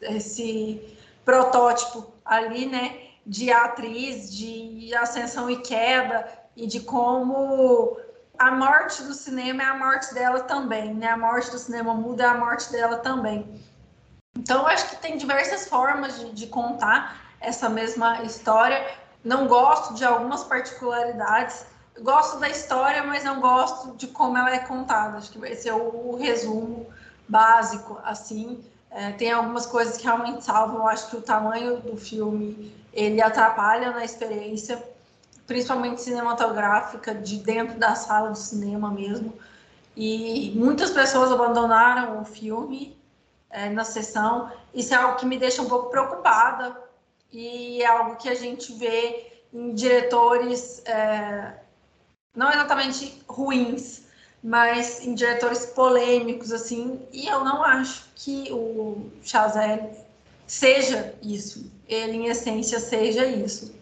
desse 0.00 0.96
protótipo 1.24 2.12
ali, 2.24 2.66
né? 2.66 2.98
De 3.24 3.52
atriz, 3.52 4.34
de 4.34 4.94
ascensão 4.94 5.48
e 5.48 5.56
queda, 5.62 6.28
e 6.56 6.66
de 6.66 6.80
como 6.80 7.96
a 8.38 8.50
morte 8.50 9.02
do 9.02 9.14
cinema 9.14 9.62
é 9.62 9.66
a 9.66 9.76
morte 9.76 10.12
dela 10.14 10.40
também, 10.40 10.94
né? 10.94 11.08
A 11.08 11.16
morte 11.16 11.50
do 11.50 11.58
cinema 11.58 11.94
muda 11.94 12.24
é 12.24 12.26
a 12.26 12.34
morte 12.34 12.70
dela 12.72 12.96
também. 12.96 13.62
Então, 14.36 14.62
eu 14.62 14.66
acho 14.66 14.90
que 14.90 14.96
tem 14.96 15.16
diversas 15.16 15.68
formas 15.68 16.18
de, 16.18 16.32
de 16.32 16.46
contar 16.46 17.20
essa 17.40 17.68
mesma 17.68 18.22
história. 18.22 18.84
Não 19.22 19.46
gosto 19.46 19.94
de 19.94 20.04
algumas 20.04 20.42
particularidades. 20.44 21.66
Gosto 22.00 22.38
da 22.40 22.48
história, 22.48 23.02
mas 23.04 23.22
não 23.22 23.40
gosto 23.40 23.96
de 23.96 24.06
como 24.06 24.36
ela 24.38 24.50
é 24.50 24.58
contada. 24.58 25.18
Acho 25.18 25.30
que 25.30 25.38
vai 25.38 25.54
ser 25.54 25.72
o, 25.72 26.10
o 26.10 26.16
resumo 26.16 26.86
básico, 27.28 28.00
assim. 28.02 28.64
É, 28.90 29.12
tem 29.12 29.30
algumas 29.30 29.66
coisas 29.66 29.96
que 29.98 30.04
realmente 30.04 30.42
salvam. 30.42 30.78
Eu 30.78 30.88
acho 30.88 31.08
que 31.10 31.16
o 31.16 31.22
tamanho 31.22 31.76
do 31.80 31.96
filme 31.96 32.74
ele 32.92 33.22
atrapalha 33.22 33.90
na 33.90 34.04
experiência 34.04 34.82
principalmente 35.52 36.00
cinematográfica, 36.00 37.14
de 37.14 37.36
dentro 37.36 37.78
da 37.78 37.94
sala 37.94 38.30
do 38.30 38.38
cinema 38.38 38.90
mesmo. 38.90 39.34
E 39.94 40.50
muitas 40.56 40.90
pessoas 40.90 41.30
abandonaram 41.30 42.22
o 42.22 42.24
filme 42.24 42.98
é, 43.50 43.68
na 43.68 43.84
sessão. 43.84 44.50
Isso 44.74 44.94
é 44.94 44.96
algo 44.96 45.18
que 45.18 45.26
me 45.26 45.36
deixa 45.38 45.60
um 45.60 45.68
pouco 45.68 45.90
preocupada 45.90 46.74
e 47.30 47.82
é 47.82 47.86
algo 47.86 48.16
que 48.16 48.30
a 48.30 48.34
gente 48.34 48.72
vê 48.72 49.30
em 49.52 49.74
diretores 49.74 50.82
é, 50.86 51.52
não 52.34 52.50
exatamente 52.50 53.22
ruins, 53.28 54.04
mas 54.42 55.06
em 55.06 55.14
diretores 55.14 55.66
polêmicos 55.66 56.50
assim. 56.50 57.06
E 57.12 57.28
eu 57.28 57.44
não 57.44 57.62
acho 57.62 58.06
que 58.14 58.50
o 58.50 59.10
Chazelle 59.22 59.90
seja 60.46 61.14
isso. 61.22 61.70
Ele, 61.86 62.16
em 62.16 62.26
essência, 62.28 62.80
seja 62.80 63.26
isso 63.26 63.81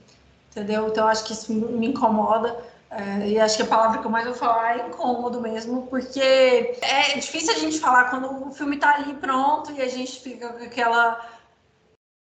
entendeu? 0.50 0.88
Então 0.88 1.06
acho 1.06 1.24
que 1.24 1.32
isso 1.32 1.52
me 1.52 1.88
incomoda. 1.88 2.64
É, 2.90 3.28
e 3.28 3.38
acho 3.38 3.56
que 3.56 3.62
a 3.62 3.66
palavra 3.66 4.00
que 4.00 4.06
eu 4.06 4.10
mais 4.10 4.24
vou 4.24 4.34
falar 4.34 4.78
é 4.78 4.88
incômodo 4.88 5.40
mesmo, 5.40 5.86
porque 5.86 6.20
é 6.20 7.14
difícil 7.14 7.54
a 7.54 7.58
gente 7.58 7.78
falar 7.78 8.10
quando 8.10 8.48
o 8.48 8.52
filme 8.52 8.74
está 8.74 8.96
ali 8.96 9.14
pronto 9.14 9.70
e 9.70 9.80
a 9.80 9.86
gente 9.86 10.20
fica 10.20 10.48
com 10.48 10.64
aquela, 10.64 11.24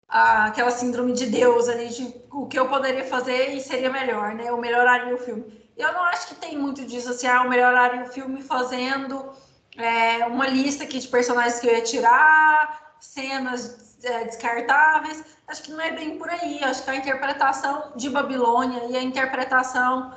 a, 0.07 0.45
aquela 0.47 0.71
síndrome 0.71 1.15
de 1.15 1.25
Deus 1.27 1.71
ali, 1.71 1.89
de 1.89 2.15
o 2.31 2.47
que 2.47 2.59
eu 2.59 2.69
poderia 2.69 3.05
fazer 3.05 3.55
e 3.55 3.63
seria 3.63 3.91
melhor, 3.91 4.35
né? 4.35 4.45
Eu 4.47 4.59
melhoraria 4.59 5.15
o 5.15 5.19
filme. 5.19 5.43
Eu 5.75 5.91
não 5.93 6.05
acho 6.05 6.29
que 6.29 6.35
tem 6.35 6.59
muito 6.59 6.85
disso, 6.85 7.11
assim, 7.11 7.27
ah, 7.27 7.43
eu 7.45 7.49
melhoraria 7.49 8.03
o 8.03 8.13
filme 8.13 8.43
fazendo 8.43 9.33
é, 9.79 10.27
uma 10.27 10.47
lista 10.49 10.85
aqui 10.85 10.99
de 10.99 11.09
personagens 11.09 11.61
que 11.61 11.67
eu 11.67 11.73
ia 11.73 11.83
tirar, 11.83 12.95
cenas 13.01 13.97
é, 14.03 14.25
descartáveis. 14.25 15.25
Acho 15.49 15.63
que 15.63 15.73
não 15.73 15.81
é 15.81 15.91
bem 15.91 16.19
por 16.19 16.29
aí. 16.29 16.63
Acho 16.63 16.85
que 16.85 16.91
a 16.91 16.97
interpretação 16.97 17.93
de 17.97 18.11
Babilônia 18.11 18.85
e 18.91 18.97
a 18.97 19.03
interpretação 19.03 20.13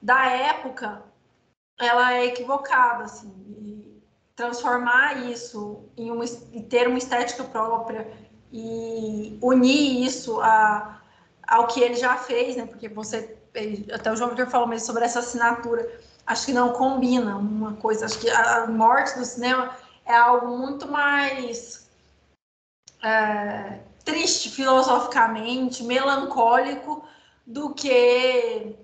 da 0.00 0.26
época 0.26 1.02
ela 1.78 2.14
é 2.14 2.26
equivocada, 2.26 3.04
assim. 3.04 3.28
E 3.48 4.02
transformar 4.36 5.26
isso 5.26 5.84
em 5.96 6.10
uma 6.10 6.24
e 6.24 6.62
ter 6.62 6.86
uma 6.86 6.98
estética 6.98 7.42
própria 7.44 8.08
e 8.52 9.36
unir 9.42 10.04
isso 10.04 10.40
a, 10.40 11.00
ao 11.46 11.66
que 11.66 11.80
ele 11.80 11.94
já 11.94 12.16
fez, 12.16 12.56
né? 12.56 12.64
Porque 12.64 12.88
você 12.88 13.36
até 13.92 14.12
o 14.12 14.16
João 14.16 14.30
Vitor 14.30 14.46
falou 14.46 14.68
mesmo 14.68 14.86
sobre 14.86 15.04
essa 15.04 15.18
assinatura. 15.18 16.00
Acho 16.24 16.46
que 16.46 16.52
não 16.52 16.72
combina 16.72 17.36
uma 17.36 17.74
coisa. 17.74 18.06
Acho 18.06 18.18
que 18.20 18.30
a 18.30 18.66
morte 18.68 19.18
do 19.18 19.24
cinema 19.24 19.74
é 20.06 20.14
algo 20.14 20.56
muito 20.56 20.86
mais 20.86 21.88
é, 23.02 23.80
triste 24.08 24.48
filosoficamente, 24.48 25.84
melancólico, 25.84 27.04
do 27.46 27.74
que 27.74 28.74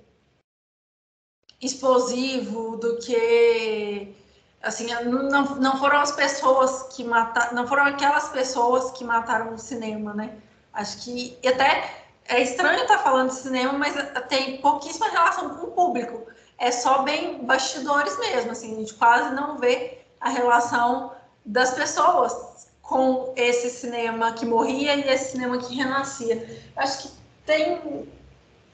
explosivo, 1.61 2.77
do 2.77 2.99
que 2.99 4.15
assim, 4.63 4.87
não, 5.05 5.57
não 5.57 5.79
foram 5.79 6.01
as 6.01 6.13
pessoas 6.13 6.95
que 6.95 7.03
mataram, 7.03 7.55
não 7.55 7.67
foram 7.67 7.85
aquelas 7.85 8.29
pessoas 8.29 8.91
que 8.93 9.03
mataram 9.03 9.55
o 9.55 9.59
cinema, 9.59 10.13
né? 10.13 10.37
Acho 10.75 10.99
que 10.99 11.39
até 11.47 12.05
é 12.27 12.43
estranho 12.43 12.83
estar 12.83 12.99
falando 12.99 13.31
de 13.31 13.37
cinema, 13.37 13.73
mas 13.73 13.95
tem 14.29 14.61
pouquíssima 14.61 15.09
relação 15.09 15.57
com 15.57 15.67
o 15.67 15.71
público. 15.71 16.27
É 16.59 16.71
só 16.71 17.03
bem 17.03 17.45
bastidores 17.45 18.19
mesmo, 18.19 18.53
assim, 18.53 18.75
a 18.75 18.79
gente 18.79 18.95
quase 18.95 19.35
não 19.35 19.57
vê 19.57 20.05
a 20.21 20.29
relação 20.29 21.13
das 21.45 21.73
pessoas 21.75 22.54
com 22.85 23.33
esse 23.35 23.71
cinema 23.71 24.33
que 24.33 24.47
morria 24.47 24.95
e 24.95 25.09
esse 25.09 25.33
cinema 25.33 25.59
que 25.59 25.75
renascia. 25.75 26.63
Acho 26.77 27.03
que 27.03 27.11
tem 27.47 28.07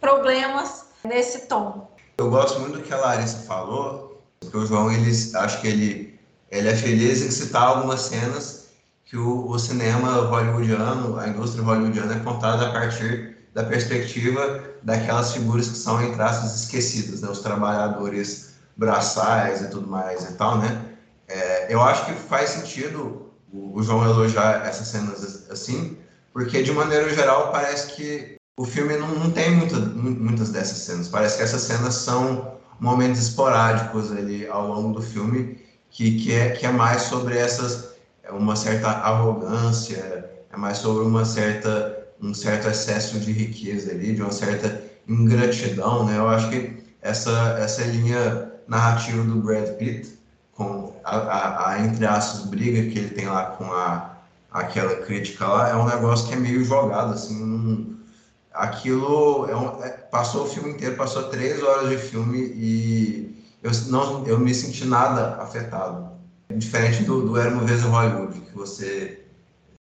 problemas 0.00 0.86
nesse 1.04 1.46
tom. 1.46 1.88
Eu 2.18 2.28
gosto 2.28 2.60
muito 2.60 2.78
do 2.78 2.82
que 2.82 2.92
a 2.92 2.98
Larissa 2.98 3.38
falou, 3.38 4.20
porque 4.40 4.56
o 4.56 4.66
João, 4.66 4.90
ele, 4.90 5.10
acho 5.10 5.60
que 5.60 5.68
ele, 5.68 6.20
ele 6.50 6.68
é 6.68 6.76
feliz 6.76 7.22
em 7.22 7.30
citar 7.30 7.62
algumas 7.62 8.00
cenas 8.02 8.70
que 9.04 9.16
o, 9.16 9.48
o 9.48 9.58
cinema 9.58 10.12
hollywoodiano, 10.26 11.18
a 11.18 11.28
indústria 11.28 11.64
hollywoodiana 11.64 12.14
é 12.14 12.20
contada 12.20 12.68
a 12.68 12.72
partir 12.72 13.36
da 13.54 13.64
perspectiva 13.64 14.62
daquelas 14.82 15.32
figuras 15.32 15.68
que 15.68 15.76
são, 15.76 16.02
em 16.02 16.12
traços 16.14 16.62
esquecidas, 16.62 17.20
né? 17.20 17.28
os 17.28 17.40
trabalhadores 17.40 18.54
braçais 18.76 19.62
e 19.62 19.68
tudo 19.68 19.88
mais 19.88 20.28
e 20.28 20.34
tal, 20.34 20.58
né? 20.58 20.84
É, 21.26 21.72
eu 21.72 21.80
acho 21.80 22.06
que 22.06 22.12
faz 22.12 22.50
sentido 22.50 23.29
o 23.52 23.82
João 23.82 24.04
elogiar 24.04 24.66
essas 24.66 24.88
cenas 24.88 25.50
assim, 25.50 25.96
porque 26.32 26.62
de 26.62 26.72
maneira 26.72 27.12
geral 27.12 27.50
parece 27.50 27.94
que 27.94 28.36
o 28.56 28.64
filme 28.64 28.96
não, 28.96 29.08
não 29.08 29.30
tem 29.30 29.50
muita, 29.56 29.76
muitas 29.76 30.50
dessas 30.50 30.78
cenas. 30.78 31.08
Parece 31.08 31.38
que 31.38 31.42
essas 31.42 31.62
cenas 31.62 31.94
são 31.94 32.58
momentos 32.78 33.20
esporádicos 33.20 34.12
ali 34.12 34.46
ao 34.46 34.68
longo 34.68 34.94
do 34.94 35.02
filme, 35.02 35.58
que, 35.90 36.18
que, 36.20 36.32
é, 36.32 36.50
que 36.50 36.66
é 36.66 36.70
mais 36.70 37.02
sobre 37.02 37.36
essas 37.36 37.90
uma 38.30 38.54
certa 38.54 38.88
arrogância, 38.88 40.30
é 40.52 40.56
mais 40.56 40.78
sobre 40.78 41.04
uma 41.04 41.24
certa 41.24 41.98
um 42.22 42.34
certo 42.34 42.68
excesso 42.68 43.18
de 43.18 43.32
riqueza 43.32 43.92
ali, 43.92 44.14
de 44.14 44.20
uma 44.20 44.30
certa 44.30 44.82
ingratidão, 45.08 46.04
né? 46.04 46.18
Eu 46.18 46.28
acho 46.28 46.50
que 46.50 46.76
essa 47.00 47.56
essa 47.58 47.82
linha 47.82 48.52
narrativa 48.68 49.22
do 49.24 49.36
Brad 49.36 49.70
Pitt 49.78 50.19
a, 51.04 51.16
a, 51.16 51.70
a, 51.70 51.80
entre 51.80 52.06
aspas, 52.06 52.46
briga 52.46 52.90
que 52.90 52.98
ele 52.98 53.10
tem 53.10 53.26
lá 53.26 53.46
com 53.46 53.64
a, 53.72 54.16
aquela 54.50 54.96
crítica 54.96 55.46
lá, 55.46 55.68
é 55.70 55.76
um 55.76 55.86
negócio 55.86 56.28
que 56.28 56.34
é 56.34 56.36
meio 56.36 56.64
jogado, 56.64 57.14
assim, 57.14 57.42
um, 57.42 57.96
aquilo 58.52 59.46
é 59.48 59.56
um, 59.56 59.82
é, 59.82 59.90
passou 59.90 60.44
o 60.44 60.48
filme 60.48 60.70
inteiro, 60.70 60.96
passou 60.96 61.24
três 61.24 61.62
horas 61.62 61.90
de 61.90 61.98
filme 61.98 62.38
e 62.38 63.44
eu 63.62 63.70
não 63.88 64.26
eu 64.26 64.38
me 64.38 64.54
senti 64.54 64.84
nada 64.84 65.36
afetado 65.40 66.10
Diferente 66.56 67.04
do, 67.04 67.22
do 67.26 67.38
Era 67.38 67.50
uma 67.50 67.64
Vez 67.64 67.82
em 67.82 67.88
Hollywood, 67.88 68.40
que 68.40 68.54
você 68.54 69.24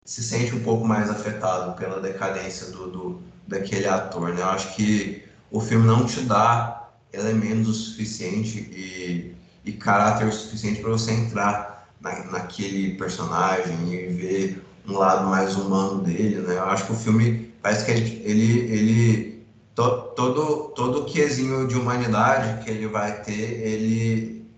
se 0.05 0.23
sente 0.23 0.55
um 0.55 0.63
pouco 0.63 0.85
mais 0.85 1.09
afetado 1.09 1.77
pela 1.77 2.01
decadência 2.01 2.71
do, 2.73 2.91
do 2.91 3.23
daquele 3.47 3.87
ator, 3.87 4.35
né? 4.35 4.41
Eu 4.41 4.49
acho 4.49 4.75
que 4.75 5.23
o 5.51 5.61
filme 5.61 5.87
não 5.87 6.05
te 6.05 6.21
dá 6.23 6.91
elementos 7.13 7.69
o 7.69 7.75
suficiente 7.75 8.59
e, 8.73 9.35
e 9.69 9.73
caráter 9.73 10.27
o 10.27 10.33
suficiente 10.33 10.81
para 10.81 10.91
você 10.91 11.13
entrar 11.13 11.89
na, 12.01 12.25
naquele 12.25 12.97
personagem 12.97 13.93
e 13.93 14.07
ver 14.09 14.65
um 14.89 14.97
lado 14.97 15.29
mais 15.29 15.57
humano 15.57 16.01
dele, 16.01 16.41
né? 16.41 16.57
Eu 16.57 16.65
acho 16.65 16.87
que 16.87 16.93
o 16.93 16.97
filme 16.97 17.53
parece 17.61 17.85
que 17.85 17.91
ele, 17.91 18.23
ele, 18.25 18.59
ele 18.73 19.47
to, 19.75 20.13
todo 20.17 20.73
todo 20.75 21.01
o 21.01 21.05
quesinho 21.05 21.67
de 21.69 21.77
humanidade 21.77 22.65
que 22.65 22.71
ele 22.71 22.87
vai 22.87 23.21
ter, 23.23 23.33
ele 23.33 24.49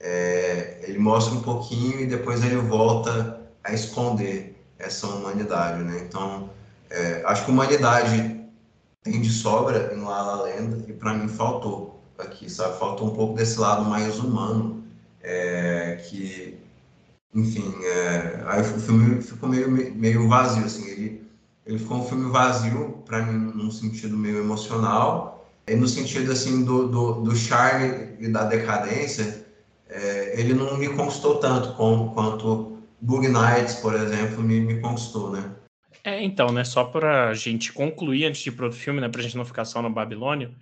é, 0.00 0.80
ele 0.84 0.98
mostra 0.98 1.34
um 1.34 1.42
pouquinho 1.42 2.00
e 2.00 2.06
depois 2.06 2.42
ele 2.42 2.56
volta 2.56 3.40
a 3.62 3.72
esconder 3.72 4.56
essa 4.78 5.06
humanidade, 5.06 5.82
né? 5.82 6.04
Então, 6.08 6.48
é, 6.88 7.22
acho 7.26 7.44
que 7.44 7.50
humanidade 7.50 8.40
tem 9.02 9.20
de 9.20 9.30
sobra 9.30 9.92
em 9.94 10.00
La 10.00 10.22
La 10.22 10.34
Land 10.36 10.84
e 10.88 10.92
para 10.94 11.12
mim 11.12 11.28
faltou 11.28 11.93
aqui, 12.18 12.50
sabe? 12.50 12.78
Faltou 12.78 13.08
um 13.08 13.14
pouco 13.14 13.34
desse 13.34 13.58
lado 13.58 13.84
mais 13.84 14.18
humano, 14.18 14.84
é, 15.22 16.02
que, 16.08 16.58
enfim, 17.34 17.74
é, 17.82 18.42
aí 18.46 18.60
o 18.60 18.64
filme 18.64 19.22
ficou 19.22 19.48
meio, 19.48 19.70
meio 19.70 20.28
vazio, 20.28 20.64
assim, 20.64 20.88
ele, 20.90 21.22
ele 21.66 21.78
ficou 21.78 21.98
um 21.98 22.04
filme 22.04 22.30
vazio 22.30 23.02
para 23.06 23.22
mim 23.22 23.52
num 23.54 23.70
sentido 23.70 24.16
meio 24.16 24.38
emocional 24.38 25.34
e 25.66 25.74
no 25.74 25.88
sentido, 25.88 26.30
assim, 26.30 26.64
do, 26.64 26.88
do, 26.88 27.12
do 27.22 27.34
charme 27.34 28.16
e 28.20 28.28
da 28.28 28.44
decadência, 28.44 29.46
é, 29.88 30.38
ele 30.38 30.52
não 30.52 30.76
me 30.76 30.88
conquistou 30.90 31.38
tanto 31.38 31.72
como, 31.72 32.12
quanto 32.12 32.78
Bug 33.00 33.26
Nights, 33.28 33.76
por 33.76 33.94
exemplo, 33.94 34.42
me, 34.42 34.60
me 34.60 34.80
conquistou, 34.80 35.30
né? 35.30 35.50
É, 36.02 36.22
então, 36.22 36.52
né, 36.52 36.64
só 36.64 36.84
para 36.84 37.30
a 37.30 37.34
gente 37.34 37.72
concluir 37.72 38.26
antes 38.26 38.42
de 38.42 38.50
ir 38.50 38.52
para 38.52 38.66
outro 38.66 38.78
filme, 38.78 39.00
né, 39.00 39.08
para 39.08 39.20
a 39.20 39.24
gente 39.24 39.38
não 39.38 39.44
ficar 39.44 39.64
só 39.64 39.80
no 39.80 39.88
Babilônio, 39.88 40.54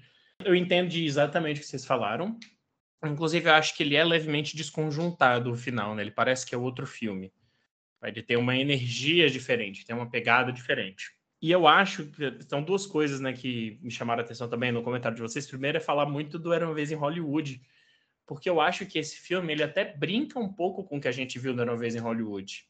eu 0.46 0.54
entendo 0.54 0.92
exatamente 0.94 1.58
o 1.58 1.60
que 1.60 1.66
vocês 1.66 1.84
falaram. 1.84 2.38
Inclusive, 3.04 3.48
eu 3.48 3.54
acho 3.54 3.76
que 3.76 3.82
ele 3.82 3.96
é 3.96 4.04
levemente 4.04 4.56
desconjuntado 4.56 5.50
o 5.50 5.56
final, 5.56 5.94
né? 5.94 6.02
Ele 6.02 6.10
parece 6.10 6.46
que 6.46 6.54
é 6.54 6.58
outro 6.58 6.86
filme. 6.86 7.32
Ele 8.02 8.22
tem 8.22 8.36
uma 8.36 8.56
energia 8.56 9.28
diferente, 9.30 9.84
tem 9.84 9.94
uma 9.94 10.10
pegada 10.10 10.52
diferente. 10.52 11.12
E 11.40 11.50
eu 11.50 11.66
acho 11.66 12.06
que 12.06 12.38
são 12.48 12.62
duas 12.62 12.86
coisas, 12.86 13.20
né, 13.20 13.32
que 13.32 13.78
me 13.82 13.90
chamaram 13.90 14.22
a 14.22 14.24
atenção 14.24 14.48
também 14.48 14.70
no 14.70 14.82
comentário 14.82 15.16
de 15.16 15.22
vocês. 15.22 15.46
Primeiro 15.46 15.78
é 15.78 15.80
falar 15.80 16.06
muito 16.06 16.38
do 16.38 16.52
Era 16.52 16.66
uma 16.66 16.74
vez 16.74 16.92
em 16.92 16.96
Hollywood, 16.96 17.60
porque 18.24 18.48
eu 18.48 18.60
acho 18.60 18.86
que 18.86 18.98
esse 18.98 19.16
filme 19.16 19.52
ele 19.52 19.62
até 19.62 19.84
brinca 19.84 20.38
um 20.38 20.52
pouco 20.52 20.84
com 20.84 20.98
o 20.98 21.00
que 21.00 21.08
a 21.08 21.12
gente 21.12 21.38
viu 21.40 21.52
na 21.52 21.64
uma 21.64 21.76
vez 21.76 21.96
em 21.96 21.98
Hollywood. 21.98 22.64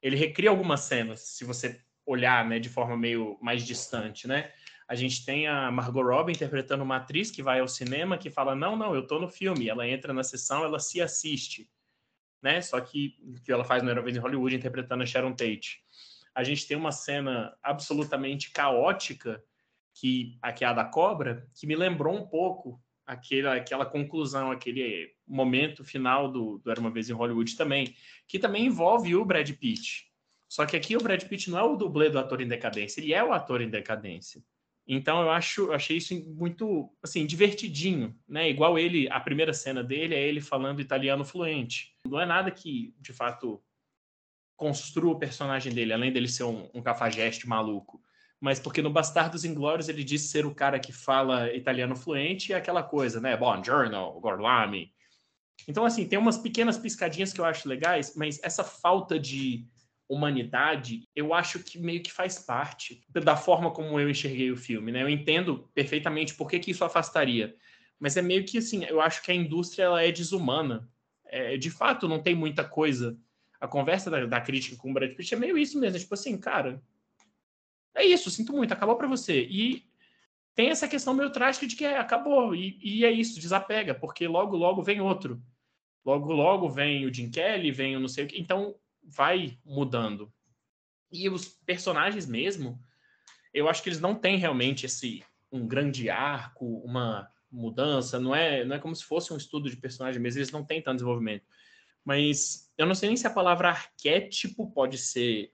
Ele 0.00 0.14
recria 0.14 0.50
algumas 0.50 0.82
cenas, 0.82 1.20
se 1.20 1.44
você 1.44 1.80
olhar, 2.06 2.48
né, 2.48 2.60
de 2.60 2.68
forma 2.68 2.96
meio 2.96 3.36
mais 3.42 3.66
distante, 3.66 4.28
né? 4.28 4.52
A 4.88 4.94
gente 4.94 5.24
tem 5.24 5.46
a 5.46 5.70
Margot 5.70 6.02
Robbie 6.02 6.32
interpretando 6.32 6.82
uma 6.82 6.96
atriz 6.96 7.30
que 7.30 7.42
vai 7.42 7.60
ao 7.60 7.68
cinema 7.68 8.16
que 8.16 8.30
fala: 8.30 8.54
"Não, 8.54 8.74
não, 8.74 8.94
eu 8.94 9.06
tô 9.06 9.18
no 9.18 9.28
filme". 9.28 9.68
Ela 9.68 9.86
entra 9.86 10.14
na 10.14 10.24
sessão, 10.24 10.64
ela 10.64 10.80
se 10.80 11.00
assiste, 11.00 11.70
né? 12.42 12.62
Só 12.62 12.80
que 12.80 13.14
que 13.44 13.52
ela 13.52 13.64
faz 13.64 13.82
no 13.82 13.90
Era 13.90 14.00
vez 14.00 14.16
em 14.16 14.20
Hollywood 14.20 14.56
interpretando 14.56 15.02
a 15.02 15.06
Sharon 15.06 15.34
Tate. 15.34 15.82
A 16.34 16.42
gente 16.42 16.66
tem 16.66 16.76
uma 16.76 16.92
cena 16.92 17.54
absolutamente 17.62 18.50
caótica 18.50 19.44
que 19.92 20.38
aqui 20.40 20.64
é 20.64 20.68
a 20.68 20.72
da 20.72 20.84
cobra, 20.84 21.46
que 21.54 21.66
me 21.66 21.74
lembrou 21.74 22.14
um 22.14 22.26
pouco 22.26 22.80
aquela, 23.06 23.56
aquela 23.56 23.84
conclusão, 23.84 24.50
aquele 24.50 25.12
momento 25.26 25.84
final 25.84 26.30
do, 26.30 26.58
do 26.58 26.70
Era 26.70 26.80
Uma 26.80 26.90
Vez 26.90 27.10
em 27.10 27.14
Hollywood 27.14 27.56
também, 27.56 27.94
que 28.26 28.38
também 28.38 28.66
envolve 28.66 29.16
o 29.16 29.24
Brad 29.24 29.50
Pitt. 29.50 30.08
Só 30.48 30.64
que 30.64 30.76
aqui 30.76 30.96
o 30.96 31.02
Brad 31.02 31.22
Pitt 31.24 31.50
não 31.50 31.58
é 31.58 31.62
o 31.62 31.76
dublê 31.76 32.08
do 32.08 32.18
ator 32.18 32.40
em 32.40 32.48
decadência, 32.48 33.00
ele 33.00 33.12
é 33.12 33.22
o 33.22 33.32
ator 33.32 33.60
em 33.60 33.68
decadência. 33.68 34.42
Então 34.88 35.20
eu 35.20 35.30
acho, 35.30 35.70
achei 35.70 35.98
isso 35.98 36.14
muito, 36.34 36.90
assim, 37.02 37.26
divertidinho, 37.26 38.18
né? 38.26 38.48
Igual 38.48 38.78
ele, 38.78 39.06
a 39.10 39.20
primeira 39.20 39.52
cena 39.52 39.84
dele 39.84 40.14
é 40.14 40.26
ele 40.26 40.40
falando 40.40 40.80
italiano 40.80 41.26
fluente. 41.26 41.94
Não 42.06 42.18
é 42.18 42.24
nada 42.24 42.50
que, 42.50 42.94
de 42.98 43.12
fato, 43.12 43.62
construa 44.56 45.12
o 45.12 45.18
personagem 45.18 45.74
dele, 45.74 45.92
além 45.92 46.10
dele 46.10 46.26
ser 46.26 46.44
um, 46.44 46.70
um 46.74 46.82
cafajeste 46.82 47.46
maluco 47.46 48.02
mas 48.40 48.60
porque 48.60 48.80
no 48.80 48.90
Bastardos 48.90 49.44
Inglórios 49.44 49.88
ele 49.88 50.04
disse 50.04 50.28
ser 50.28 50.46
o 50.46 50.54
cara 50.54 50.78
que 50.78 50.92
fala 50.92 51.52
italiano 51.52 51.96
fluente 51.96 52.52
e 52.52 52.54
aquela 52.54 52.82
coisa, 52.82 53.20
né? 53.20 53.36
Buongiorno, 53.36 54.20
Gorlami. 54.20 54.92
Então, 55.66 55.84
assim, 55.84 56.06
tem 56.06 56.18
umas 56.18 56.38
pequenas 56.38 56.78
piscadinhas 56.78 57.32
que 57.32 57.40
eu 57.40 57.44
acho 57.44 57.68
legais, 57.68 58.14
mas 58.14 58.38
essa 58.42 58.62
falta 58.62 59.18
de 59.18 59.66
humanidade, 60.08 61.06
eu 61.14 61.34
acho 61.34 61.58
que 61.58 61.78
meio 61.78 62.02
que 62.02 62.10
faz 62.10 62.38
parte 62.38 63.04
da 63.10 63.36
forma 63.36 63.70
como 63.70 64.00
eu 64.00 64.08
enxerguei 64.08 64.50
o 64.50 64.56
filme, 64.56 64.90
né? 64.90 65.02
Eu 65.02 65.08
entendo 65.08 65.68
perfeitamente 65.74 66.34
por 66.34 66.48
que, 66.48 66.58
que 66.58 66.70
isso 66.70 66.84
afastaria, 66.84 67.54
mas 68.00 68.16
é 68.16 68.22
meio 68.22 68.44
que 68.44 68.58
assim, 68.58 68.84
eu 68.84 69.00
acho 69.00 69.22
que 69.22 69.30
a 69.30 69.34
indústria 69.34 69.84
ela 69.84 70.02
é 70.02 70.10
desumana. 70.10 70.88
É, 71.26 71.58
de 71.58 71.70
fato, 71.70 72.08
não 72.08 72.22
tem 72.22 72.34
muita 72.34 72.64
coisa. 72.64 73.18
A 73.60 73.68
conversa 73.68 74.10
da, 74.10 74.24
da 74.24 74.40
crítica 74.40 74.76
com 74.76 74.90
o 74.90 74.94
Brad 74.94 75.14
Pitt 75.14 75.34
é 75.34 75.36
meio 75.36 75.58
isso 75.58 75.78
mesmo, 75.78 75.96
é 75.96 76.00
tipo 76.00 76.14
assim, 76.14 76.38
cara, 76.38 76.82
é 77.94 78.04
isso, 78.04 78.30
sinto 78.30 78.52
muito, 78.52 78.72
acabou 78.72 78.96
para 78.96 79.08
você. 79.08 79.42
E 79.42 79.84
tem 80.54 80.70
essa 80.70 80.88
questão 80.88 81.12
meio 81.12 81.30
trágica 81.30 81.66
de 81.66 81.76
que 81.76 81.84
é, 81.84 81.98
acabou, 81.98 82.54
e, 82.54 82.78
e, 82.82 83.04
é 83.04 83.10
isso, 83.10 83.40
desapega, 83.40 83.94
porque 83.94 84.26
logo, 84.26 84.56
logo 84.56 84.82
vem 84.82 85.00
outro. 85.00 85.42
Logo, 86.04 86.32
logo 86.32 86.70
vem 86.70 87.04
o 87.04 87.12
Jim 87.12 87.30
Kelly, 87.30 87.70
vem 87.70 87.96
o 87.96 88.00
não 88.00 88.08
sei 88.08 88.24
o 88.24 88.26
que. 88.28 88.40
Então, 88.40 88.74
vai 89.08 89.58
mudando. 89.64 90.32
E 91.10 91.28
os 91.28 91.48
personagens 91.48 92.26
mesmo, 92.26 92.78
eu 93.52 93.68
acho 93.68 93.82
que 93.82 93.88
eles 93.88 94.00
não 94.00 94.14
têm 94.14 94.36
realmente 94.36 94.86
esse 94.86 95.24
um 95.50 95.66
grande 95.66 96.10
arco, 96.10 96.66
uma 96.84 97.30
mudança, 97.50 98.20
não 98.20 98.34
é, 98.34 98.64
não 98.64 98.76
é 98.76 98.78
como 98.78 98.94
se 98.94 99.04
fosse 99.04 99.32
um 99.32 99.36
estudo 99.36 99.70
de 99.70 99.76
personagem 99.76 100.20
mesmo, 100.20 100.38
eles 100.38 100.52
não 100.52 100.64
têm 100.64 100.82
tanto 100.82 100.96
desenvolvimento. 100.96 101.46
Mas 102.04 102.70
eu 102.76 102.86
não 102.86 102.94
sei 102.94 103.08
nem 103.08 103.16
se 103.16 103.26
a 103.26 103.30
palavra 103.30 103.70
arquétipo 103.70 104.70
pode 104.70 104.98
ser 104.98 105.52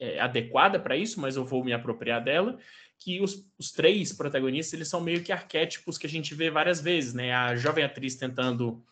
é, 0.00 0.18
adequada 0.18 0.80
para 0.80 0.96
isso, 0.96 1.20
mas 1.20 1.36
eu 1.36 1.44
vou 1.44 1.64
me 1.64 1.72
apropriar 1.72 2.22
dela, 2.22 2.58
que 2.98 3.20
os, 3.20 3.48
os, 3.58 3.70
três 3.70 4.12
protagonistas, 4.12 4.74
eles 4.74 4.88
são 4.88 5.00
meio 5.00 5.22
que 5.22 5.32
arquétipos 5.32 5.98
que 5.98 6.06
a 6.06 6.10
gente 6.10 6.34
vê 6.34 6.50
várias 6.50 6.80
vezes, 6.80 7.14
né? 7.14 7.32
A 7.32 7.56
jovem 7.56 7.84
atriz 7.84 8.16
tentando 8.16 8.84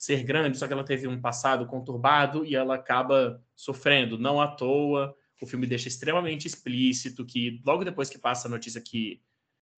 ser 0.00 0.24
grande, 0.24 0.56
só 0.56 0.66
que 0.66 0.72
ela 0.72 0.82
teve 0.82 1.06
um 1.06 1.20
passado 1.20 1.66
conturbado 1.66 2.42
e 2.42 2.56
ela 2.56 2.76
acaba 2.76 3.44
sofrendo, 3.54 4.18
não 4.18 4.40
à 4.40 4.48
toa. 4.48 5.14
O 5.42 5.46
filme 5.46 5.66
deixa 5.66 5.88
extremamente 5.88 6.46
explícito 6.46 7.22
que 7.26 7.60
logo 7.66 7.84
depois 7.84 8.08
que 8.08 8.18
passa 8.18 8.48
a 8.48 8.50
notícia 8.50 8.80
que, 8.80 9.20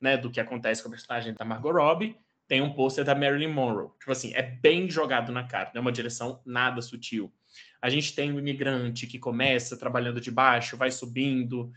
né, 0.00 0.16
do 0.16 0.30
que 0.30 0.38
acontece 0.38 0.80
com 0.80 0.88
a 0.88 0.92
personagem 0.92 1.34
da 1.34 1.44
Margot 1.44 1.72
Robbie, 1.72 2.16
tem 2.46 2.62
um 2.62 2.72
pôster 2.72 3.04
da 3.04 3.16
Marilyn 3.16 3.52
Monroe. 3.52 3.90
Tipo 3.98 4.12
assim, 4.12 4.32
é 4.32 4.42
bem 4.42 4.88
jogado 4.88 5.32
na 5.32 5.42
cara, 5.42 5.72
não 5.74 5.80
é 5.80 5.82
uma 5.82 5.90
direção 5.90 6.40
nada 6.46 6.80
sutil. 6.80 7.32
A 7.80 7.90
gente 7.90 8.14
tem 8.14 8.32
o 8.32 8.38
imigrante 8.38 9.08
que 9.08 9.18
começa 9.18 9.76
trabalhando 9.76 10.20
de 10.20 10.30
baixo, 10.30 10.76
vai 10.76 10.92
subindo, 10.92 11.72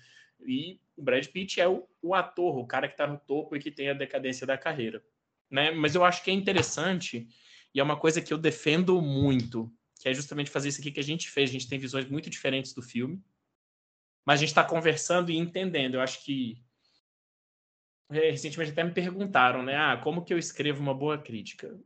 e 0.45 0.79
o 0.95 1.01
Brad 1.01 1.25
Pitt 1.25 1.59
é 1.59 1.67
o, 1.67 1.87
o 1.99 2.13
ator, 2.13 2.59
o 2.59 2.67
cara 2.67 2.87
que 2.87 2.93
está 2.93 3.07
no 3.07 3.17
topo 3.17 3.55
e 3.55 3.59
que 3.59 3.71
tem 3.71 3.89
a 3.89 3.93
decadência 3.93 4.45
da 4.45 4.55
carreira. 4.55 5.01
Né? 5.49 5.71
Mas 5.71 5.95
eu 5.95 6.05
acho 6.05 6.23
que 6.23 6.29
é 6.29 6.33
interessante, 6.33 7.27
e 7.75 7.79
é 7.79 7.83
uma 7.83 7.99
coisa 7.99 8.21
que 8.21 8.33
eu 8.33 8.37
defendo 8.37 9.01
muito, 9.01 9.71
que 9.99 10.09
é 10.09 10.13
justamente 10.13 10.49
fazer 10.49 10.69
isso 10.69 10.79
aqui 10.79 10.91
que 10.91 10.99
a 10.99 11.03
gente 11.03 11.29
fez. 11.29 11.49
A 11.49 11.53
gente 11.53 11.67
tem 11.67 11.77
visões 11.77 12.09
muito 12.09 12.29
diferentes 12.29 12.73
do 12.73 12.81
filme, 12.81 13.21
mas 14.25 14.39
a 14.39 14.41
gente 14.41 14.49
está 14.49 14.63
conversando 14.63 15.29
e 15.29 15.37
entendendo. 15.37 15.95
Eu 15.95 16.01
acho 16.01 16.23
que 16.23 16.63
é, 18.09 18.31
recentemente 18.31 18.71
até 18.71 18.83
me 18.83 18.93
perguntaram, 18.93 19.61
né? 19.61 19.75
Ah, 19.75 19.97
como 19.97 20.23
que 20.23 20.33
eu 20.33 20.39
escrevo 20.39 20.81
uma 20.81 20.93
boa 20.93 21.17
crítica? 21.17 21.77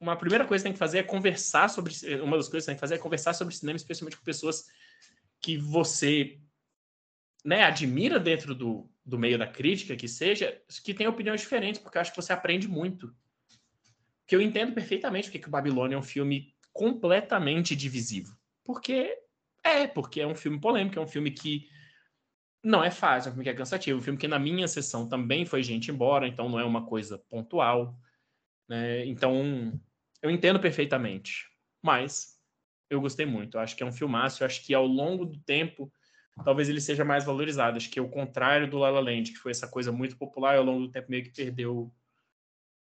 uma 0.00 0.16
primeira 0.16 0.44
coisa 0.44 0.62
que 0.62 0.68
tem 0.68 0.72
que 0.72 0.78
fazer 0.78 0.98
é 0.98 1.02
conversar 1.02 1.68
sobre. 1.68 1.94
Uma 2.20 2.36
das 2.36 2.48
coisas 2.48 2.64
que 2.64 2.70
tem 2.70 2.74
que 2.74 2.80
fazer 2.80 2.96
é 2.96 2.98
conversar 2.98 3.32
sobre 3.32 3.54
cinema, 3.54 3.76
especialmente 3.76 4.16
com 4.16 4.24
pessoas 4.24 4.66
que 5.40 5.56
você 5.56 6.38
né, 7.44 7.62
admira 7.62 8.18
dentro 8.18 8.54
do, 8.54 8.90
do 9.04 9.18
meio 9.18 9.38
da 9.38 9.46
crítica, 9.46 9.96
que 9.96 10.08
seja, 10.08 10.60
que 10.82 10.94
tem 10.94 11.06
opiniões 11.06 11.40
diferentes, 11.40 11.80
porque 11.80 11.96
eu 11.96 12.02
acho 12.02 12.12
que 12.12 12.20
você 12.20 12.32
aprende 12.32 12.68
muito. 12.68 13.14
Que 14.26 14.34
eu 14.34 14.40
entendo 14.40 14.72
perfeitamente 14.72 15.28
porque 15.28 15.38
que 15.38 15.48
o 15.48 15.50
Babilônia 15.50 15.96
é 15.96 15.98
um 15.98 16.02
filme 16.02 16.54
completamente 16.72 17.76
divisivo. 17.76 18.36
Porque 18.64 19.18
é, 19.62 19.86
porque 19.86 20.20
é 20.20 20.26
um 20.26 20.34
filme 20.34 20.60
polêmico, 20.60 20.98
é 20.98 21.02
um 21.02 21.06
filme 21.06 21.30
que 21.30 21.68
não 22.62 22.82
é 22.84 22.90
fácil, 22.90 23.28
é 23.28 23.30
um 23.30 23.34
filme 23.34 23.44
que 23.44 23.50
é 23.50 23.54
cansativo, 23.54 23.98
é 23.98 24.00
um 24.00 24.04
filme 24.04 24.18
que 24.18 24.28
na 24.28 24.38
minha 24.38 24.68
sessão 24.68 25.08
também 25.08 25.44
foi 25.46 25.62
gente 25.62 25.90
embora, 25.90 26.26
então 26.26 26.48
não 26.48 26.60
é 26.60 26.64
uma 26.64 26.84
coisa 26.86 27.18
pontual. 27.30 27.98
Né? 28.68 29.04
Então, 29.06 29.78
eu 30.22 30.30
entendo 30.30 30.60
perfeitamente, 30.60 31.46
mas 31.82 32.38
eu 32.88 33.00
gostei 33.00 33.26
muito. 33.26 33.56
Eu 33.56 33.60
acho 33.60 33.76
que 33.76 33.82
é 33.82 33.86
um 33.86 33.92
filmaço. 33.92 34.42
Eu 34.42 34.46
acho 34.46 34.64
que 34.64 34.74
ao 34.74 34.86
longo 34.86 35.24
do 35.24 35.38
tempo, 35.40 35.92
talvez 36.44 36.68
ele 36.68 36.80
seja 36.80 37.04
mais 37.04 37.24
valorizado. 37.24 37.76
Acho 37.76 37.90
que 37.90 37.98
é 37.98 38.02
o 38.02 38.08
contrário 38.08 38.68
do 38.68 38.78
La 38.78 38.90
La 38.90 39.00
Land, 39.00 39.32
que 39.32 39.38
foi 39.38 39.50
essa 39.50 39.68
coisa 39.68 39.92
muito 39.92 40.16
popular 40.16 40.56
ao 40.56 40.64
longo 40.64 40.86
do 40.86 40.90
tempo 40.90 41.10
meio 41.10 41.24
que 41.24 41.30
perdeu, 41.30 41.92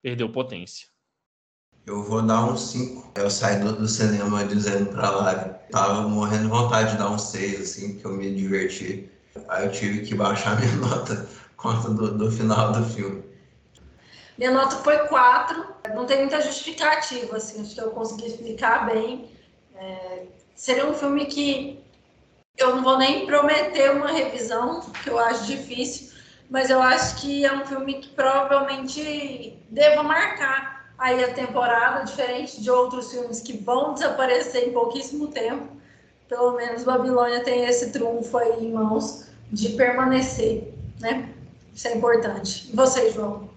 perdeu 0.02 0.30
potência. 0.30 0.88
Eu 1.86 2.02
vou 2.02 2.22
dar 2.22 2.46
um 2.46 2.56
5. 2.56 3.12
Eu 3.14 3.30
saí 3.30 3.60
do, 3.60 3.86
cinema 3.86 4.44
dizendo 4.44 4.86
pra 4.86 5.10
Lari. 5.10 5.50
Tava 5.70 6.08
morrendo 6.08 6.44
de 6.44 6.48
vontade 6.48 6.92
de 6.92 6.98
dar 6.98 7.10
um 7.10 7.18
6, 7.18 7.60
assim, 7.60 7.98
que 7.98 8.04
eu 8.04 8.12
me 8.12 8.34
diverti. 8.34 9.10
Aí 9.48 9.66
eu 9.66 9.72
tive 9.72 10.00
que 10.00 10.14
baixar 10.14 10.56
minha 10.60 10.74
nota 10.76 11.28
conta 11.56 11.90
do, 11.90 12.16
do 12.16 12.30
final 12.30 12.72
do 12.72 12.84
filme. 12.84 13.22
Minha 14.38 14.52
nota 14.52 14.76
foi 14.76 14.96
4. 15.08 15.64
Não 15.94 16.06
tem 16.06 16.20
muita 16.20 16.40
justificativa, 16.40 17.36
assim, 17.36 17.60
acho 17.60 17.74
que 17.74 17.80
eu 17.80 17.90
consegui 17.90 18.28
explicar 18.28 18.86
bem. 18.86 19.30
É, 19.76 20.22
seria 20.54 20.88
um 20.88 20.94
filme 20.94 21.26
que 21.26 21.84
eu 22.56 22.76
não 22.76 22.82
vou 22.82 22.96
nem 22.96 23.26
prometer 23.26 23.90
uma 23.92 24.10
revisão, 24.10 24.80
que 25.02 25.10
eu 25.10 25.18
acho 25.18 25.44
difícil, 25.44 26.12
mas 26.48 26.70
eu 26.70 26.80
acho 26.80 27.16
que 27.16 27.44
é 27.44 27.52
um 27.52 27.66
filme 27.66 27.94
que 27.94 28.08
provavelmente 28.10 29.58
deva 29.70 30.02
marcar 30.02 30.73
aí 30.98 31.22
a 31.22 31.32
temporada, 31.32 32.04
diferente 32.04 32.60
de 32.60 32.70
outros 32.70 33.10
filmes 33.10 33.40
que 33.40 33.56
vão 33.56 33.94
desaparecer 33.94 34.68
em 34.68 34.72
pouquíssimo 34.72 35.28
tempo. 35.28 35.68
Pelo 36.28 36.56
menos 36.56 36.84
Babilônia 36.84 37.42
tem 37.42 37.64
esse 37.64 37.92
trunfo 37.92 38.36
aí 38.38 38.64
em 38.64 38.72
mãos 38.72 39.30
de 39.50 39.70
permanecer, 39.70 40.72
né? 41.00 41.32
Isso 41.72 41.88
é 41.88 41.96
importante. 41.96 42.70
E 42.72 42.76
você, 42.76 43.10
João? 43.10 43.50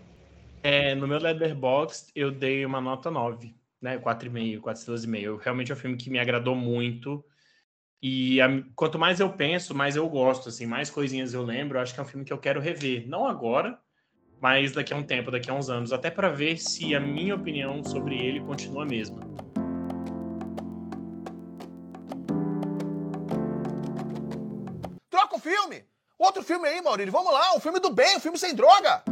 É, 0.64 0.96
no 0.96 1.08
meu 1.08 1.20
Letterboxd 1.20 2.12
eu 2.16 2.32
dei 2.32 2.66
uma 2.66 2.82
nota 2.82 3.10
9, 3.10 3.56
né? 3.82 3.98
4,5, 3.98 4.60
4 4.60 4.80
estrelas 4.80 5.04
e 5.04 5.08
meio. 5.08 5.38
Realmente 5.38 5.72
é 5.72 5.76
um 5.76 5.78
filme 5.78 5.96
que 5.96 6.10
me 6.10 6.20
agradou 6.20 6.56
muito. 6.56 7.24
E 8.02 8.42
a, 8.42 8.48
quanto 8.76 9.00
mais 9.00 9.20
eu 9.20 9.30
penso, 9.30 9.74
mais 9.74 9.96
eu 9.96 10.08
gosto, 10.10 10.50
assim, 10.50 10.66
mais 10.66 10.90
coisinhas 10.90 11.34
eu 11.34 11.44
lembro. 11.44 11.78
Eu 11.78 11.82
acho 11.82 11.94
que 11.94 12.00
é 12.00 12.04
um 12.04 12.08
filme 12.08 12.26
que 12.26 12.34
eu 12.34 12.38
quero 12.38 12.60
rever. 12.60 13.08
Não 13.08 13.26
agora, 13.26 13.80
mas 14.40 14.72
daqui 14.72 14.94
a 14.94 14.98
um 14.98 15.04
tempo, 15.04 15.32
daqui 15.32 15.50
a 15.50 15.54
uns 15.54 15.70
anos. 15.70 15.92
Até 15.92 16.10
para 16.10 16.30
ver 16.30 16.58
se 16.58 16.96
a 16.96 17.00
minha 17.00 17.36
opinião 17.36 17.84
sobre 17.84 18.18
ele 18.18 18.40
continua 18.42 18.84
a 18.84 18.86
mesma. 18.86 19.20
Troca 25.10 25.36
o 25.36 25.40
filme! 25.40 25.86
Outro 26.18 26.44
filme 26.44 26.68
aí, 26.68 26.82
Maurílio. 26.82 27.12
Vamos 27.12 27.32
lá, 27.32 27.56
o 27.56 27.60
filme 27.60 27.80
do 27.80 27.92
bem, 27.92 28.18
o 28.18 28.20
filme 28.20 28.38
sem 28.38 28.56
droga. 28.56 29.04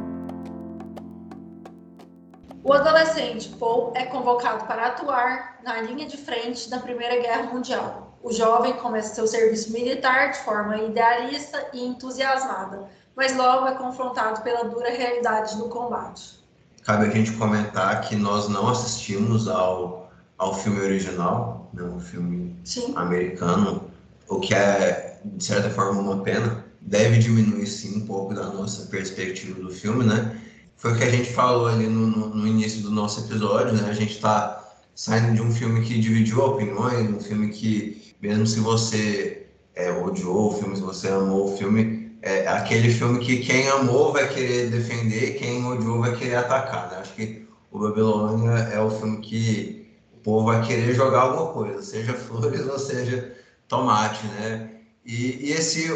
O 2.63 2.73
adolescente 2.73 3.49
Paul 3.59 3.93
é 3.95 4.05
convocado 4.05 4.65
para 4.65 4.87
atuar 4.87 5.59
na 5.63 5.81
linha 5.81 6.07
de 6.07 6.17
frente 6.17 6.67
da 6.67 6.79
Primeira 6.79 7.21
Guerra 7.21 7.43
Mundial. 7.43 8.17
O 8.23 8.31
jovem 8.33 8.73
começa 8.73 9.13
seu 9.13 9.27
serviço 9.27 9.71
militar 9.71 10.31
de 10.31 10.39
forma 10.39 10.75
idealista 10.75 11.69
e 11.71 11.85
entusiasmada, 11.85 12.89
mas 13.15 13.35
logo 13.35 13.67
é 13.67 13.75
confrontado 13.75 14.41
pela 14.41 14.63
dura 14.65 14.89
realidade 14.89 15.57
do 15.57 15.69
combate. 15.69 16.43
Cabe 16.83 17.05
a 17.05 17.09
gente 17.09 17.31
comentar 17.31 18.01
que 18.01 18.15
nós 18.15 18.47
não 18.47 18.67
assistimos 18.67 19.47
ao, 19.47 20.11
ao 20.37 20.53
filme 20.53 20.81
original, 20.81 21.69
né, 21.73 21.83
um 21.83 21.99
filme 21.99 22.55
Sim. 22.63 22.93
americano, 22.95 23.83
o 24.27 24.39
que 24.39 24.53
é, 24.53 25.19
de 25.23 25.43
certa 25.43 25.69
forma, 25.69 26.01
uma 26.01 26.23
pena. 26.23 26.63
Deve 26.81 27.17
diminuir, 27.17 27.65
sim, 27.65 27.97
um 27.97 28.05
pouco 28.05 28.35
da 28.35 28.45
nossa 28.45 28.85
perspectiva 28.85 29.59
do 29.59 29.71
filme, 29.71 30.03
né? 30.03 30.39
Foi 30.77 30.93
o 30.93 30.95
que 30.95 31.03
a 31.03 31.09
gente 31.09 31.33
falou 31.33 31.65
ali 31.65 31.87
no, 31.87 32.05
no, 32.05 32.29
no 32.29 32.47
início 32.47 32.83
do 32.83 32.91
nosso 32.91 33.21
episódio, 33.21 33.73
né? 33.73 33.89
A 33.89 33.93
gente 33.93 34.11
está 34.11 34.63
saindo 34.93 35.33
de 35.33 35.41
um 35.41 35.51
filme 35.51 35.81
que 35.81 35.99
dividiu 35.99 36.39
opiniões, 36.39 37.09
um 37.09 37.19
filme 37.19 37.49
que, 37.49 38.13
mesmo 38.21 38.45
se 38.45 38.59
você 38.59 39.47
é, 39.73 39.91
odiou 39.91 40.49
o 40.49 40.57
filme, 40.59 40.75
se 40.75 40.81
você 40.81 41.07
amou 41.09 41.51
o 41.51 41.57
filme, 41.57 41.94
é 42.25 42.47
aquele 42.47 42.91
filme 42.91 43.19
que 43.23 43.37
quem 43.37 43.69
amou 43.69 44.11
vai 44.11 44.27
querer 44.27 44.71
defender, 44.71 45.35
quem 45.35 45.63
odiou 45.63 45.99
vai 45.99 46.15
querer 46.15 46.37
atacar, 46.37 46.89
né? 46.89 46.97
Acho 46.97 47.13
que 47.13 47.47
o 47.71 47.77
Babilônia 47.77 48.51
é 48.73 48.79
o 48.79 48.89
filme 48.89 49.21
que 49.21 49.87
o 50.11 50.17
povo 50.21 50.47
vai 50.47 50.65
querer 50.65 50.95
jogar 50.95 51.21
alguma 51.21 51.53
coisa, 51.53 51.83
seja 51.83 52.13
flores 52.17 52.65
ou 52.65 52.79
seja 52.79 53.35
tomate, 53.67 54.25
né? 54.25 54.71
E, 55.05 55.49
e 55.49 55.51
esse 55.51 55.87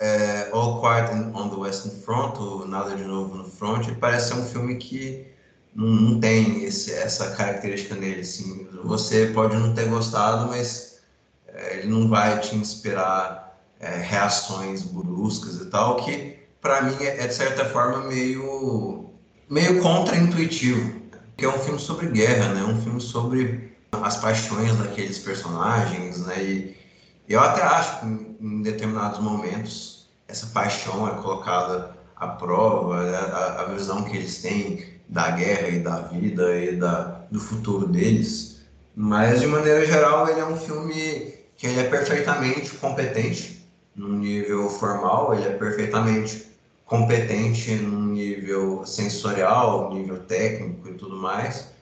é, 0.00 0.48
All 0.52 0.80
Quiet 0.80 1.12
on 1.34 1.50
the 1.50 1.56
Western 1.56 2.00
Front, 2.00 2.40
ou 2.40 2.66
Nada 2.66 2.96
de 2.96 3.04
Novo 3.04 3.36
no 3.36 3.44
Front, 3.44 3.86
parece 4.00 4.28
ser 4.28 4.40
um 4.40 4.46
filme 4.46 4.76
que 4.76 5.26
não, 5.74 5.86
não 5.86 6.20
tem 6.20 6.64
esse, 6.64 6.94
essa 6.94 7.32
característica 7.32 7.94
nele. 7.94 8.22
Assim. 8.22 8.66
Você 8.84 9.26
pode 9.34 9.54
não 9.54 9.74
ter 9.74 9.86
gostado, 9.90 10.48
mas 10.48 11.00
é, 11.46 11.76
ele 11.76 11.88
não 11.88 12.08
vai 12.08 12.40
te 12.40 12.56
inspirar 12.56 13.53
é, 13.80 13.98
reações 13.98 14.82
bruscas 14.82 15.56
e 15.60 15.66
tal, 15.66 15.96
que 15.96 16.38
para 16.60 16.82
mim 16.82 16.96
é, 17.00 17.24
é, 17.24 17.26
de 17.26 17.34
certa 17.34 17.66
forma 17.66 18.04
meio, 18.04 19.10
meio 19.50 19.80
contra-intuitivo. 19.82 21.02
Porque 21.30 21.44
é 21.44 21.48
um 21.48 21.58
filme 21.58 21.78
sobre 21.78 22.08
guerra, 22.08 22.54
né? 22.54 22.62
um 22.62 22.80
filme 22.80 23.00
sobre 23.00 23.76
as 23.92 24.16
paixões 24.16 24.74
daqueles 24.76 25.18
personagens, 25.18 26.24
né? 26.26 26.42
E, 26.42 26.84
eu 27.28 27.40
até 27.40 27.62
acho 27.62 28.00
que 28.00 28.06
em 28.06 28.62
determinados 28.62 29.18
momentos 29.18 30.10
essa 30.28 30.46
paixão 30.48 31.08
é 31.08 31.22
colocada 31.22 31.96
à 32.16 32.28
prova, 32.28 33.02
né? 33.02 33.16
a, 33.16 33.62
a 33.62 33.64
visão 33.64 34.04
que 34.04 34.16
eles 34.16 34.40
têm 34.42 34.94
da 35.08 35.30
guerra 35.30 35.68
e 35.68 35.78
da 35.80 36.00
vida 36.02 36.56
e 36.56 36.76
da, 36.76 37.24
do 37.30 37.40
futuro 37.40 37.88
deles. 37.88 38.62
Mas, 38.96 39.40
de 39.40 39.46
maneira 39.46 39.84
geral, 39.84 40.28
ele 40.28 40.40
é 40.40 40.46
um 40.46 40.56
filme 40.56 41.34
que 41.56 41.66
ele 41.66 41.80
é 41.80 41.84
perfeitamente 41.84 42.70
competente 42.76 43.63
no 43.94 44.08
nível 44.08 44.68
formal, 44.68 45.34
ele 45.34 45.46
é 45.46 45.56
perfeitamente 45.56 46.46
competente 46.84 47.74
no 47.76 48.12
nível 48.12 48.84
sensorial, 48.84 49.92
nível 49.94 50.18
técnico 50.24 50.88
e 50.88 50.94
tudo 50.94 51.16
mais. 51.16 51.72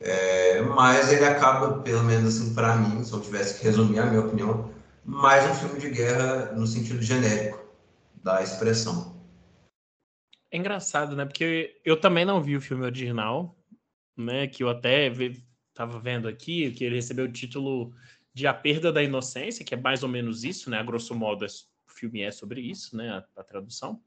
É, 0.00 0.60
mas 0.62 1.12
ele 1.12 1.24
acaba, 1.24 1.80
pelo 1.82 2.02
menos 2.02 2.36
assim, 2.36 2.54
para 2.54 2.76
mim, 2.76 3.04
se 3.04 3.12
eu 3.12 3.20
tivesse 3.20 3.58
que 3.58 3.64
resumir 3.64 4.00
a 4.00 4.06
minha 4.06 4.20
opinião, 4.20 4.70
mais 5.04 5.48
um 5.48 5.54
filme 5.54 5.80
de 5.80 5.90
guerra 5.90 6.52
no 6.52 6.66
sentido 6.66 7.00
genérico 7.00 7.58
da 8.22 8.42
expressão. 8.42 9.16
É 10.50 10.56
engraçado, 10.58 11.16
né? 11.16 11.24
Porque 11.24 11.80
eu 11.84 11.98
também 11.98 12.24
não 12.24 12.42
vi 12.42 12.56
o 12.56 12.60
filme 12.60 12.84
original, 12.84 13.56
né? 14.16 14.46
Que 14.46 14.62
eu 14.62 14.68
até 14.68 15.10
estava 15.68 15.98
vendo 15.98 16.28
aqui, 16.28 16.70
que 16.72 16.84
ele 16.84 16.96
recebeu 16.96 17.24
o 17.24 17.32
título 17.32 17.92
de 18.34 18.46
A 18.46 18.54
Perda 18.54 18.92
da 18.92 19.02
Inocência, 19.02 19.64
que 19.64 19.74
é 19.74 19.76
mais 19.76 20.02
ou 20.02 20.08
menos 20.08 20.44
isso, 20.44 20.70
né? 20.70 20.78
A 20.78 20.82
grosso 20.82 21.14
modo, 21.14 21.44
o 21.44 21.90
filme 21.90 22.22
é 22.22 22.30
sobre 22.30 22.60
isso, 22.60 22.96
né? 22.96 23.10
A, 23.10 23.40
a 23.40 23.44
tradução. 23.44 24.02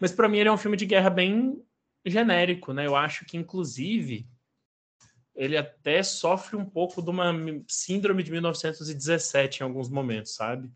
Mas 0.00 0.12
para 0.12 0.28
mim 0.28 0.38
ele 0.38 0.48
é 0.48 0.52
um 0.52 0.58
filme 0.58 0.76
de 0.76 0.86
guerra 0.86 1.10
bem 1.10 1.62
genérico, 2.04 2.72
né? 2.72 2.86
Eu 2.86 2.94
acho 2.94 3.24
que, 3.24 3.36
inclusive, 3.36 4.28
ele 5.34 5.56
até 5.56 6.02
sofre 6.02 6.56
um 6.56 6.64
pouco 6.64 7.02
de 7.02 7.10
uma 7.10 7.32
síndrome 7.68 8.22
de 8.22 8.30
1917 8.30 9.60
em 9.60 9.64
alguns 9.64 9.88
momentos, 9.88 10.34
sabe? 10.34 10.70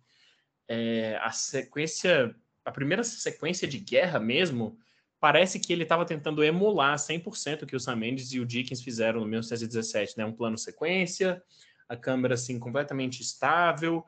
É, 0.69 1.17
a 1.23 1.31
sequência, 1.31 2.35
a 2.65 2.71
primeira 2.71 3.03
sequência 3.05 3.67
de 3.67 3.79
guerra 3.79 4.19
mesmo, 4.19 4.79
parece 5.19 5.61
que 5.61 5.73
ele 5.73 5.83
estava 5.83 6.05
tentando 6.05 6.43
emular 6.43 6.97
100% 6.97 7.63
o 7.63 7.67
que 7.67 7.77
o 7.77 7.81
Sam 7.81 7.97
Mendes 7.97 8.33
e 8.33 8.41
o 8.41 8.47
Dickens 8.47 8.83
fizeram 8.83 9.21
no 9.21 9.27
1917, 9.27 10.19
né? 10.19 10.25
Um 10.25 10.33
plano 10.33 10.59
sequência, 10.59 11.43
a 11.91 11.97
câmera 11.97 12.35
assim 12.35 12.57
completamente 12.57 13.21
estável, 13.21 14.07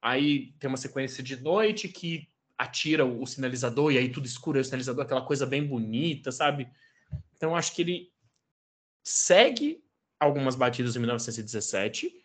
aí 0.00 0.54
tem 0.58 0.66
uma 0.66 0.78
sequência 0.78 1.22
de 1.22 1.38
noite 1.38 1.86
que 1.86 2.26
atira 2.56 3.04
o 3.04 3.26
sinalizador 3.26 3.92
e 3.92 3.98
aí 3.98 4.10
tudo 4.10 4.26
escuro, 4.26 4.56
aí 4.56 4.62
o 4.62 4.64
sinalizador 4.64 5.04
aquela 5.04 5.24
coisa 5.24 5.44
bem 5.44 5.66
bonita, 5.66 6.32
sabe? 6.32 6.70
Então 7.36 7.54
acho 7.54 7.74
que 7.74 7.82
ele 7.82 8.12
segue 9.04 9.84
algumas 10.18 10.54
batidas 10.54 10.94
de 10.94 11.00
1917, 11.00 12.24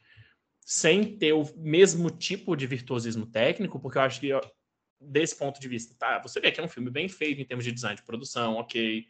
sem 0.65 1.17
ter 1.17 1.33
o 1.33 1.43
mesmo 1.57 2.09
tipo 2.09 2.55
de 2.55 2.65
virtuosismo 2.65 3.25
técnico, 3.25 3.81
porque 3.81 3.97
eu 3.97 4.03
acho 4.03 4.21
que, 4.21 4.29
desse 5.01 5.35
ponto 5.35 5.59
de 5.59 5.67
vista, 5.67 5.95
tá, 5.95 6.19
você 6.19 6.39
vê 6.39 6.49
que 6.49 6.61
é 6.61 6.63
um 6.63 6.69
filme 6.69 6.89
bem 6.89 7.09
feito 7.09 7.41
em 7.41 7.45
termos 7.45 7.65
de 7.65 7.73
design 7.73 7.97
de 7.97 8.03
produção, 8.03 8.55
ok. 8.55 9.05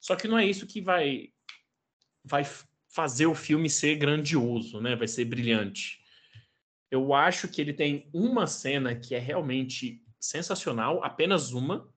Só 0.00 0.14
que 0.14 0.28
não 0.28 0.38
é 0.38 0.46
isso 0.46 0.66
que 0.66 0.80
vai, 0.80 1.32
vai 2.24 2.44
fazer 2.88 3.26
o 3.26 3.34
filme 3.34 3.68
ser 3.68 3.96
grandioso, 3.96 4.80
né? 4.80 4.96
Vai 4.96 5.08
ser 5.08 5.24
brilhante. 5.24 6.00
Eu 6.90 7.12
acho 7.12 7.48
que 7.48 7.60
ele 7.60 7.72
tem 7.72 8.08
uma 8.12 8.46
cena 8.46 8.94
que 8.94 9.14
é 9.14 9.18
realmente 9.18 10.02
sensacional, 10.18 11.04
apenas 11.04 11.52
uma, 11.52 11.88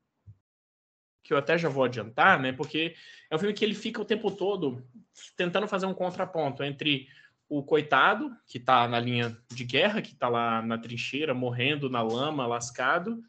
que 1.24 1.34
eu 1.34 1.38
até 1.38 1.58
já 1.58 1.70
vou 1.70 1.84
adiantar, 1.84 2.40
né? 2.40 2.52
Porque 2.52 2.96
é 3.30 3.36
um 3.36 3.40
filme 3.40 3.54
que 3.54 3.64
ele 3.64 3.74
fica 3.74 4.02
o 4.02 4.06
tempo 4.06 4.30
todo 4.30 4.86
tentando 5.38 5.68
fazer 5.68 5.86
um 5.86 5.94
contraponto 5.94 6.64
entre 6.64 7.08
o 7.48 7.64
coitado, 7.64 8.36
que 8.48 8.58
está 8.58 8.88
na 8.88 9.00
linha 9.00 9.38
de 9.52 9.64
guerra, 9.66 10.02
que 10.02 10.14
está 10.14 10.30
lá 10.30 10.62
na 10.62 10.78
trincheira, 10.78 11.34
morrendo 11.34 11.90
na 11.90 12.02
lama, 12.02 12.48
lascado, 12.48 13.22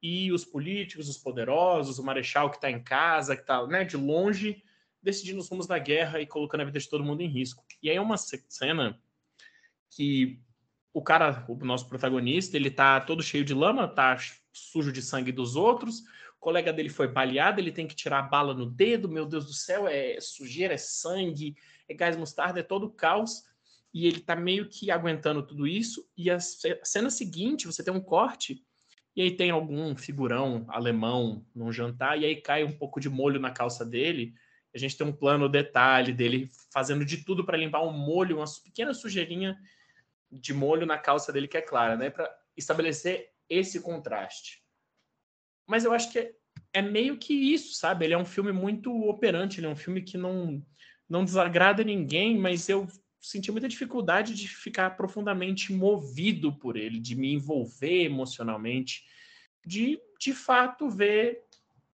e 0.00 0.30
os 0.32 0.44
políticos, 0.44 1.08
os 1.08 1.18
poderosos, 1.18 1.98
o 1.98 2.04
marechal 2.04 2.50
que 2.50 2.56
está 2.56 2.70
em 2.70 2.82
casa, 2.82 3.34
que 3.34 3.42
está 3.42 3.66
né, 3.66 3.84
de 3.84 3.96
longe, 3.96 4.62
decidindo 5.04 5.38
os 5.40 5.48
rumos 5.48 5.66
da 5.66 5.78
guerra 5.78 6.20
e 6.20 6.26
colocando 6.26 6.62
a 6.62 6.64
vida 6.64 6.80
de 6.80 6.88
todo 6.88 7.04
mundo 7.04 7.20
em 7.20 7.28
risco. 7.28 7.64
E 7.82 7.90
aí 7.90 7.96
é 7.96 8.00
uma 8.00 8.16
cena 8.16 8.98
que 9.90 10.40
o 10.92 11.02
cara, 11.02 11.44
o 11.48 11.56
nosso 11.64 11.88
protagonista, 11.88 12.56
ele 12.56 12.70
tá 12.70 13.00
todo 13.00 13.22
cheio 13.22 13.44
de 13.44 13.52
lama, 13.54 13.86
tá 13.86 14.16
sujo 14.52 14.90
de 14.90 15.02
sangue 15.02 15.30
dos 15.30 15.56
outros, 15.56 16.02
colega 16.44 16.74
dele 16.74 16.90
foi 16.90 17.08
baleado, 17.08 17.58
ele 17.58 17.72
tem 17.72 17.86
que 17.86 17.94
tirar 17.94 18.18
a 18.18 18.22
bala 18.22 18.52
no 18.52 18.66
dedo, 18.66 19.08
meu 19.08 19.24
Deus 19.24 19.46
do 19.46 19.54
céu, 19.54 19.88
é 19.88 20.20
sujeira, 20.20 20.74
é 20.74 20.76
sangue, 20.76 21.56
é 21.88 21.94
gás 21.94 22.18
mostarda, 22.18 22.60
é 22.60 22.62
todo 22.62 22.90
caos. 22.90 23.44
E 23.94 24.06
ele 24.06 24.20
tá 24.20 24.36
meio 24.36 24.68
que 24.68 24.90
aguentando 24.90 25.42
tudo 25.42 25.66
isso. 25.66 26.06
E 26.14 26.30
a 26.30 26.38
cena 26.38 27.08
seguinte, 27.08 27.66
você 27.66 27.82
tem 27.82 27.94
um 27.94 28.00
corte, 28.00 28.62
e 29.16 29.22
aí 29.22 29.30
tem 29.30 29.50
algum 29.50 29.96
figurão 29.96 30.66
alemão 30.68 31.46
num 31.54 31.72
jantar, 31.72 32.20
e 32.20 32.26
aí 32.26 32.36
cai 32.36 32.62
um 32.62 32.72
pouco 32.72 33.00
de 33.00 33.08
molho 33.08 33.40
na 33.40 33.50
calça 33.50 33.84
dele. 33.84 34.34
A 34.74 34.78
gente 34.78 34.96
tem 34.96 35.06
um 35.06 35.12
plano 35.12 35.48
detalhe 35.48 36.12
dele 36.12 36.50
fazendo 36.72 37.04
de 37.04 37.18
tudo 37.24 37.44
para 37.44 37.56
limpar 37.56 37.82
um 37.82 37.92
molho, 37.92 38.38
uma 38.38 38.44
pequena 38.62 38.92
sujeirinha 38.92 39.56
de 40.30 40.52
molho 40.52 40.86
na 40.86 40.98
calça 40.98 41.32
dele 41.32 41.46
que 41.46 41.56
é 41.56 41.62
clara, 41.62 41.96
né? 41.96 42.10
Para 42.10 42.28
estabelecer 42.56 43.30
esse 43.48 43.80
contraste. 43.80 44.62
Mas 45.66 45.84
eu 45.84 45.92
acho 45.92 46.10
que 46.10 46.34
é, 46.72 46.82
meio 46.82 47.16
que 47.16 47.32
isso, 47.32 47.74
sabe? 47.74 48.04
Ele 48.04 48.14
é 48.14 48.18
um 48.18 48.24
filme 48.24 48.52
muito 48.52 48.92
operante, 49.08 49.60
ele 49.60 49.66
é 49.66 49.70
um 49.70 49.76
filme 49.76 50.02
que 50.02 50.18
não, 50.18 50.64
não 51.08 51.24
desagrada 51.24 51.84
ninguém, 51.84 52.36
mas 52.38 52.68
eu 52.68 52.86
senti 53.20 53.50
muita 53.50 53.68
dificuldade 53.68 54.34
de 54.34 54.48
ficar 54.48 54.90
profundamente 54.96 55.72
movido 55.72 56.52
por 56.52 56.76
ele, 56.76 56.98
de 56.98 57.14
me 57.14 57.32
envolver 57.32 58.04
emocionalmente, 58.04 59.04
de 59.64 59.98
de 60.24 60.32
fato 60.32 60.88
ver, 60.88 61.44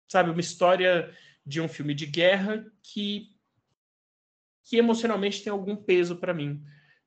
sabe, 0.08 0.30
uma 0.30 0.40
história 0.40 1.14
de 1.46 1.60
um 1.60 1.68
filme 1.68 1.94
de 1.94 2.06
guerra 2.06 2.66
que 2.82 3.34
que 4.64 4.76
emocionalmente 4.76 5.44
tem 5.44 5.52
algum 5.52 5.76
peso 5.76 6.16
para 6.16 6.34
mim 6.34 6.60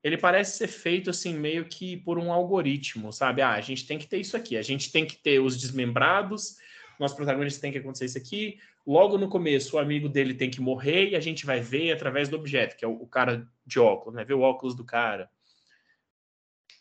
ele 0.04 0.18
parece 0.18 0.58
ser 0.58 0.68
feito 0.68 1.10
assim 1.10 1.34
meio 1.34 1.66
que 1.66 1.98
por 1.98 2.18
um 2.18 2.32
algoritmo, 2.32 3.12
sabe? 3.12 3.42
Ah, 3.42 3.52
a 3.52 3.62
gente 3.62 3.86
tem 3.86 3.98
que 3.98 4.08
ter 4.08 4.18
isso 4.18 4.38
aqui, 4.38 4.56
a 4.56 4.62
gente 4.62 4.92
tem 4.92 5.06
que 5.06 5.18
ter 5.18 5.40
os 5.40 5.60
desmembrados, 5.60 6.58
nosso 7.00 7.16
protagonista 7.16 7.62
tem 7.62 7.72
que 7.72 7.78
acontecer 7.78 8.06
isso 8.06 8.18
aqui. 8.18 8.60
Logo 8.88 9.18
no 9.18 9.30
começo, 9.30 9.76
o 9.76 9.80
amigo 9.80 10.08
dele 10.08 10.34
tem 10.34 10.50
que 10.50 10.62
morrer 10.62 11.10
e 11.10 11.16
a 11.16 11.20
gente 11.20 11.46
vai 11.46 11.60
ver 11.60 11.92
através 11.92 12.30
do 12.30 12.36
objeto, 12.36 12.76
que 12.76 12.86
é 12.86 12.88
o, 12.88 13.06
cara 13.06 13.48
de 13.66 13.80
óculos, 13.80 14.16
né? 14.16 14.24
Ver 14.24 14.34
o 14.34 14.42
óculos 14.42 14.74
do 14.74 14.84
cara. 14.84 15.30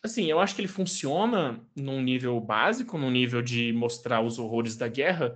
Assim, 0.01 0.25
eu 0.25 0.39
acho 0.39 0.55
que 0.55 0.61
ele 0.61 0.67
funciona 0.67 1.61
num 1.75 2.01
nível 2.01 2.39
básico, 2.39 2.97
num 2.97 3.11
nível 3.11 3.41
de 3.41 3.73
mostrar 3.73 4.21
os 4.21 4.39
horrores 4.39 4.77
da 4.77 4.87
guerra, 4.87 5.35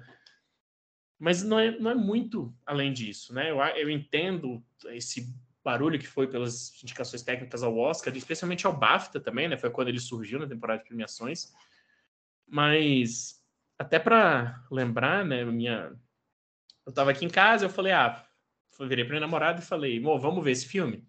mas 1.20 1.44
não 1.44 1.60
é, 1.60 1.78
não 1.80 1.92
é 1.92 1.96
muito 1.96 2.54
além 2.66 2.92
disso, 2.92 3.34
né? 3.34 3.52
Eu, 3.52 3.60
eu 3.60 3.90
entendo 3.90 4.64
esse 4.88 5.34
barulho 5.64 5.98
que 5.98 6.08
foi 6.08 6.28
pelas 6.28 6.74
indicações 6.84 7.24
técnicas 7.24 7.64
ao 7.64 7.78
Oscar, 7.78 8.16
especialmente 8.16 8.68
ao 8.68 8.78
BAFTA 8.78 9.20
também, 9.20 9.48
né? 9.48 9.58
Foi 9.58 9.70
quando 9.70 9.88
ele 9.88 10.00
surgiu 10.00 10.40
na 10.40 10.48
temporada 10.48 10.82
de 10.82 10.88
premiações. 10.88 11.54
Mas 12.48 13.42
até 13.78 13.98
para 13.98 14.64
lembrar, 14.70 15.26
né, 15.26 15.44
minha 15.46 15.94
eu 16.86 16.90
estava 16.90 17.12
aqui 17.12 17.26
em 17.26 17.30
casa, 17.30 17.66
eu 17.66 17.70
falei: 17.70 17.94
"Ah, 17.94 18.26
virei 18.82 19.06
para 19.06 19.14
minha 19.14 19.22
namorada 19.22 19.62
e 19.62 19.66
falei: 19.66 19.98
"Amor, 19.98 20.20
vamos 20.20 20.44
ver 20.44 20.52
esse 20.52 20.68
filme?" 20.68 21.08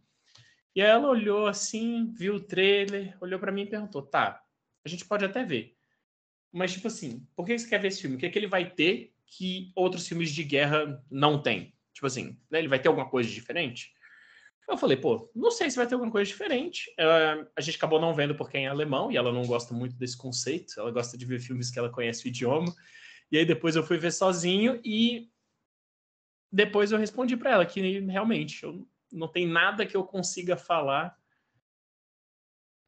E 0.75 0.83
aí 0.83 0.89
ela 0.89 1.09
olhou 1.09 1.47
assim, 1.47 2.13
viu 2.13 2.37
o 2.37 2.41
trailer, 2.41 3.17
olhou 3.21 3.39
para 3.39 3.53
mim 3.53 3.63
e 3.63 3.71
perguntou: 3.71 4.03
"Tá, 4.03 4.45
a 4.85 4.89
gente 4.89 5.05
pode 5.05 5.25
até 5.25 5.45
ver. 5.45 5.77
Mas 6.53 6.73
tipo 6.73 6.87
assim, 6.87 7.27
por 7.35 7.45
que 7.47 7.59
você 7.59 7.69
quer 7.69 7.81
ver 7.81 7.89
esse 7.89 8.01
filme? 8.03 8.17
O 8.17 8.19
que 8.19 8.27
é 8.27 8.31
que 8.31 8.39
ele 8.39 8.47
vai 8.47 8.71
ter 8.71 9.14
que 9.37 9.73
outros 9.75 10.07
filmes 10.07 10.31
de 10.33 10.45
guerra 10.45 11.03
não 11.11 11.41
têm?" 11.41 11.75
Tipo 11.93 12.07
assim, 12.07 12.39
né, 12.51 12.59
ele 12.59 12.69
vai 12.69 12.79
ter 12.79 12.89
alguma 12.89 13.09
coisa 13.09 13.31
diferente? 13.31 13.93
Eu 14.69 14.79
falei, 14.79 14.97
pô, 14.97 15.31
não 15.35 15.51
sei 15.51 15.71
se 15.71 15.77
vai 15.77 15.87
ter 15.87 15.95
alguma 15.95 16.11
coisa 16.11 16.27
diferente. 16.27 16.91
Uh, 16.93 17.47
a 17.55 17.61
gente 17.61 17.77
acabou 17.77 18.01
não 18.01 18.15
vendo 18.15 18.35
porque 18.35 18.57
é 18.57 18.61
em 18.61 18.67
alemão 18.67 19.13
e 19.13 19.17
ela 19.17 19.31
não 19.31 19.43
gosta 19.43 19.75
muito 19.75 19.95
desse 19.97 20.17
conceito. 20.17 20.81
Ela 20.81 20.91
gosta 20.91 21.19
de 21.19 21.27
ver 21.27 21.39
filmes 21.39 21.71
que 21.71 21.79
ela 21.79 21.91
conhece 21.91 22.25
o 22.25 22.29
idioma. 22.29 22.75
E 23.31 23.37
aí 23.37 23.45
depois 23.45 23.77
eu 23.77 23.83
fui 23.83 23.99
ver 23.99 24.13
sozinho 24.13 24.81
e 24.83 25.31
depois 26.51 26.93
eu 26.93 26.99
respondi 26.99 27.37
para 27.37 27.51
ela 27.51 27.67
que 27.67 27.81
realmente 28.01 28.65
eu, 28.65 28.89
não 29.13 29.29
tem 29.29 29.47
nada 29.47 29.85
que 29.85 29.97
eu 29.97 30.05
consiga 30.05 30.57
falar 30.57 31.17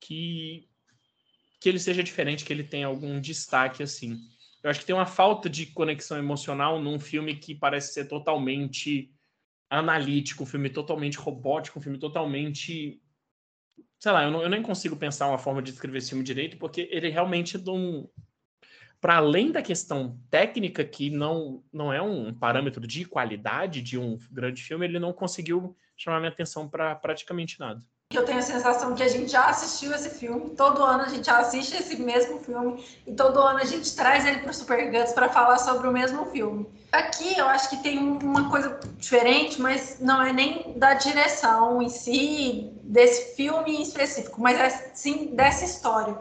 que 0.00 0.68
que 1.58 1.70
ele 1.70 1.78
seja 1.78 2.02
diferente, 2.02 2.44
que 2.44 2.52
ele 2.52 2.62
tenha 2.62 2.86
algum 2.86 3.20
destaque 3.20 3.82
assim. 3.82 4.20
Eu 4.62 4.70
acho 4.70 4.80
que 4.80 4.86
tem 4.86 4.94
uma 4.94 5.06
falta 5.06 5.48
de 5.48 5.66
conexão 5.66 6.18
emocional 6.18 6.80
num 6.80 6.98
filme 6.98 7.36
que 7.36 7.54
parece 7.54 7.92
ser 7.92 8.06
totalmente 8.06 9.12
analítico, 9.70 10.42
um 10.42 10.46
filme 10.46 10.70
totalmente 10.70 11.18
robótico, 11.18 11.78
um 11.78 11.82
filme 11.82 11.98
totalmente. 11.98 13.00
Sei 13.98 14.12
lá, 14.12 14.24
eu, 14.24 14.30
não, 14.30 14.42
eu 14.42 14.48
nem 14.48 14.62
consigo 14.62 14.96
pensar 14.96 15.28
uma 15.28 15.38
forma 15.38 15.62
de 15.62 15.70
descrever 15.70 15.98
esse 15.98 16.10
filme 16.10 16.24
direito, 16.24 16.56
porque 16.56 16.88
ele 16.90 17.08
realmente 17.08 17.58
não. 17.58 18.08
Para 19.00 19.16
além 19.16 19.52
da 19.52 19.62
questão 19.62 20.18
técnica, 20.30 20.82
que 20.84 21.10
não, 21.10 21.62
não 21.72 21.92
é 21.92 22.00
um 22.00 22.32
parâmetro 22.32 22.86
de 22.86 23.04
qualidade 23.04 23.82
de 23.82 23.98
um 23.98 24.18
grande 24.30 24.62
filme, 24.62 24.86
ele 24.86 24.98
não 24.98 25.12
conseguiu 25.12 25.76
chamar 25.96 26.18
minha 26.18 26.32
atenção 26.32 26.68
para 26.68 26.94
praticamente 26.94 27.60
nada 27.60 27.84
eu 28.14 28.24
tenho 28.24 28.38
a 28.38 28.42
sensação 28.42 28.94
que 28.94 29.02
a 29.02 29.08
gente 29.08 29.32
já 29.32 29.46
assistiu 29.46 29.92
esse 29.92 30.10
filme, 30.10 30.50
todo 30.50 30.82
ano 30.82 31.02
a 31.02 31.08
gente 31.08 31.28
assiste 31.28 31.76
esse 31.76 31.96
mesmo 31.96 32.38
filme 32.38 32.84
e 33.04 33.12
todo 33.12 33.40
ano 33.40 33.58
a 33.58 33.64
gente 33.64 33.94
traz 33.96 34.24
ele 34.24 34.38
para 34.38 34.50
o 34.50 34.54
Super 34.54 34.90
Guts 34.92 35.12
para 35.12 35.28
falar 35.28 35.58
sobre 35.58 35.88
o 35.88 35.92
mesmo 35.92 36.24
filme. 36.26 36.66
Aqui 36.92 37.36
eu 37.36 37.46
acho 37.46 37.68
que 37.68 37.82
tem 37.82 37.98
uma 37.98 38.48
coisa 38.48 38.78
diferente, 38.96 39.60
mas 39.60 39.98
não 39.98 40.22
é 40.22 40.32
nem 40.32 40.78
da 40.78 40.94
direção 40.94 41.82
em 41.82 41.88
si, 41.88 42.72
desse 42.84 43.34
filme 43.34 43.76
em 43.76 43.82
específico, 43.82 44.40
mas 44.40 44.58
é 44.58 44.70
sim 44.94 45.34
dessa 45.34 45.64
história, 45.64 46.16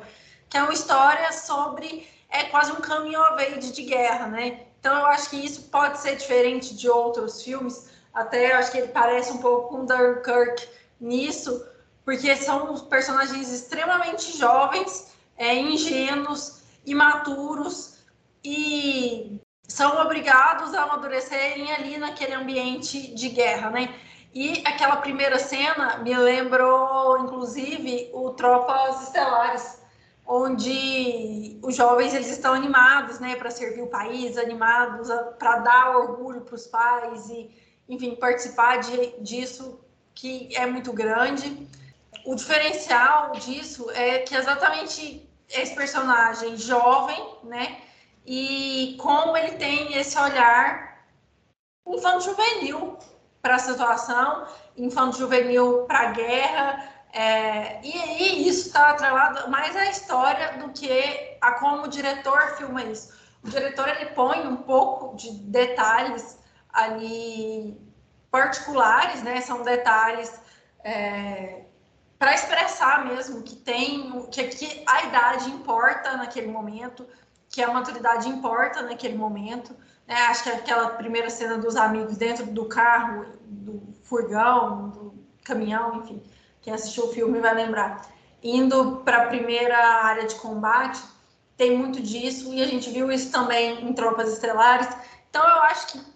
que 0.49 0.57
é 0.57 0.63
uma 0.63 0.73
história 0.73 1.31
sobre 1.31 2.07
é 2.29 2.45
quase 2.45 2.71
um 2.71 2.81
caminho 2.81 3.21
of 3.21 3.59
de 3.59 3.83
guerra, 3.83 4.27
né? 4.27 4.61
Então 4.79 4.97
eu 4.97 5.05
acho 5.05 5.29
que 5.29 5.37
isso 5.37 5.69
pode 5.69 5.99
ser 5.99 6.15
diferente 6.15 6.75
de 6.75 6.89
outros 6.89 7.43
filmes, 7.43 7.89
até 8.11 8.51
eu 8.51 8.57
acho 8.57 8.71
que 8.71 8.79
ele 8.79 8.87
parece 8.87 9.31
um 9.31 9.37
pouco 9.37 9.69
com 9.69 9.85
Dunkirk 9.85 10.67
nisso, 10.99 11.63
porque 12.05 12.35
são 12.35 12.77
personagens 12.85 13.51
extremamente 13.51 14.37
jovens, 14.37 15.15
é, 15.35 15.55
ingênuos, 15.55 16.61
imaturos 16.85 17.97
e 18.43 19.41
são 19.67 19.99
obrigados 19.99 20.73
a 20.75 20.83
amadurecerem 20.83 21.71
ali 21.73 21.97
naquele 21.97 22.35
ambiente 22.35 23.13
de 23.15 23.29
guerra, 23.29 23.71
né? 23.71 23.93
E 24.33 24.61
aquela 24.65 24.97
primeira 24.97 25.39
cena 25.39 25.97
me 25.97 26.15
lembrou, 26.15 27.17
inclusive, 27.19 28.11
o 28.13 28.31
Tropas 28.31 29.03
Estelares, 29.03 29.79
onde 30.27 31.57
os 31.63 31.75
jovens 31.75 32.13
eles 32.13 32.29
estão 32.29 32.53
animados, 32.53 33.19
né, 33.19 33.35
para 33.35 33.49
servir 33.49 33.81
o 33.81 33.87
país, 33.87 34.37
animados 34.37 35.07
para 35.39 35.59
dar 35.59 35.97
orgulho 35.97 36.41
para 36.41 36.55
os 36.55 36.67
pais 36.67 37.29
e, 37.29 37.49
enfim, 37.87 38.15
participar 38.15 38.77
de, 38.77 39.15
disso 39.21 39.79
que 40.13 40.49
é 40.55 40.65
muito 40.65 40.91
grande 40.91 41.67
o 42.25 42.35
diferencial 42.35 43.31
disso 43.33 43.89
é 43.91 44.19
que 44.19 44.35
exatamente 44.35 45.29
esse 45.49 45.75
personagem 45.75 46.57
jovem, 46.57 47.23
né? 47.43 47.81
E 48.25 48.97
como 48.99 49.37
ele 49.37 49.51
tem 49.57 49.95
esse 49.95 50.17
olhar 50.17 51.05
infanto-juvenil 51.85 52.97
para 53.41 53.55
a 53.55 53.59
situação, 53.59 54.47
infanto-juvenil 54.75 55.85
para 55.87 55.99
a 55.99 56.11
guerra, 56.11 56.89
é, 57.13 57.79
e, 57.83 57.95
e, 57.95 58.49
isso 58.49 58.67
está 58.67 58.89
atrelado 58.89 59.49
mais 59.49 59.75
à 59.75 59.85
história 59.85 60.57
do 60.57 60.69
que 60.71 61.37
a 61.39 61.53
como 61.53 61.83
o 61.83 61.87
diretor 61.87 62.57
filma 62.57 62.83
isso. 62.83 63.13
O 63.43 63.49
diretor 63.49 63.87
ele 63.87 64.07
põe 64.07 64.45
um 64.47 64.57
pouco 64.57 65.15
de 65.15 65.31
detalhes 65.31 66.39
ali 66.73 67.79
particulares, 68.31 69.21
né? 69.21 69.39
São 69.41 69.61
detalhes 69.61 70.33
é, 70.83 71.61
para 72.17 72.33
expressar 72.33 73.05
mesmo 73.05 73.43
que 73.43 73.55
tem 73.55 74.27
que, 74.31 74.43
que 74.47 74.83
a 74.85 75.03
idade 75.03 75.49
importa 75.49 76.15
naquele 76.17 76.47
momento, 76.47 77.05
que 77.49 77.61
a 77.61 77.71
maturidade 77.71 78.29
importa 78.29 78.81
naquele 78.81 79.17
momento. 79.17 79.75
Né? 80.07 80.15
Acho 80.15 80.43
que 80.43 80.49
aquela 80.49 80.89
primeira 80.91 81.29
cena 81.29 81.57
dos 81.57 81.75
amigos 81.75 82.17
dentro 82.17 82.45
do 82.45 82.65
carro, 82.65 83.25
do 83.45 83.81
furgão, 84.03 84.89
do 84.89 85.25
caminhão, 85.43 85.97
enfim, 85.97 86.23
quem 86.61 86.73
assistiu 86.73 87.05
o 87.05 87.13
filme 87.13 87.39
vai 87.39 87.53
lembrar. 87.53 88.01
Indo 88.41 88.97
para 89.03 89.23
a 89.23 89.27
primeira 89.27 89.77
área 89.77 90.25
de 90.25 90.35
combate, 90.35 91.01
tem 91.57 91.77
muito 91.77 92.01
disso, 92.01 92.53
e 92.53 92.61
a 92.61 92.67
gente 92.67 92.89
viu 92.89 93.11
isso 93.11 93.31
também 93.31 93.87
em 93.87 93.93
Tropas 93.93 94.33
Estelares. 94.33 94.87
Então, 95.29 95.41
eu 95.41 95.61
acho 95.63 95.87
que 95.87 96.15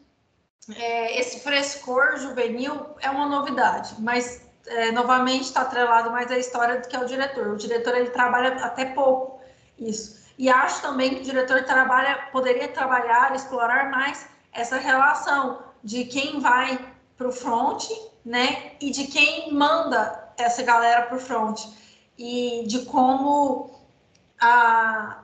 é, 0.75 1.19
esse 1.19 1.39
frescor 1.39 2.17
juvenil 2.17 2.95
é 2.99 3.09
uma 3.09 3.27
novidade, 3.27 3.95
mas 3.99 4.48
é, 4.69 4.91
novamente 4.91 5.43
está 5.43 5.61
atrelado 5.61 6.11
mais 6.11 6.31
à 6.31 6.37
história 6.37 6.79
do 6.79 6.87
que 6.87 6.95
ao 6.95 7.05
diretor. 7.05 7.47
O 7.47 7.57
diretor 7.57 7.95
ele 7.95 8.09
trabalha 8.11 8.49
até 8.63 8.85
pouco 8.85 9.41
isso. 9.77 10.19
E 10.37 10.49
acho 10.49 10.81
também 10.81 11.15
que 11.15 11.21
o 11.21 11.23
diretor 11.23 11.63
trabalha, 11.63 12.29
poderia 12.31 12.67
trabalhar, 12.67 13.35
explorar 13.35 13.89
mais 13.89 14.27
essa 14.53 14.77
relação 14.77 15.63
de 15.83 16.05
quem 16.05 16.39
vai 16.39 16.79
para 17.17 17.27
o 17.27 17.31
front, 17.31 17.89
né, 18.23 18.73
e 18.79 18.91
de 18.91 19.07
quem 19.07 19.51
manda 19.53 20.31
essa 20.37 20.63
galera 20.63 21.03
para 21.03 21.17
o 21.17 21.19
front 21.19 21.59
e 22.17 22.63
de 22.67 22.85
como 22.85 23.81
a, 24.39 25.23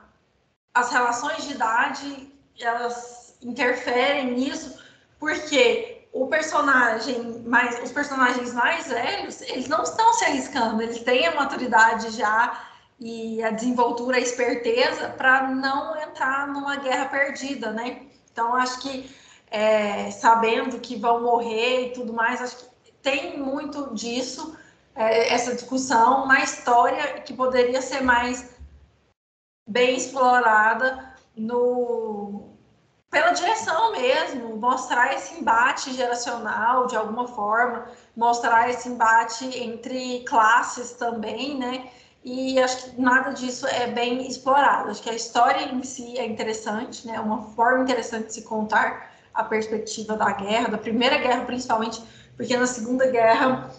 as 0.74 0.90
relações 0.90 1.44
de 1.44 1.52
idade 1.52 2.32
elas 2.60 3.36
interferem 3.42 4.32
nisso, 4.32 4.82
porque 5.18 5.95
o 6.22 6.26
personagem 6.28 7.42
mais, 7.42 7.82
os 7.82 7.92
personagens 7.92 8.54
mais 8.54 8.86
velhos, 8.86 9.42
eles 9.42 9.68
não 9.68 9.82
estão 9.82 10.14
se 10.14 10.24
arriscando, 10.24 10.82
eles 10.82 11.02
têm 11.02 11.26
a 11.26 11.34
maturidade 11.34 12.10
já 12.10 12.70
e 12.98 13.42
a 13.42 13.50
desenvoltura, 13.50 14.16
a 14.16 14.20
esperteza 14.20 15.10
para 15.10 15.48
não 15.48 15.94
entrar 16.00 16.48
numa 16.48 16.76
guerra 16.76 17.06
perdida, 17.06 17.70
né? 17.70 18.06
Então 18.32 18.54
acho 18.54 18.80
que 18.80 19.14
é, 19.50 20.10
sabendo 20.10 20.80
que 20.80 20.96
vão 20.96 21.22
morrer 21.22 21.88
e 21.88 21.92
tudo 21.92 22.14
mais, 22.14 22.40
acho 22.40 22.56
que 22.56 22.92
tem 23.02 23.38
muito 23.38 23.94
disso, 23.94 24.56
é, 24.94 25.34
essa 25.34 25.54
discussão 25.54 26.26
na 26.26 26.42
história 26.42 27.20
que 27.20 27.34
poderia 27.34 27.82
ser 27.82 28.00
mais 28.00 28.56
bem 29.68 29.96
explorada 29.96 31.14
no 31.36 32.35
pela 33.10 33.32
direção 33.32 33.92
mesmo, 33.92 34.56
mostrar 34.56 35.14
esse 35.14 35.38
embate 35.38 35.92
geracional 35.92 36.86
de 36.86 36.96
alguma 36.96 37.28
forma, 37.28 37.86
mostrar 38.16 38.68
esse 38.68 38.88
embate 38.88 39.44
entre 39.58 40.20
classes 40.24 40.92
também, 40.92 41.56
né? 41.56 41.88
E 42.24 42.58
acho 42.58 42.90
que 42.90 43.00
nada 43.00 43.30
disso 43.30 43.66
é 43.68 43.86
bem 43.86 44.26
explorado. 44.26 44.90
Acho 44.90 45.02
que 45.02 45.10
a 45.10 45.14
história 45.14 45.72
em 45.72 45.82
si 45.82 46.18
é 46.18 46.26
interessante, 46.26 47.06
né? 47.06 47.20
Uma 47.20 47.42
forma 47.50 47.84
interessante 47.84 48.26
de 48.26 48.34
se 48.34 48.42
contar 48.42 49.12
a 49.32 49.44
perspectiva 49.44 50.16
da 50.16 50.32
guerra, 50.32 50.68
da 50.68 50.78
Primeira 50.78 51.18
Guerra 51.18 51.44
principalmente, 51.44 52.02
porque 52.36 52.56
na 52.56 52.66
Segunda 52.66 53.06
Guerra 53.06 53.70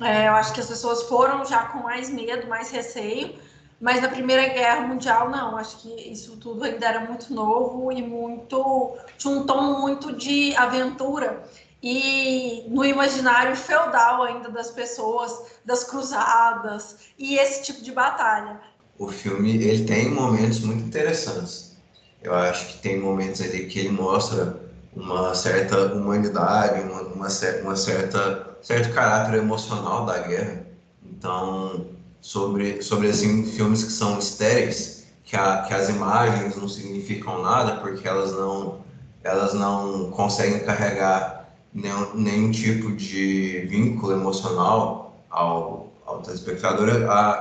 é, 0.00 0.28
eu 0.28 0.34
acho 0.34 0.52
que 0.52 0.60
as 0.60 0.66
pessoas 0.66 1.02
foram 1.04 1.44
já 1.44 1.64
com 1.68 1.78
mais 1.78 2.10
medo, 2.10 2.46
mais 2.46 2.70
receio, 2.70 3.38
mas 3.80 4.00
na 4.00 4.08
Primeira 4.08 4.48
Guerra 4.48 4.86
Mundial, 4.86 5.30
não. 5.30 5.56
Acho 5.56 5.78
que 5.78 6.10
isso 6.10 6.36
tudo 6.36 6.64
ainda 6.64 6.86
era 6.86 7.00
muito 7.00 7.32
novo 7.32 7.92
e 7.92 8.02
muito. 8.02 8.96
tinha 9.18 9.32
um 9.32 9.44
tom 9.44 9.80
muito 9.80 10.14
de 10.14 10.54
aventura. 10.56 11.44
E 11.82 12.64
no 12.68 12.84
imaginário 12.84 13.54
feudal 13.54 14.22
ainda 14.22 14.50
das 14.50 14.70
pessoas, 14.70 15.32
das 15.64 15.84
cruzadas 15.84 16.96
e 17.18 17.36
esse 17.36 17.62
tipo 17.62 17.82
de 17.82 17.92
batalha. 17.92 18.60
O 18.98 19.08
filme 19.08 19.56
ele 19.62 19.84
tem 19.84 20.10
momentos 20.10 20.60
muito 20.60 20.84
interessantes. 20.84 21.76
Eu 22.22 22.34
acho 22.34 22.66
que 22.68 22.78
tem 22.78 22.98
momentos 22.98 23.42
ali 23.42 23.66
que 23.66 23.78
ele 23.78 23.90
mostra 23.90 24.58
uma 24.96 25.34
certa 25.34 25.92
humanidade, 25.92 26.80
uma, 26.80 27.02
uma, 27.02 27.28
uma 27.62 27.76
certa 27.76 28.56
certo 28.62 28.92
caráter 28.92 29.38
emocional 29.38 30.04
da 30.06 30.18
guerra. 30.18 30.66
Então, 31.04 31.86
sobre, 32.26 32.82
sobre 32.82 33.08
assim, 33.08 33.46
filmes 33.46 33.84
que 33.84 33.92
são 33.92 34.18
estéreis, 34.18 35.06
que, 35.24 35.36
a, 35.36 35.62
que 35.62 35.72
as 35.72 35.88
imagens 35.88 36.56
não 36.56 36.68
significam 36.68 37.40
nada, 37.40 37.76
porque 37.76 38.06
elas 38.06 38.32
não, 38.32 38.80
elas 39.22 39.54
não 39.54 40.10
conseguem 40.10 40.58
carregar 40.64 41.48
nenhum, 41.72 42.14
nenhum 42.16 42.50
tipo 42.50 42.90
de 42.96 43.60
vínculo 43.70 44.12
emocional 44.12 45.24
ao, 45.30 45.92
ao 46.04 46.20
telespectador. 46.20 46.88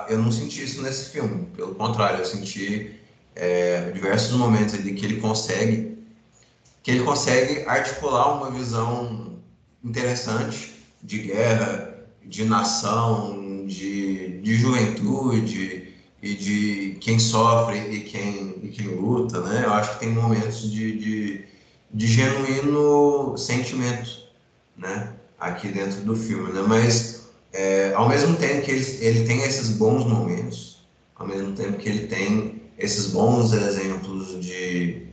Eu 0.08 0.20
não 0.20 0.32
senti 0.32 0.64
isso 0.64 0.84
nesse 0.84 1.10
filme, 1.10 1.48
pelo 1.56 1.74
contrário, 1.74 2.20
eu 2.20 2.26
senti 2.26 3.00
é, 3.34 3.90
diversos 3.90 4.38
momentos 4.38 4.76
ali 4.76 4.94
que 4.94 5.04
ele 5.04 5.20
consegue 5.20 5.96
que 6.84 6.92
ele 6.92 7.04
consegue 7.04 7.68
articular 7.68 8.38
uma 8.38 8.52
visão 8.52 9.40
interessante 9.84 10.76
de 11.02 11.18
guerra, 11.18 12.06
de 12.24 12.46
nação, 12.46 13.45
de, 14.46 14.52
de 14.52 14.56
juventude 14.56 15.94
e 16.22 16.34
de 16.36 16.98
quem 17.02 17.18
sofre 17.18 17.80
e 17.80 18.02
quem, 18.02 18.60
e 18.62 18.70
quem 18.70 18.88
luta, 18.88 19.42
né? 19.42 19.64
Eu 19.66 19.74
acho 19.74 19.94
que 19.94 20.00
tem 20.00 20.10
momentos 20.10 20.72
de, 20.72 20.98
de, 20.98 21.46
de 21.92 22.08
genuíno 22.08 23.36
sentimento, 23.38 24.28
né? 24.78 25.14
Aqui 25.40 25.70
dentro 25.70 26.02
do 26.02 26.16
filme, 26.16 26.54
né? 26.54 26.64
Mas 26.68 27.28
é, 27.52 27.94
ao 27.96 28.08
mesmo 28.08 28.38
tempo 28.38 28.62
que 28.62 28.72
ele, 28.72 28.86
ele 29.02 29.26
tem 29.26 29.42
esses 29.42 29.70
bons 29.70 30.06
momentos, 30.06 30.86
ao 31.16 31.28
mesmo 31.28 31.54
tempo 31.54 31.78
que 31.78 31.90
ele 31.90 32.08
tem 32.08 32.62
esses 32.78 33.08
bons 33.08 33.52
exemplos 33.52 34.40
de, 34.46 35.08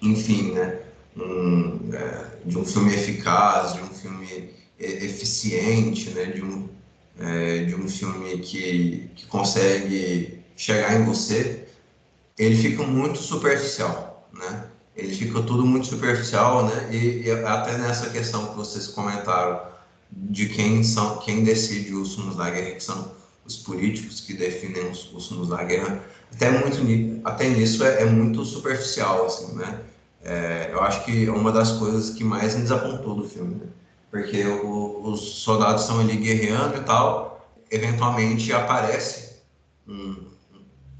enfim, 0.00 0.52
né? 0.52 0.80
Um, 1.16 1.80
é, 1.92 2.36
de 2.44 2.58
um 2.58 2.64
filme 2.64 2.94
eficaz, 2.94 3.74
de 3.74 3.80
um 3.80 3.88
filme 3.88 4.50
eficiente, 4.78 6.10
né? 6.10 6.26
De 6.26 6.42
um, 6.42 6.68
é, 7.18 7.64
de 7.64 7.74
um 7.74 7.88
filme 7.88 8.38
que, 8.38 9.10
que 9.14 9.26
consegue 9.26 10.40
chegar 10.56 10.94
em 10.94 11.04
você, 11.04 11.66
ele 12.38 12.56
fica 12.56 12.82
muito 12.82 13.18
superficial, 13.18 14.28
né? 14.32 14.68
Ele 14.94 15.14
fica 15.14 15.42
tudo 15.42 15.66
muito 15.66 15.86
superficial, 15.86 16.66
né? 16.66 16.88
E, 16.90 17.24
e, 17.24 17.30
até 17.30 17.76
nessa 17.78 18.08
questão 18.10 18.46
que 18.48 18.56
vocês 18.56 18.86
comentaram 18.88 19.60
de 20.10 20.46
quem 20.48 20.82
são, 20.82 21.18
quem 21.18 21.44
decide 21.44 21.94
os 21.94 22.14
rumos 22.14 22.36
da 22.36 22.50
guerra, 22.50 22.72
que 22.72 22.82
são 22.82 23.12
os 23.44 23.56
políticos 23.56 24.20
que 24.20 24.34
definem 24.34 24.90
os, 24.90 25.12
os 25.12 25.48
da 25.48 25.62
guerra, 25.64 26.02
até 26.32 26.50
muito 26.50 27.20
até 27.24 27.48
nisso 27.48 27.84
é, 27.84 28.02
é 28.02 28.04
muito 28.04 28.44
superficial, 28.44 29.26
assim, 29.26 29.54
né? 29.54 29.80
É, 30.22 30.70
eu 30.72 30.82
acho 30.82 31.04
que 31.04 31.26
é 31.26 31.30
uma 31.30 31.52
das 31.52 31.72
coisas 31.72 32.10
que 32.10 32.24
mais 32.24 32.54
me 32.56 32.62
desapontou 32.62 33.14
do 33.14 33.28
filme. 33.28 33.54
Né? 33.54 33.66
Porque 34.16 34.46
o, 34.46 35.02
os 35.10 35.20
soldados 35.42 35.82
estão 35.82 36.00
ali 36.00 36.16
guerreando 36.16 36.78
e 36.78 36.80
tal, 36.80 37.46
eventualmente 37.70 38.50
aparece 38.52 39.42
um, 39.86 40.16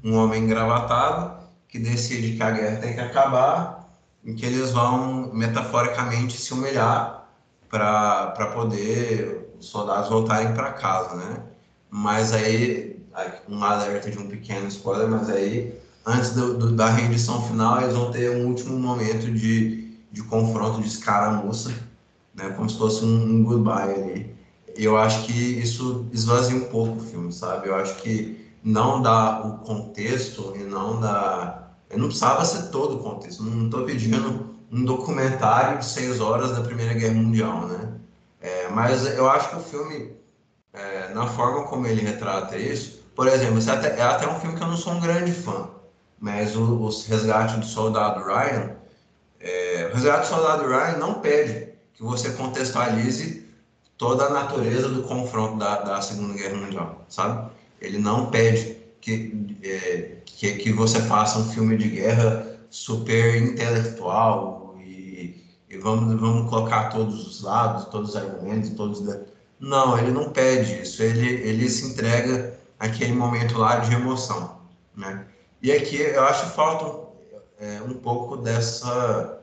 um 0.03 0.15
homem 0.15 0.43
engravatado 0.43 1.37
que 1.67 1.79
decide 1.79 2.37
que 2.37 2.43
a 2.43 2.51
guerra 2.51 2.77
tem 2.77 2.93
que 2.93 2.99
acabar 2.99 3.89
e 4.23 4.33
que 4.33 4.45
eles 4.45 4.71
vão 4.71 5.33
metaforicamente 5.33 6.37
se 6.37 6.53
humilhar 6.53 7.27
para 7.69 8.51
poder 8.53 9.51
os 9.59 9.67
soldados 9.67 10.09
voltarem 10.09 10.53
para 10.53 10.73
casa, 10.73 11.15
né? 11.15 11.41
Mas 11.89 12.31
aí, 12.33 13.03
um 13.49 13.63
alerta 13.63 14.11
de 14.11 14.19
um 14.19 14.27
pequeno 14.27 14.67
spoiler, 14.67 15.09
mas 15.09 15.29
aí, 15.29 15.73
antes 16.05 16.31
do, 16.31 16.57
do, 16.57 16.71
da 16.73 16.89
rendição 16.89 17.41
final, 17.47 17.81
eles 17.81 17.95
vão 17.95 18.11
ter 18.11 18.29
um 18.29 18.45
último 18.45 18.77
momento 18.77 19.31
de, 19.31 19.97
de 20.11 20.23
confronto 20.23 20.81
de 20.81 20.87
escaramuça 20.87 21.86
né? 22.37 22.49
Como 22.55 22.69
se 22.69 22.77
fosse 22.77 23.03
um, 23.03 23.43
goodbye 23.43 23.93
ali. 23.93 24.37
Eu 24.75 24.95
acho 24.95 25.25
que 25.25 25.33
isso 25.33 26.07
esvazia 26.13 26.55
um 26.55 26.65
pouco 26.65 26.97
o 26.97 27.03
filme, 27.03 27.33
sabe? 27.33 27.67
Eu 27.67 27.75
acho 27.75 27.95
que 27.95 28.47
não 28.63 29.01
dá 29.01 29.41
o 29.41 29.57
contexto 29.65 30.53
e 30.55 30.59
não 30.59 30.99
dá. 30.99 31.71
Eu 31.89 31.97
não 31.97 32.07
precisava 32.07 32.45
ser 32.45 32.69
todo 32.69 32.97
o 32.97 32.99
contexto. 32.99 33.43
Não 33.43 33.65
estou 33.65 33.83
pedindo 33.85 34.55
um 34.71 34.85
documentário 34.85 35.79
de 35.79 35.85
seis 35.85 36.19
horas 36.19 36.51
da 36.51 36.61
Primeira 36.61 36.93
Guerra 36.93 37.15
Mundial, 37.15 37.67
né? 37.67 37.93
É, 38.39 38.69
mas 38.69 39.05
eu 39.17 39.27
acho 39.29 39.49
que 39.49 39.55
o 39.55 39.59
filme, 39.59 40.15
é, 40.73 41.13
na 41.13 41.25
forma 41.25 41.63
como 41.63 41.87
ele 41.87 42.01
retrata 42.01 42.55
isso, 42.57 43.03
por 43.15 43.27
exemplo, 43.27 43.59
é 43.59 43.71
até, 43.71 43.99
é 43.99 44.03
até 44.03 44.29
um 44.29 44.39
filme 44.39 44.55
que 44.55 44.63
eu 44.63 44.67
não 44.67 44.77
sou 44.77 44.93
um 44.93 44.99
grande 44.99 45.31
fã, 45.31 45.69
mas 46.19 46.55
o, 46.55 46.61
o 46.61 46.89
Resgate 46.89 47.59
do 47.59 47.65
Soldado 47.65 48.23
Ryan, 48.23 48.75
é, 49.39 49.89
o 49.89 49.95
Resgate 49.95 50.29
do 50.29 50.35
Soldado 50.35 50.67
Ryan 50.67 50.97
não 50.97 51.15
pede 51.15 51.66
que 51.97 52.03
você 52.03 52.31
contextualize 52.31 53.43
toda 53.97 54.25
a 54.25 54.29
natureza 54.29 54.87
do 54.87 55.01
confronto 55.03 55.57
da, 55.57 55.81
da 55.81 56.01
Segunda 56.01 56.35
Guerra 56.35 56.55
Mundial, 56.55 57.05
sabe? 57.09 57.51
Ele 57.81 57.97
não 57.97 58.29
pede 58.29 58.77
que, 59.01 59.57
é, 59.63 60.17
que, 60.23 60.53
que 60.53 60.71
você 60.71 61.01
faça 61.01 61.39
um 61.39 61.49
filme 61.49 61.75
de 61.75 61.89
guerra 61.89 62.55
super 62.69 63.35
intelectual 63.41 64.75
e, 64.79 65.43
e, 65.67 65.77
vamos, 65.79 66.19
vamos 66.19 66.47
colocar 66.49 66.89
todos 66.89 67.27
os 67.27 67.41
lados, 67.41 67.85
todos 67.85 68.11
os 68.11 68.15
argumentos, 68.15 68.69
todos... 68.71 69.03
Não, 69.59 69.97
ele 69.97 70.11
não 70.11 70.29
pede 70.29 70.83
isso, 70.83 71.01
ele, 71.01 71.27
ele 71.27 71.67
se 71.67 71.87
entrega 71.87 72.59
aquele 72.77 73.13
momento 73.13 73.57
lá 73.57 73.77
de 73.77 73.91
emoção, 73.95 74.59
né? 74.95 75.25
E 75.63 75.71
aqui 75.71 75.99
eu 75.99 76.23
acho 76.25 76.45
que 76.45 76.55
falta 76.55 77.07
é, 77.59 77.81
um 77.81 77.95
pouco 77.95 78.37
dessa 78.37 79.36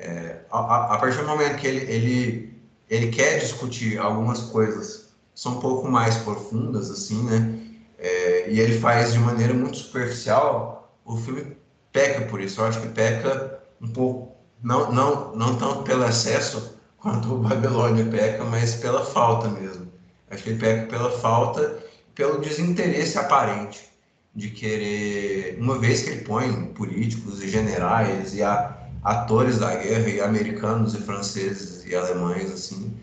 é, 0.00 0.40
a, 0.50 0.94
a, 0.94 0.98
partir 0.98 1.18
do 1.18 1.26
momento 1.26 1.58
que 1.58 1.66
ele, 1.66 1.92
ele, 1.92 2.62
ele 2.88 3.08
quer 3.08 3.38
discutir 3.38 3.98
algumas 3.98 4.40
coisas 4.40 5.10
são 5.34 5.52
um 5.52 5.60
pouco 5.60 5.88
mais 5.88 6.16
profundas, 6.18 6.90
assim, 6.90 7.22
né? 7.24 7.58
É, 7.98 8.50
e 8.50 8.58
ele 8.58 8.78
faz 8.78 9.12
de 9.12 9.18
maneira 9.18 9.52
muito 9.52 9.76
superficial, 9.76 10.94
o 11.04 11.16
filme 11.16 11.56
peca 11.92 12.22
por 12.26 12.40
isso. 12.40 12.60
Eu 12.60 12.66
acho 12.66 12.80
que 12.80 12.88
peca 12.88 13.60
um 13.80 13.88
pouco, 13.88 14.34
não, 14.62 14.90
não, 14.90 15.36
não 15.36 15.56
tanto 15.56 15.82
pelo 15.82 16.04
excesso 16.04 16.78
quanto 16.96 17.34
o 17.34 17.38
Babilônia 17.38 18.06
peca, 18.06 18.44
mas 18.44 18.74
pela 18.76 19.04
falta 19.04 19.48
mesmo. 19.48 19.90
Acho 20.30 20.42
que 20.42 20.50
ele 20.50 20.58
peca 20.58 20.86
pela 20.86 21.10
falta, 21.10 21.78
pelo 22.14 22.40
desinteresse 22.40 23.18
aparente 23.18 23.90
de 24.34 24.48
querer, 24.50 25.58
uma 25.60 25.78
vez 25.78 26.02
que 26.02 26.10
ele 26.10 26.22
põe 26.22 26.66
políticos 26.66 27.42
e 27.42 27.48
generais 27.48 28.34
e 28.34 28.42
a 28.42 28.79
atores 29.02 29.58
da 29.58 29.74
guerra, 29.74 30.08
e 30.08 30.20
americanos, 30.20 30.94
e 30.94 30.98
franceses, 30.98 31.84
e 31.86 31.94
alemães, 31.94 32.50
assim. 32.50 32.96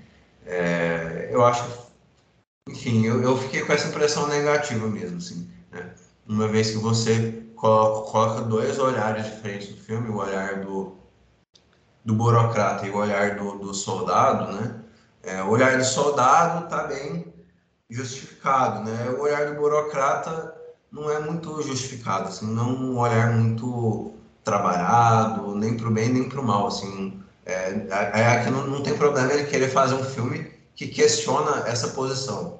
É, 0.45 1.29
eu 1.31 1.45
acho, 1.45 1.65
enfim, 2.69 3.05
eu, 3.05 3.21
eu 3.21 3.37
fiquei 3.37 3.61
com 3.61 3.73
essa 3.73 3.89
impressão 3.89 4.27
negativa 4.27 4.87
mesmo, 4.87 5.17
assim. 5.17 5.49
Né? 5.71 5.89
Uma 6.27 6.47
vez 6.47 6.71
que 6.71 6.77
você 6.77 7.43
coloca, 7.55 8.11
coloca 8.11 8.41
dois 8.41 8.79
olhares 8.79 9.25
diferentes 9.25 9.69
do 9.69 9.81
filme, 9.81 10.09
o 10.09 10.17
olhar 10.17 10.61
do, 10.61 10.95
do 12.05 12.13
burocrata 12.13 12.85
e 12.85 12.89
o 12.89 12.97
olhar 12.97 13.35
do, 13.35 13.57
do 13.57 13.73
soldado, 13.73 14.53
né? 14.53 14.75
É, 15.23 15.43
o 15.43 15.49
olhar 15.49 15.77
do 15.77 15.83
soldado 15.83 16.65
está 16.65 16.83
bem 16.83 17.33
justificado, 17.89 18.83
né? 18.89 19.09
O 19.09 19.21
olhar 19.21 19.47
do 19.47 19.59
burocrata 19.59 20.55
não 20.91 21.11
é 21.11 21.19
muito 21.19 21.61
justificado, 21.61 22.29
assim, 22.29 22.47
não 22.47 22.69
um 22.69 22.97
olhar 22.97 23.31
muito 23.33 24.13
trabalhado, 24.43 25.46
nem 25.58 25.76
para 25.76 25.88
o 25.88 25.91
bem 25.91 26.10
nem 26.10 26.30
para 26.30 26.39
o 26.39 26.43
mal, 26.43 26.68
assim. 26.68 27.20
É, 27.45 27.88
é, 27.89 28.22
é 28.22 28.43
que 28.43 28.49
não, 28.49 28.68
não 28.68 28.84
tem 28.84 28.93
problema 28.95 29.32
ele 29.34 29.45
querer 29.45 29.70
fazer 29.70 29.95
um 29.95 30.03
filme 30.03 30.51
que 30.76 30.88
questiona 30.88 31.68
essa 31.68 31.89
posição 31.89 32.60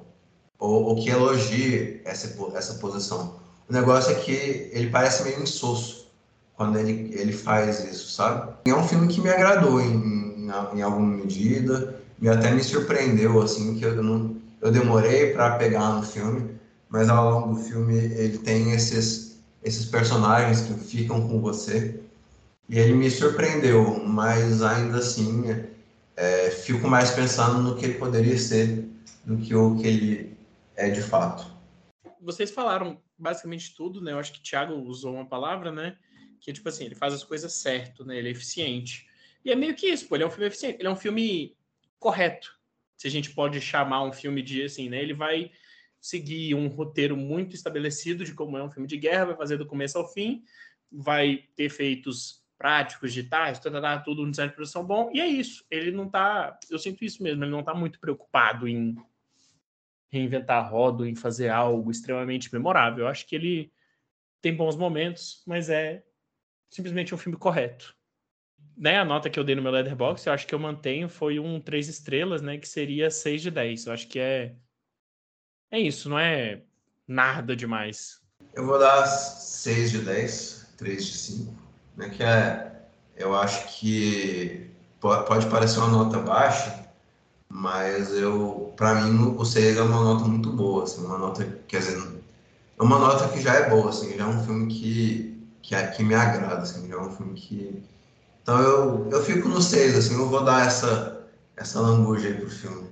ou, 0.58 0.84
ou 0.84 0.96
que 0.96 1.10
elogie 1.10 2.00
essa, 2.04 2.34
essa 2.54 2.74
posição. 2.74 3.36
O 3.68 3.72
negócio 3.72 4.12
é 4.12 4.14
que 4.14 4.70
ele 4.72 4.90
parece 4.90 5.22
meio 5.22 5.42
insosso 5.42 6.08
quando 6.56 6.78
ele, 6.78 7.12
ele 7.14 7.32
faz 7.32 7.84
isso, 7.84 8.10
sabe? 8.10 8.52
É 8.64 8.74
um 8.74 8.86
filme 8.86 9.06
que 9.06 9.20
me 9.20 9.30
agradou 9.30 9.80
em, 9.80 9.94
em, 9.94 10.50
em 10.74 10.82
alguma 10.82 11.16
medida, 11.16 12.00
e 12.20 12.28
até 12.28 12.50
me 12.50 12.62
surpreendeu, 12.62 13.40
assim, 13.40 13.76
que 13.76 13.84
eu, 13.84 14.02
não, 14.02 14.36
eu 14.60 14.72
demorei 14.72 15.32
para 15.32 15.56
pegar 15.56 15.92
no 15.92 16.02
filme, 16.02 16.50
mas 16.88 17.08
ao 17.08 17.30
longo 17.30 17.54
do 17.54 17.60
filme 17.62 17.94
ele 17.94 18.38
tem 18.38 18.72
esses, 18.72 19.38
esses 19.62 19.84
personagens 19.84 20.62
que 20.62 20.74
ficam 20.74 21.28
com 21.28 21.40
você, 21.40 22.00
e 22.68 22.78
ele 22.78 22.92
me 22.92 23.10
surpreendeu, 23.10 24.04
mas 24.04 24.62
ainda 24.62 24.98
assim 24.98 25.44
é, 26.16 26.50
fico 26.50 26.86
mais 26.86 27.10
pensando 27.10 27.62
no 27.62 27.76
que 27.76 27.84
ele 27.84 27.94
poderia 27.94 28.36
ser 28.36 28.86
do 29.24 29.38
que 29.38 29.54
o 29.54 29.76
que 29.76 29.86
ele 29.86 30.36
é 30.76 30.90
de 30.90 31.00
fato. 31.00 31.50
Vocês 32.20 32.50
falaram 32.50 33.00
basicamente 33.16 33.74
tudo, 33.74 34.00
né? 34.00 34.12
Eu 34.12 34.18
acho 34.18 34.32
que 34.32 34.40
o 34.40 34.42
Thiago 34.42 34.74
usou 34.74 35.14
uma 35.14 35.26
palavra, 35.26 35.72
né? 35.72 35.96
Que 36.40 36.52
tipo 36.52 36.68
assim, 36.68 36.84
ele 36.84 36.94
faz 36.94 37.14
as 37.14 37.24
coisas 37.24 37.52
certo, 37.54 38.04
né? 38.04 38.18
Ele 38.18 38.28
é 38.28 38.32
eficiente. 38.32 39.06
E 39.44 39.50
é 39.50 39.54
meio 39.54 39.74
que 39.74 39.86
isso, 39.86 40.06
pô, 40.06 40.16
ele 40.16 40.24
é 40.24 40.26
um 40.26 40.30
filme 40.30 40.46
eficiente, 40.46 40.78
ele 40.78 40.88
é 40.88 40.90
um 40.90 40.96
filme 40.96 41.56
correto. 41.98 42.56
Se 42.96 43.06
a 43.06 43.10
gente 43.10 43.30
pode 43.30 43.60
chamar 43.60 44.04
um 44.04 44.12
filme 44.12 44.42
de 44.42 44.64
assim, 44.64 44.88
né? 44.88 45.00
Ele 45.00 45.14
vai 45.14 45.50
seguir 46.00 46.54
um 46.54 46.68
roteiro 46.68 47.16
muito 47.16 47.54
estabelecido 47.54 48.24
de 48.24 48.34
como 48.34 48.56
é 48.58 48.62
um 48.62 48.70
filme 48.70 48.86
de 48.86 48.96
guerra, 48.96 49.26
vai 49.26 49.36
fazer 49.36 49.56
do 49.56 49.66
começo 49.66 49.98
ao 49.98 50.12
fim, 50.12 50.44
vai 50.90 51.44
ter 51.56 51.64
efeitos 51.64 52.37
práticos, 52.58 53.12
digitais, 53.12 53.60
tá, 53.60 53.70
tá, 53.70 53.80
tá, 53.80 53.98
tudo 54.00 54.24
no 54.24 54.30
design 54.30 54.50
de 54.50 54.56
produção 54.56 54.84
bom, 54.84 55.10
e 55.14 55.20
é 55.20 55.26
isso. 55.26 55.64
Ele 55.70 55.92
não 55.92 56.08
tá, 56.08 56.58
eu 56.68 56.78
sinto 56.78 57.04
isso 57.04 57.22
mesmo, 57.22 57.44
ele 57.44 57.50
não 57.50 57.62
tá 57.62 57.72
muito 57.72 58.00
preocupado 58.00 58.66
em 58.66 58.96
reinventar 60.10 60.58
a 60.58 60.66
roda, 60.66 61.08
em 61.08 61.14
fazer 61.14 61.48
algo 61.48 61.90
extremamente 61.90 62.52
memorável. 62.52 63.04
Eu 63.04 63.08
acho 63.08 63.26
que 63.26 63.36
ele 63.36 63.72
tem 64.42 64.54
bons 64.54 64.76
momentos, 64.76 65.42
mas 65.46 65.70
é 65.70 66.02
simplesmente 66.68 67.14
um 67.14 67.18
filme 67.18 67.38
correto. 67.38 67.96
Né, 68.76 68.98
a 68.98 69.04
nota 69.04 69.28
que 69.28 69.38
eu 69.38 69.44
dei 69.44 69.54
no 69.54 69.62
meu 69.62 69.72
Letterboxd, 69.72 70.28
eu 70.28 70.32
acho 70.32 70.46
que 70.46 70.54
eu 70.54 70.58
mantenho, 70.58 71.08
foi 71.08 71.38
um 71.38 71.60
3 71.60 71.88
estrelas, 71.88 72.42
né, 72.42 72.58
que 72.58 72.68
seria 72.68 73.10
6 73.10 73.42
de 73.42 73.50
10. 73.50 73.86
Eu 73.86 73.92
acho 73.92 74.08
que 74.08 74.18
é 74.18 74.56
é 75.70 75.78
isso, 75.78 76.08
não 76.08 76.18
é 76.18 76.62
nada 77.06 77.54
demais. 77.54 78.22
Eu 78.54 78.66
vou 78.66 78.78
dar 78.78 79.06
6 79.06 79.90
de 79.90 79.98
10, 79.98 80.74
3 80.78 81.06
de 81.06 81.12
5, 81.12 81.67
né, 81.98 82.08
que 82.08 82.22
é 82.22 82.68
eu 83.16 83.34
acho 83.34 83.66
que 83.78 84.70
pode 85.00 85.46
parecer 85.46 85.80
uma 85.80 85.88
nota 85.88 86.18
baixa, 86.20 86.88
mas 87.48 88.12
eu, 88.12 88.72
para 88.76 88.94
mim, 88.94 89.34
o 89.36 89.44
6 89.44 89.76
é 89.76 89.82
uma 89.82 90.02
nota 90.02 90.24
muito 90.24 90.52
boa, 90.52 90.84
assim, 90.84 91.04
uma 91.04 91.18
nota, 91.18 91.44
quer 91.66 91.78
dizer, 91.78 91.98
é 92.78 92.82
uma 92.82 92.98
nota 92.98 93.28
que 93.28 93.40
já 93.40 93.54
é 93.54 93.68
boa, 93.68 93.90
assim, 93.90 94.16
já 94.16 94.24
é 94.24 94.26
um 94.26 94.44
filme 94.44 94.68
que, 94.68 95.48
que, 95.60 95.74
é, 95.74 95.88
que 95.88 96.04
me 96.04 96.14
agrada, 96.14 96.62
assim, 96.62 96.88
já 96.88 96.94
é 96.94 97.00
um 97.00 97.10
filme 97.10 97.34
que... 97.34 97.82
Então 98.42 98.60
eu, 98.60 99.08
eu 99.10 99.24
fico 99.24 99.48
no 99.48 99.60
6, 99.60 99.96
assim, 99.96 100.14
eu 100.14 100.28
vou 100.28 100.44
dar 100.44 100.66
essa, 100.66 101.26
essa 101.56 101.80
lambuja 101.80 102.28
aí 102.28 102.34
pro 102.34 102.48
filme. 102.48 102.88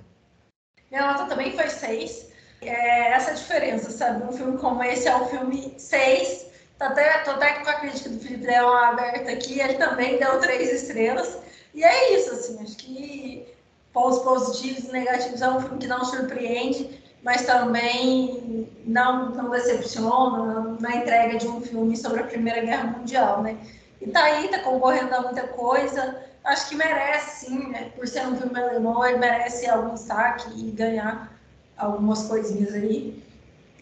Minha 0.91 1.13
nota 1.13 1.25
também 1.25 1.55
foi 1.55 1.69
6. 1.69 2.27
É 2.61 3.11
essa 3.11 3.33
diferença, 3.33 3.91
sabe? 3.91 4.23
Um 4.23 4.31
filme 4.31 4.57
como 4.57 4.83
esse 4.83 5.07
é 5.07 5.15
um 5.15 5.27
filme 5.27 5.75
6. 5.77 6.46
Tô 6.77 6.85
até, 6.85 7.17
tô 7.19 7.31
até 7.31 7.53
com 7.53 7.69
a 7.69 7.73
crítica 7.73 8.09
do 8.09 8.19
Felipe 8.19 8.45
Leão 8.45 8.71
aberta 8.71 9.31
aqui, 9.31 9.59
ele 9.59 9.73
também 9.75 10.19
deu 10.19 10.39
3 10.39 10.83
estrelas. 10.83 11.39
E 11.73 11.83
é 11.83 12.15
isso, 12.15 12.31
assim, 12.31 12.61
acho 12.61 12.77
que 12.77 13.47
pontos 13.91 14.19
positivos 14.19 14.89
e 14.89 14.91
negativos. 14.91 15.41
É 15.41 15.49
um 15.49 15.59
filme 15.59 15.79
que 15.79 15.87
não 15.87 16.05
surpreende, 16.05 17.01
mas 17.23 17.45
também 17.47 18.69
não, 18.85 19.29
não 19.29 19.49
decepciona 19.49 20.77
na 20.79 20.97
entrega 20.97 21.37
de 21.39 21.47
um 21.47 21.61
filme 21.61 21.97
sobre 21.97 22.21
a 22.21 22.25
Primeira 22.25 22.61
Guerra 22.61 22.97
Mundial, 22.97 23.41
né? 23.41 23.57
E 23.99 24.11
tá 24.11 24.23
aí, 24.23 24.47
tá 24.49 24.59
concorrendo 24.59 25.15
a 25.15 25.21
muita 25.21 25.47
coisa. 25.47 26.23
Acho 26.43 26.69
que 26.69 26.75
merece, 26.75 27.47
sim, 27.47 27.69
né? 27.69 27.91
Por 27.95 28.07
ser 28.07 28.27
um 28.27 28.35
filme 28.35 28.59
alemão, 28.59 29.03
ele 29.03 29.17
merece 29.17 29.67
algum 29.67 29.95
destaque 29.95 30.47
e 30.55 30.69
ganhar 30.71 31.35
algumas 31.75 32.23
coisinhas 32.27 32.73
aí. 32.75 33.23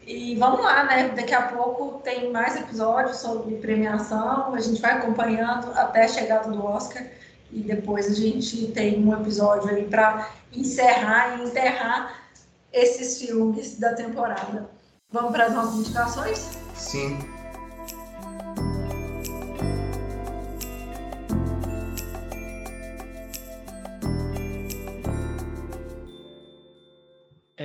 E 0.06 0.36
vamos 0.36 0.64
lá, 0.64 0.84
né? 0.84 1.10
Daqui 1.10 1.34
a 1.34 1.43
pouco 1.43 1.99
tem 2.01 2.32
mais 2.32 2.56
episódios 2.56 3.18
sobre 3.18 3.56
premiação, 3.56 4.53
a 4.53 4.60
gente 4.60 4.80
vai 4.80 4.93
acompanhando 4.93 5.72
até 5.74 6.03
a 6.03 6.08
chegada 6.08 6.49
do 6.49 6.64
Oscar 6.64 7.03
e 7.51 7.62
depois 7.62 8.08
a 8.08 8.14
gente 8.14 8.68
tem 8.68 9.03
um 9.03 9.14
episódio 9.14 9.70
aí 9.70 9.86
para 9.86 10.30
encerrar 10.53 11.39
e 11.39 11.45
enterrar 11.45 12.24
esses 12.72 13.20
filmes 13.20 13.80
da 13.80 13.93
temporada. 13.95 14.70
Vamos 15.12 15.32
para 15.32 15.45
as 15.45 15.53
nossas 15.53 15.76
indicações? 15.76 16.51
Sim. 16.76 17.18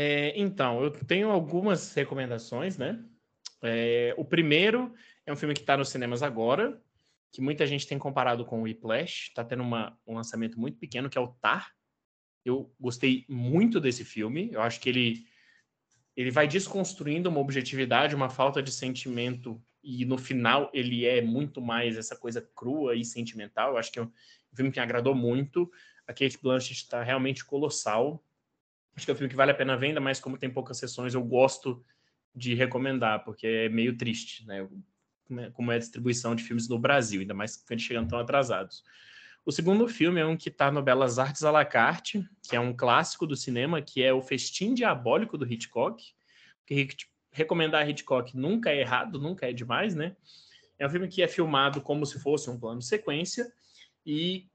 É, 0.03 0.33
então, 0.35 0.83
eu 0.83 0.91
tenho 0.91 1.29
algumas 1.29 1.93
recomendações, 1.93 2.79
né? 2.79 3.05
É, 3.63 4.15
o 4.17 4.25
primeiro 4.25 4.95
é 5.27 5.33
um 5.33 5.37
filme 5.37 5.53
que 5.53 5.61
está 5.61 5.77
nos 5.77 5.91
cinemas 5.91 6.23
agora, 6.23 6.83
que 7.31 7.43
muita 7.43 7.67
gente 7.67 7.87
tem 7.87 7.99
comparado 7.99 8.47
com 8.47 8.61
o 8.61 8.63
Whiplash, 8.63 9.29
está 9.29 9.45
tendo 9.45 9.63
uma, 9.63 9.95
um 10.07 10.15
lançamento 10.15 10.59
muito 10.59 10.79
pequeno, 10.79 11.11
que 11.11 11.19
é 11.19 11.21
o 11.21 11.29
Tar. 11.29 11.71
Eu 12.43 12.75
gostei 12.81 13.27
muito 13.29 13.79
desse 13.79 14.03
filme, 14.03 14.49
eu 14.51 14.63
acho 14.63 14.81
que 14.81 14.89
ele, 14.89 15.27
ele 16.17 16.31
vai 16.31 16.49
desconstruindo 16.49 17.29
uma 17.29 17.41
objetividade, 17.41 18.15
uma 18.15 18.31
falta 18.31 18.63
de 18.63 18.73
sentimento, 18.73 19.63
e 19.85 20.07
no 20.07 20.17
final 20.17 20.71
ele 20.73 21.05
é 21.05 21.21
muito 21.21 21.61
mais 21.61 21.99
essa 21.99 22.17
coisa 22.17 22.41
crua 22.55 22.97
e 22.97 23.05
sentimental. 23.05 23.73
Eu 23.73 23.77
acho 23.77 23.93
que 23.93 23.99
é 23.99 24.03
um 24.03 24.11
filme 24.55 24.73
que 24.73 24.81
me 24.81 24.83
agradou 24.83 25.15
muito. 25.15 25.71
A 26.07 26.15
Kate 26.15 26.39
Blanchett 26.43 26.85
está 26.85 27.03
realmente 27.03 27.45
colossal. 27.45 28.25
Acho 28.97 29.07
que 29.07 29.11
é 29.11 29.15
um 29.15 29.17
filme 29.17 29.31
que 29.31 29.37
vale 29.37 29.53
a 29.53 29.55
pena 29.55 29.77
ver, 29.77 29.89
ainda 29.89 30.01
mais 30.01 30.21
como 30.21 30.37
tem 30.39 30.51
poucas 30.51 30.79
sessões, 30.79 31.15
eu 31.15 31.23
gosto 31.23 31.85
de 32.35 32.55
recomendar, 32.55 33.25
porque 33.25 33.47
é 33.47 33.69
meio 33.69 33.97
triste, 33.97 34.47
né? 34.47 34.69
né, 35.31 35.51
como 35.53 35.71
é 35.73 35.77
a 35.77 35.79
distribuição 35.79 36.35
de 36.35 36.43
filmes 36.43 36.69
no 36.69 36.79
Brasil, 36.79 37.21
ainda 37.21 37.33
mais 37.33 37.57
que 37.57 37.73
eles 37.73 37.85
chegando 37.85 38.09
tão 38.09 38.19
atrasados. 38.19 38.83
O 39.47 39.53
segundo 39.53 39.89
filme 39.89 40.21
é 40.21 40.27
um 40.27 40.37
que 40.37 40.49
está 40.49 40.71
no 40.71 40.83
Belas 40.83 41.19
Artes 41.19 41.45
à 41.45 41.51
la 41.51 41.65
carte, 41.65 42.29
que 42.43 42.55
é 42.55 42.61
um 42.61 42.77
clássico 42.77 43.27
do 43.27 43.37
cinema, 43.37 43.81
que 43.81 44.03
é 44.03 44.13
o 44.13 44.21
Festim 44.21 44.75
Diabólico 44.75 45.39
do 45.39 45.51
Hitchcock. 45.51 46.03
Recomendar 47.33 47.89
Hitchcock 47.89 48.37
nunca 48.37 48.71
é 48.71 48.81
errado, 48.81 49.19
nunca 49.19 49.49
é 49.49 49.53
demais, 49.53 49.95
né? 49.95 50.15
É 50.79 50.87
um 50.87 50.91
filme 50.91 51.09
que 51.09 51.23
é 51.23 51.29
filmado 51.29 51.81
como 51.81 52.05
se 52.05 52.21
fosse 52.21 52.51
um 52.51 52.59
plano 52.59 52.83
sequência 52.83 53.51
e, 54.05 54.50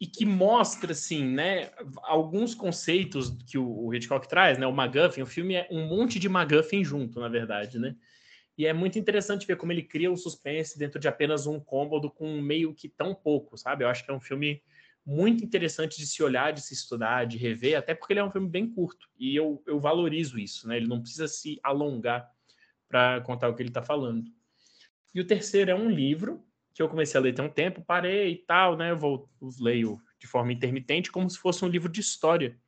e 0.00 0.06
que 0.06 0.24
mostra, 0.24 0.92
assim, 0.92 1.22
né, 1.26 1.70
alguns 2.04 2.54
conceitos 2.54 3.36
que 3.46 3.58
o, 3.58 3.84
o 3.84 3.94
Hitchcock 3.94 4.26
traz, 4.26 4.56
né? 4.56 4.66
O 4.66 4.72
MacGuffin, 4.72 5.20
o 5.20 5.26
filme 5.26 5.54
é 5.54 5.68
um 5.70 5.86
monte 5.86 6.18
de 6.18 6.26
MacGuffin 6.26 6.82
junto, 6.82 7.20
na 7.20 7.28
verdade, 7.28 7.78
né? 7.78 7.94
E 8.56 8.66
é 8.66 8.72
muito 8.72 8.98
interessante 8.98 9.46
ver 9.46 9.56
como 9.56 9.72
ele 9.72 9.82
cria 9.82 10.10
o 10.10 10.16
suspense 10.16 10.78
dentro 10.78 10.98
de 10.98 11.06
apenas 11.06 11.46
um 11.46 11.60
cômodo 11.60 12.10
com 12.10 12.40
meio 12.40 12.74
que 12.74 12.88
tão 12.88 13.14
pouco, 13.14 13.58
sabe? 13.58 13.84
Eu 13.84 13.88
acho 13.88 14.02
que 14.02 14.10
é 14.10 14.14
um 14.14 14.20
filme 14.20 14.62
muito 15.04 15.44
interessante 15.44 15.98
de 15.98 16.06
se 16.06 16.22
olhar, 16.22 16.52
de 16.52 16.62
se 16.62 16.72
estudar, 16.72 17.26
de 17.26 17.36
rever, 17.36 17.76
até 17.76 17.94
porque 17.94 18.14
ele 18.14 18.20
é 18.20 18.24
um 18.24 18.30
filme 18.30 18.48
bem 18.48 18.70
curto. 18.70 19.06
E 19.18 19.36
eu, 19.36 19.62
eu 19.66 19.78
valorizo 19.78 20.38
isso, 20.38 20.66
né? 20.66 20.78
Ele 20.78 20.88
não 20.88 21.00
precisa 21.00 21.28
se 21.28 21.60
alongar 21.62 22.30
para 22.88 23.20
contar 23.20 23.48
o 23.48 23.54
que 23.54 23.62
ele 23.62 23.68
está 23.68 23.82
falando. 23.82 24.24
E 25.14 25.20
o 25.20 25.26
terceiro 25.26 25.70
é 25.70 25.74
um 25.74 25.90
livro 25.90 26.42
que 26.72 26.82
eu 26.82 26.88
comecei 26.88 27.18
a 27.18 27.22
ler 27.22 27.34
tem 27.34 27.44
um 27.44 27.48
tempo, 27.48 27.82
parei 27.82 28.32
e 28.32 28.36
tal, 28.36 28.76
né? 28.76 28.90
Eu 28.90 28.98
vou 28.98 29.28
leio 29.60 30.00
de 30.18 30.26
forma 30.26 30.52
intermitente, 30.52 31.10
como 31.10 31.28
se 31.28 31.38
fosse 31.38 31.64
um 31.64 31.68
livro 31.68 31.90
de 31.90 32.00
história 32.00 32.58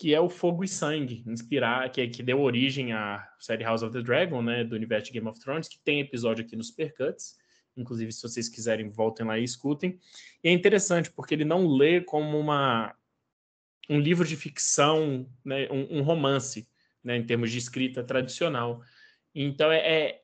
que 0.00 0.14
é 0.14 0.20
o 0.20 0.30
Fogo 0.30 0.64
e 0.64 0.68
Sangue, 0.68 1.22
inspirar, 1.26 1.90
que, 1.90 2.00
é, 2.00 2.06
que 2.06 2.22
deu 2.22 2.40
origem 2.40 2.90
à 2.94 3.28
série 3.38 3.64
House 3.64 3.82
of 3.82 3.92
the 3.92 4.00
Dragon, 4.00 4.40
né, 4.40 4.64
do 4.64 4.74
universo 4.74 5.08
de 5.08 5.12
Game 5.12 5.28
of 5.28 5.38
Thrones, 5.38 5.68
que 5.68 5.78
tem 5.78 6.00
episódio 6.00 6.42
aqui 6.42 6.56
nos 6.56 6.68
Supercuts. 6.68 7.36
Inclusive, 7.76 8.10
se 8.10 8.22
vocês 8.22 8.48
quiserem, 8.48 8.88
voltem 8.88 9.26
lá 9.26 9.38
e 9.38 9.44
escutem. 9.44 10.00
E 10.42 10.48
é 10.48 10.52
interessante, 10.52 11.10
porque 11.10 11.34
ele 11.34 11.44
não 11.44 11.68
lê 11.68 12.00
como 12.00 12.38
uma, 12.38 12.94
um 13.90 14.00
livro 14.00 14.26
de 14.26 14.36
ficção, 14.36 15.30
né, 15.44 15.68
um, 15.70 15.98
um 15.98 16.02
romance, 16.02 16.66
né, 17.04 17.18
em 17.18 17.26
termos 17.26 17.50
de 17.50 17.58
escrita 17.58 18.02
tradicional. 18.02 18.82
Então, 19.34 19.70
é, 19.70 19.78
é, 19.78 20.19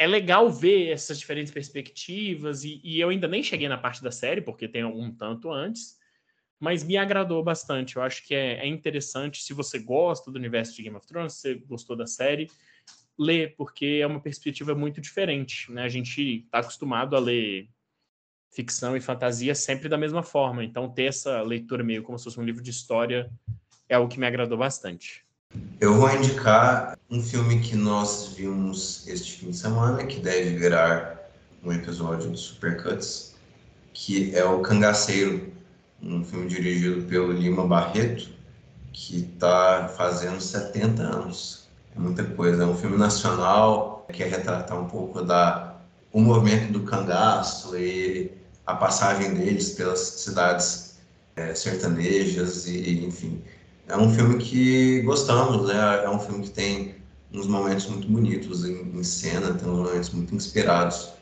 é 0.00 0.06
legal 0.06 0.48
ver 0.48 0.88
essas 0.88 1.18
diferentes 1.18 1.52
perspectivas, 1.52 2.64
e, 2.64 2.80
e, 2.82 2.98
eu 2.98 3.10
ainda 3.10 3.28
nem 3.28 3.42
cheguei 3.42 3.68
na 3.68 3.76
parte 3.76 4.02
da 4.02 4.10
série, 4.10 4.40
porque 4.40 4.66
tem 4.66 4.80
algum 4.80 5.12
tanto 5.12 5.52
antes, 5.52 5.98
mas 6.58 6.82
me 6.82 6.96
agradou 6.96 7.44
bastante. 7.44 7.96
Eu 7.96 8.02
acho 8.02 8.26
que 8.26 8.34
é, 8.34 8.60
é 8.60 8.66
interessante, 8.66 9.42
se 9.42 9.52
você 9.52 9.78
gosta 9.78 10.30
do 10.30 10.38
universo 10.38 10.74
de 10.74 10.84
Game 10.84 10.96
of 10.96 11.06
Thrones, 11.06 11.34
se 11.34 11.40
você 11.40 11.54
gostou 11.66 11.94
da 11.94 12.06
série, 12.06 12.50
ler, 13.18 13.54
porque 13.58 13.98
é 14.00 14.06
uma 14.06 14.20
perspectiva 14.20 14.74
muito 14.74 15.02
diferente. 15.02 15.70
Né? 15.70 15.82
A 15.82 15.88
gente 15.90 16.44
está 16.46 16.60
acostumado 16.60 17.14
a 17.14 17.18
ler 17.18 17.68
ficção 18.50 18.96
e 18.96 19.02
fantasia 19.02 19.54
sempre 19.54 19.86
da 19.86 19.98
mesma 19.98 20.22
forma, 20.22 20.64
então 20.64 20.88
ter 20.88 21.04
essa 21.04 21.42
leitura 21.42 21.84
meio 21.84 22.02
como 22.02 22.18
se 22.18 22.24
fosse 22.24 22.40
um 22.40 22.44
livro 22.44 22.62
de 22.62 22.70
história 22.70 23.30
é 23.86 23.96
algo 23.96 24.10
que 24.10 24.18
me 24.18 24.26
agradou 24.26 24.56
bastante. 24.56 25.26
Eu 25.80 25.94
vou 25.94 26.14
indicar 26.14 26.98
um 27.10 27.22
filme 27.22 27.58
que 27.60 27.74
nós 27.74 28.34
vimos 28.36 29.08
este 29.08 29.38
fim 29.38 29.50
de 29.50 29.56
semana, 29.56 30.04
que 30.04 30.20
deve 30.20 30.56
virar 30.56 31.18
um 31.64 31.72
episódio 31.72 32.30
de 32.30 32.38
Supercuts, 32.38 33.34
que 33.92 34.34
é 34.36 34.44
o 34.44 34.60
Cangaceiro, 34.60 35.52
um 36.02 36.22
filme 36.22 36.46
dirigido 36.46 37.02
pelo 37.06 37.32
Lima 37.32 37.66
Barreto, 37.66 38.28
que 38.92 39.20
está 39.20 39.88
fazendo 39.96 40.40
70 40.40 41.02
anos. 41.02 41.68
É 41.96 41.98
muita 41.98 42.24
coisa. 42.24 42.62
É 42.62 42.66
um 42.66 42.76
filme 42.76 42.96
nacional 42.96 44.04
que 44.08 44.18
quer 44.18 44.28
retratar 44.28 44.78
um 44.78 44.86
pouco 44.86 45.22
da 45.22 45.76
o 46.12 46.20
movimento 46.20 46.72
do 46.72 46.80
cangaço 46.80 47.76
e 47.76 48.32
a 48.66 48.74
passagem 48.74 49.32
deles 49.32 49.70
pelas 49.70 50.00
cidades 50.00 50.98
é, 51.36 51.54
sertanejas 51.54 52.66
e 52.66 53.04
enfim 53.04 53.42
é 53.90 53.96
um 53.96 54.12
filme 54.14 54.38
que 54.38 55.02
gostamos, 55.02 55.66
né? 55.68 56.04
É 56.04 56.08
um 56.08 56.18
filme 56.18 56.44
que 56.44 56.50
tem 56.50 56.94
uns 57.32 57.46
momentos 57.46 57.86
muito 57.86 58.08
bonitos 58.08 58.64
em, 58.64 58.82
em 58.82 59.02
cena, 59.02 59.54
tem 59.54 59.68
uns 59.68 59.78
momentos 59.78 60.10
muito 60.10 60.34
inspirados. 60.34 61.12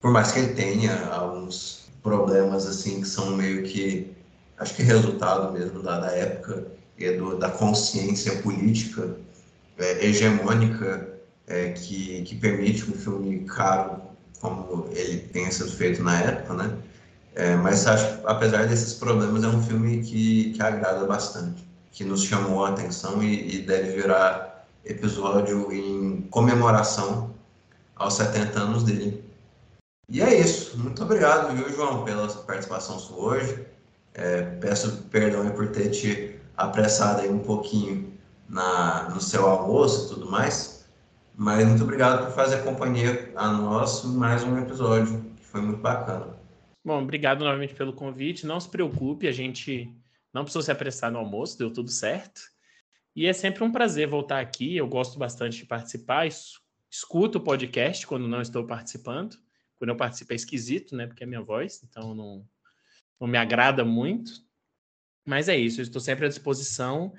Por 0.00 0.12
mais 0.12 0.32
que 0.32 0.38
ele 0.38 0.54
tenha 0.54 1.06
alguns 1.08 1.88
problemas, 2.02 2.66
assim, 2.66 3.00
que 3.00 3.08
são 3.08 3.36
meio 3.36 3.64
que, 3.64 4.12
acho 4.58 4.74
que 4.74 4.82
resultado 4.82 5.52
mesmo 5.52 5.82
da, 5.82 6.00
da 6.00 6.12
época 6.12 6.66
e 6.96 7.10
do, 7.12 7.36
da 7.36 7.50
consciência 7.50 8.40
política 8.42 9.16
é, 9.76 10.06
hegemônica 10.06 11.18
é, 11.46 11.70
que, 11.70 12.22
que 12.22 12.36
permite 12.36 12.88
um 12.90 12.94
filme 12.94 13.40
caro 13.40 14.02
como 14.40 14.88
ele 14.92 15.18
tenha 15.18 15.50
sido 15.50 15.70
feito 15.72 16.02
na 16.02 16.20
época, 16.20 16.54
né? 16.54 16.78
É, 17.34 17.56
mas 17.56 17.86
acho 17.86 18.20
apesar 18.26 18.66
desses 18.66 18.94
problemas, 18.94 19.42
é 19.44 19.48
um 19.48 19.62
filme 19.62 20.02
que, 20.02 20.52
que 20.52 20.62
agrada 20.62 21.06
bastante 21.06 21.67
que 21.98 22.04
nos 22.04 22.22
chamou 22.22 22.64
a 22.64 22.68
atenção 22.68 23.20
e, 23.20 23.56
e 23.56 23.62
deve 23.62 24.00
virar 24.00 24.68
episódio 24.84 25.72
em 25.72 26.20
comemoração 26.30 27.34
aos 27.96 28.14
70 28.14 28.56
anos 28.56 28.84
dele. 28.84 29.24
E 30.08 30.22
é 30.22 30.38
isso. 30.38 30.78
Muito 30.78 31.02
obrigado, 31.02 31.52
viu, 31.56 31.68
João, 31.74 32.04
pela 32.04 32.28
participação 32.28 33.00
sua 33.00 33.34
hoje. 33.34 33.66
É, 34.14 34.42
peço 34.42 35.08
perdão 35.10 35.50
por 35.50 35.72
ter 35.72 35.90
te 35.90 36.38
apressado 36.56 37.22
aí 37.22 37.28
um 37.28 37.40
pouquinho 37.40 38.12
na, 38.48 39.08
no 39.10 39.20
seu 39.20 39.48
almoço 39.48 40.06
e 40.06 40.14
tudo 40.14 40.30
mais. 40.30 40.86
Mas 41.36 41.66
muito 41.66 41.82
obrigado 41.82 42.26
por 42.26 42.32
fazer 42.32 42.62
companhia 42.62 43.32
a 43.34 43.48
nós 43.50 44.04
mais 44.04 44.44
um 44.44 44.56
episódio, 44.56 45.20
que 45.36 45.44
foi 45.44 45.62
muito 45.62 45.80
bacana. 45.80 46.28
Bom, 46.86 47.02
obrigado 47.02 47.40
novamente 47.40 47.74
pelo 47.74 47.92
convite. 47.92 48.46
Não 48.46 48.60
se 48.60 48.68
preocupe, 48.68 49.26
a 49.26 49.32
gente 49.32 49.92
não 50.32 50.42
precisou 50.42 50.62
se 50.62 50.70
apressar 50.70 51.10
no 51.10 51.18
almoço, 51.18 51.58
deu 51.58 51.72
tudo 51.72 51.90
certo. 51.90 52.40
E 53.14 53.26
é 53.26 53.32
sempre 53.32 53.64
um 53.64 53.72
prazer 53.72 54.06
voltar 54.06 54.40
aqui. 54.40 54.76
Eu 54.76 54.86
gosto 54.86 55.18
bastante 55.18 55.58
de 55.58 55.66
participar. 55.66 56.28
Escuto 56.90 57.38
o 57.38 57.40
podcast 57.40 58.06
quando 58.06 58.28
não 58.28 58.40
estou 58.40 58.66
participando. 58.66 59.36
Quando 59.76 59.90
eu 59.90 59.96
participo 59.96 60.32
é 60.32 60.36
esquisito, 60.36 60.94
né? 60.94 61.06
Porque 61.06 61.24
é 61.24 61.26
minha 61.26 61.42
voz, 61.42 61.82
então 61.82 62.14
não, 62.14 62.46
não 63.20 63.26
me 63.26 63.38
agrada 63.38 63.84
muito. 63.84 64.30
Mas 65.26 65.48
é 65.48 65.56
isso, 65.56 65.80
eu 65.80 65.82
estou 65.82 66.00
sempre 66.00 66.26
à 66.26 66.28
disposição. 66.28 67.12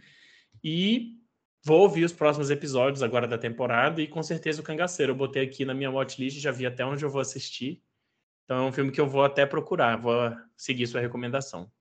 E 0.64 1.18
vou 1.64 1.82
ouvir 1.82 2.04
os 2.04 2.14
próximos 2.14 2.50
episódios 2.50 3.04
agora 3.04 3.28
da 3.28 3.38
temporada. 3.38 4.02
E 4.02 4.08
com 4.08 4.22
certeza 4.24 4.62
o 4.62 4.64
Cangaceiro. 4.64 5.14
Eu 5.14 5.18
botei 5.18 5.44
aqui 5.44 5.66
na 5.66 5.74
minha 5.74 5.92
watchlist, 5.92 6.40
já 6.40 6.52
vi 6.52 6.66
até 6.66 6.86
onde 6.86 7.04
eu 7.04 7.10
vou 7.10 7.22
assistir. 7.22 7.84
Então 8.46 8.66
é 8.66 8.70
um 8.70 8.72
filme 8.72 8.92
que 8.92 9.02
eu 9.02 9.08
vou 9.08 9.24
até 9.24 9.46
procurar, 9.46 9.98
vou 9.98 10.36
seguir 10.58 10.88
sua 10.88 11.02
recomendação. 11.02 11.72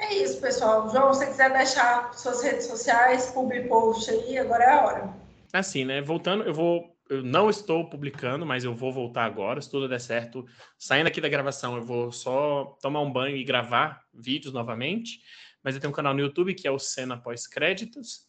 É 0.00 0.14
isso, 0.14 0.40
pessoal. 0.40 0.88
João, 0.88 1.12
se 1.12 1.26
quiser 1.26 1.52
deixar 1.52 2.14
suas 2.14 2.42
redes 2.42 2.66
sociais, 2.66 3.30
public 3.32 3.68
post 3.68 4.10
aí, 4.10 4.38
agora 4.38 4.64
é 4.64 4.72
a 4.72 4.84
hora. 4.84 5.14
Assim, 5.52 5.84
né? 5.84 6.00
Voltando, 6.00 6.42
eu 6.44 6.54
vou. 6.54 6.96
Eu 7.08 7.22
não 7.22 7.50
estou 7.50 7.90
publicando, 7.90 8.46
mas 8.46 8.64
eu 8.64 8.72
vou 8.72 8.92
voltar 8.92 9.24
agora, 9.24 9.60
se 9.60 9.70
tudo 9.70 9.88
der 9.88 10.00
certo. 10.00 10.46
Saindo 10.78 11.08
aqui 11.08 11.20
da 11.20 11.28
gravação, 11.28 11.76
eu 11.76 11.82
vou 11.82 12.10
só 12.12 12.78
tomar 12.80 13.00
um 13.00 13.12
banho 13.12 13.36
e 13.36 13.44
gravar 13.44 14.04
vídeos 14.14 14.54
novamente. 14.54 15.20
Mas 15.62 15.74
eu 15.74 15.80
tenho 15.80 15.92
um 15.92 15.94
canal 15.94 16.14
no 16.14 16.20
YouTube 16.20 16.54
que 16.54 16.66
é 16.66 16.70
o 16.70 16.78
Cena 16.78 17.18
Pós-Créditos. 17.20 18.26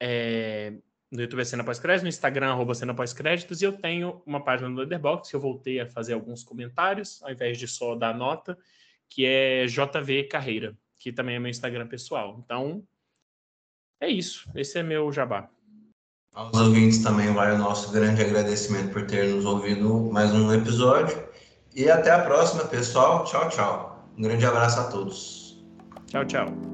É... 0.00 0.72
No 1.10 1.20
YouTube 1.20 1.40
é 1.40 1.44
Cena 1.44 1.64
Pós-Créditos, 1.64 2.04
no 2.04 2.08
Instagram, 2.08 2.52
arroba 2.52 2.74
Cena 2.74 2.94
Pós-Créditos. 2.94 3.60
E 3.60 3.64
eu 3.64 3.72
tenho 3.72 4.22
uma 4.24 4.42
página 4.42 4.68
no 4.68 4.76
Letterboxd 4.76 5.30
que 5.30 5.36
eu 5.36 5.40
voltei 5.40 5.80
a 5.80 5.86
fazer 5.86 6.14
alguns 6.14 6.42
comentários, 6.42 7.22
ao 7.22 7.30
invés 7.30 7.58
de 7.58 7.68
só 7.68 7.94
dar 7.94 8.14
nota, 8.16 8.56
que 9.10 9.26
é 9.26 9.66
JV 9.66 10.24
Carreira 10.24 10.78
que 11.04 11.12
também 11.12 11.36
é 11.36 11.38
meu 11.38 11.50
Instagram 11.50 11.86
pessoal. 11.86 12.40
Então, 12.42 12.82
é 14.00 14.08
isso. 14.08 14.50
Esse 14.54 14.78
é 14.78 14.82
meu 14.82 15.12
jabá. 15.12 15.50
Aos 16.32 16.58
ouvintes 16.58 17.02
também 17.02 17.30
vai 17.34 17.54
o 17.54 17.58
nosso 17.58 17.92
grande 17.92 18.22
agradecimento 18.22 18.90
por 18.90 19.06
ter 19.06 19.26
nos 19.26 19.44
ouvido 19.44 20.10
mais 20.10 20.32
um 20.32 20.50
episódio. 20.50 21.22
E 21.76 21.90
até 21.90 22.10
a 22.10 22.22
próxima, 22.24 22.64
pessoal. 22.64 23.22
Tchau, 23.24 23.50
tchau. 23.50 24.08
Um 24.16 24.22
grande 24.22 24.46
abraço 24.46 24.80
a 24.80 24.84
todos. 24.84 25.62
Tchau, 26.06 26.24
tchau. 26.24 26.73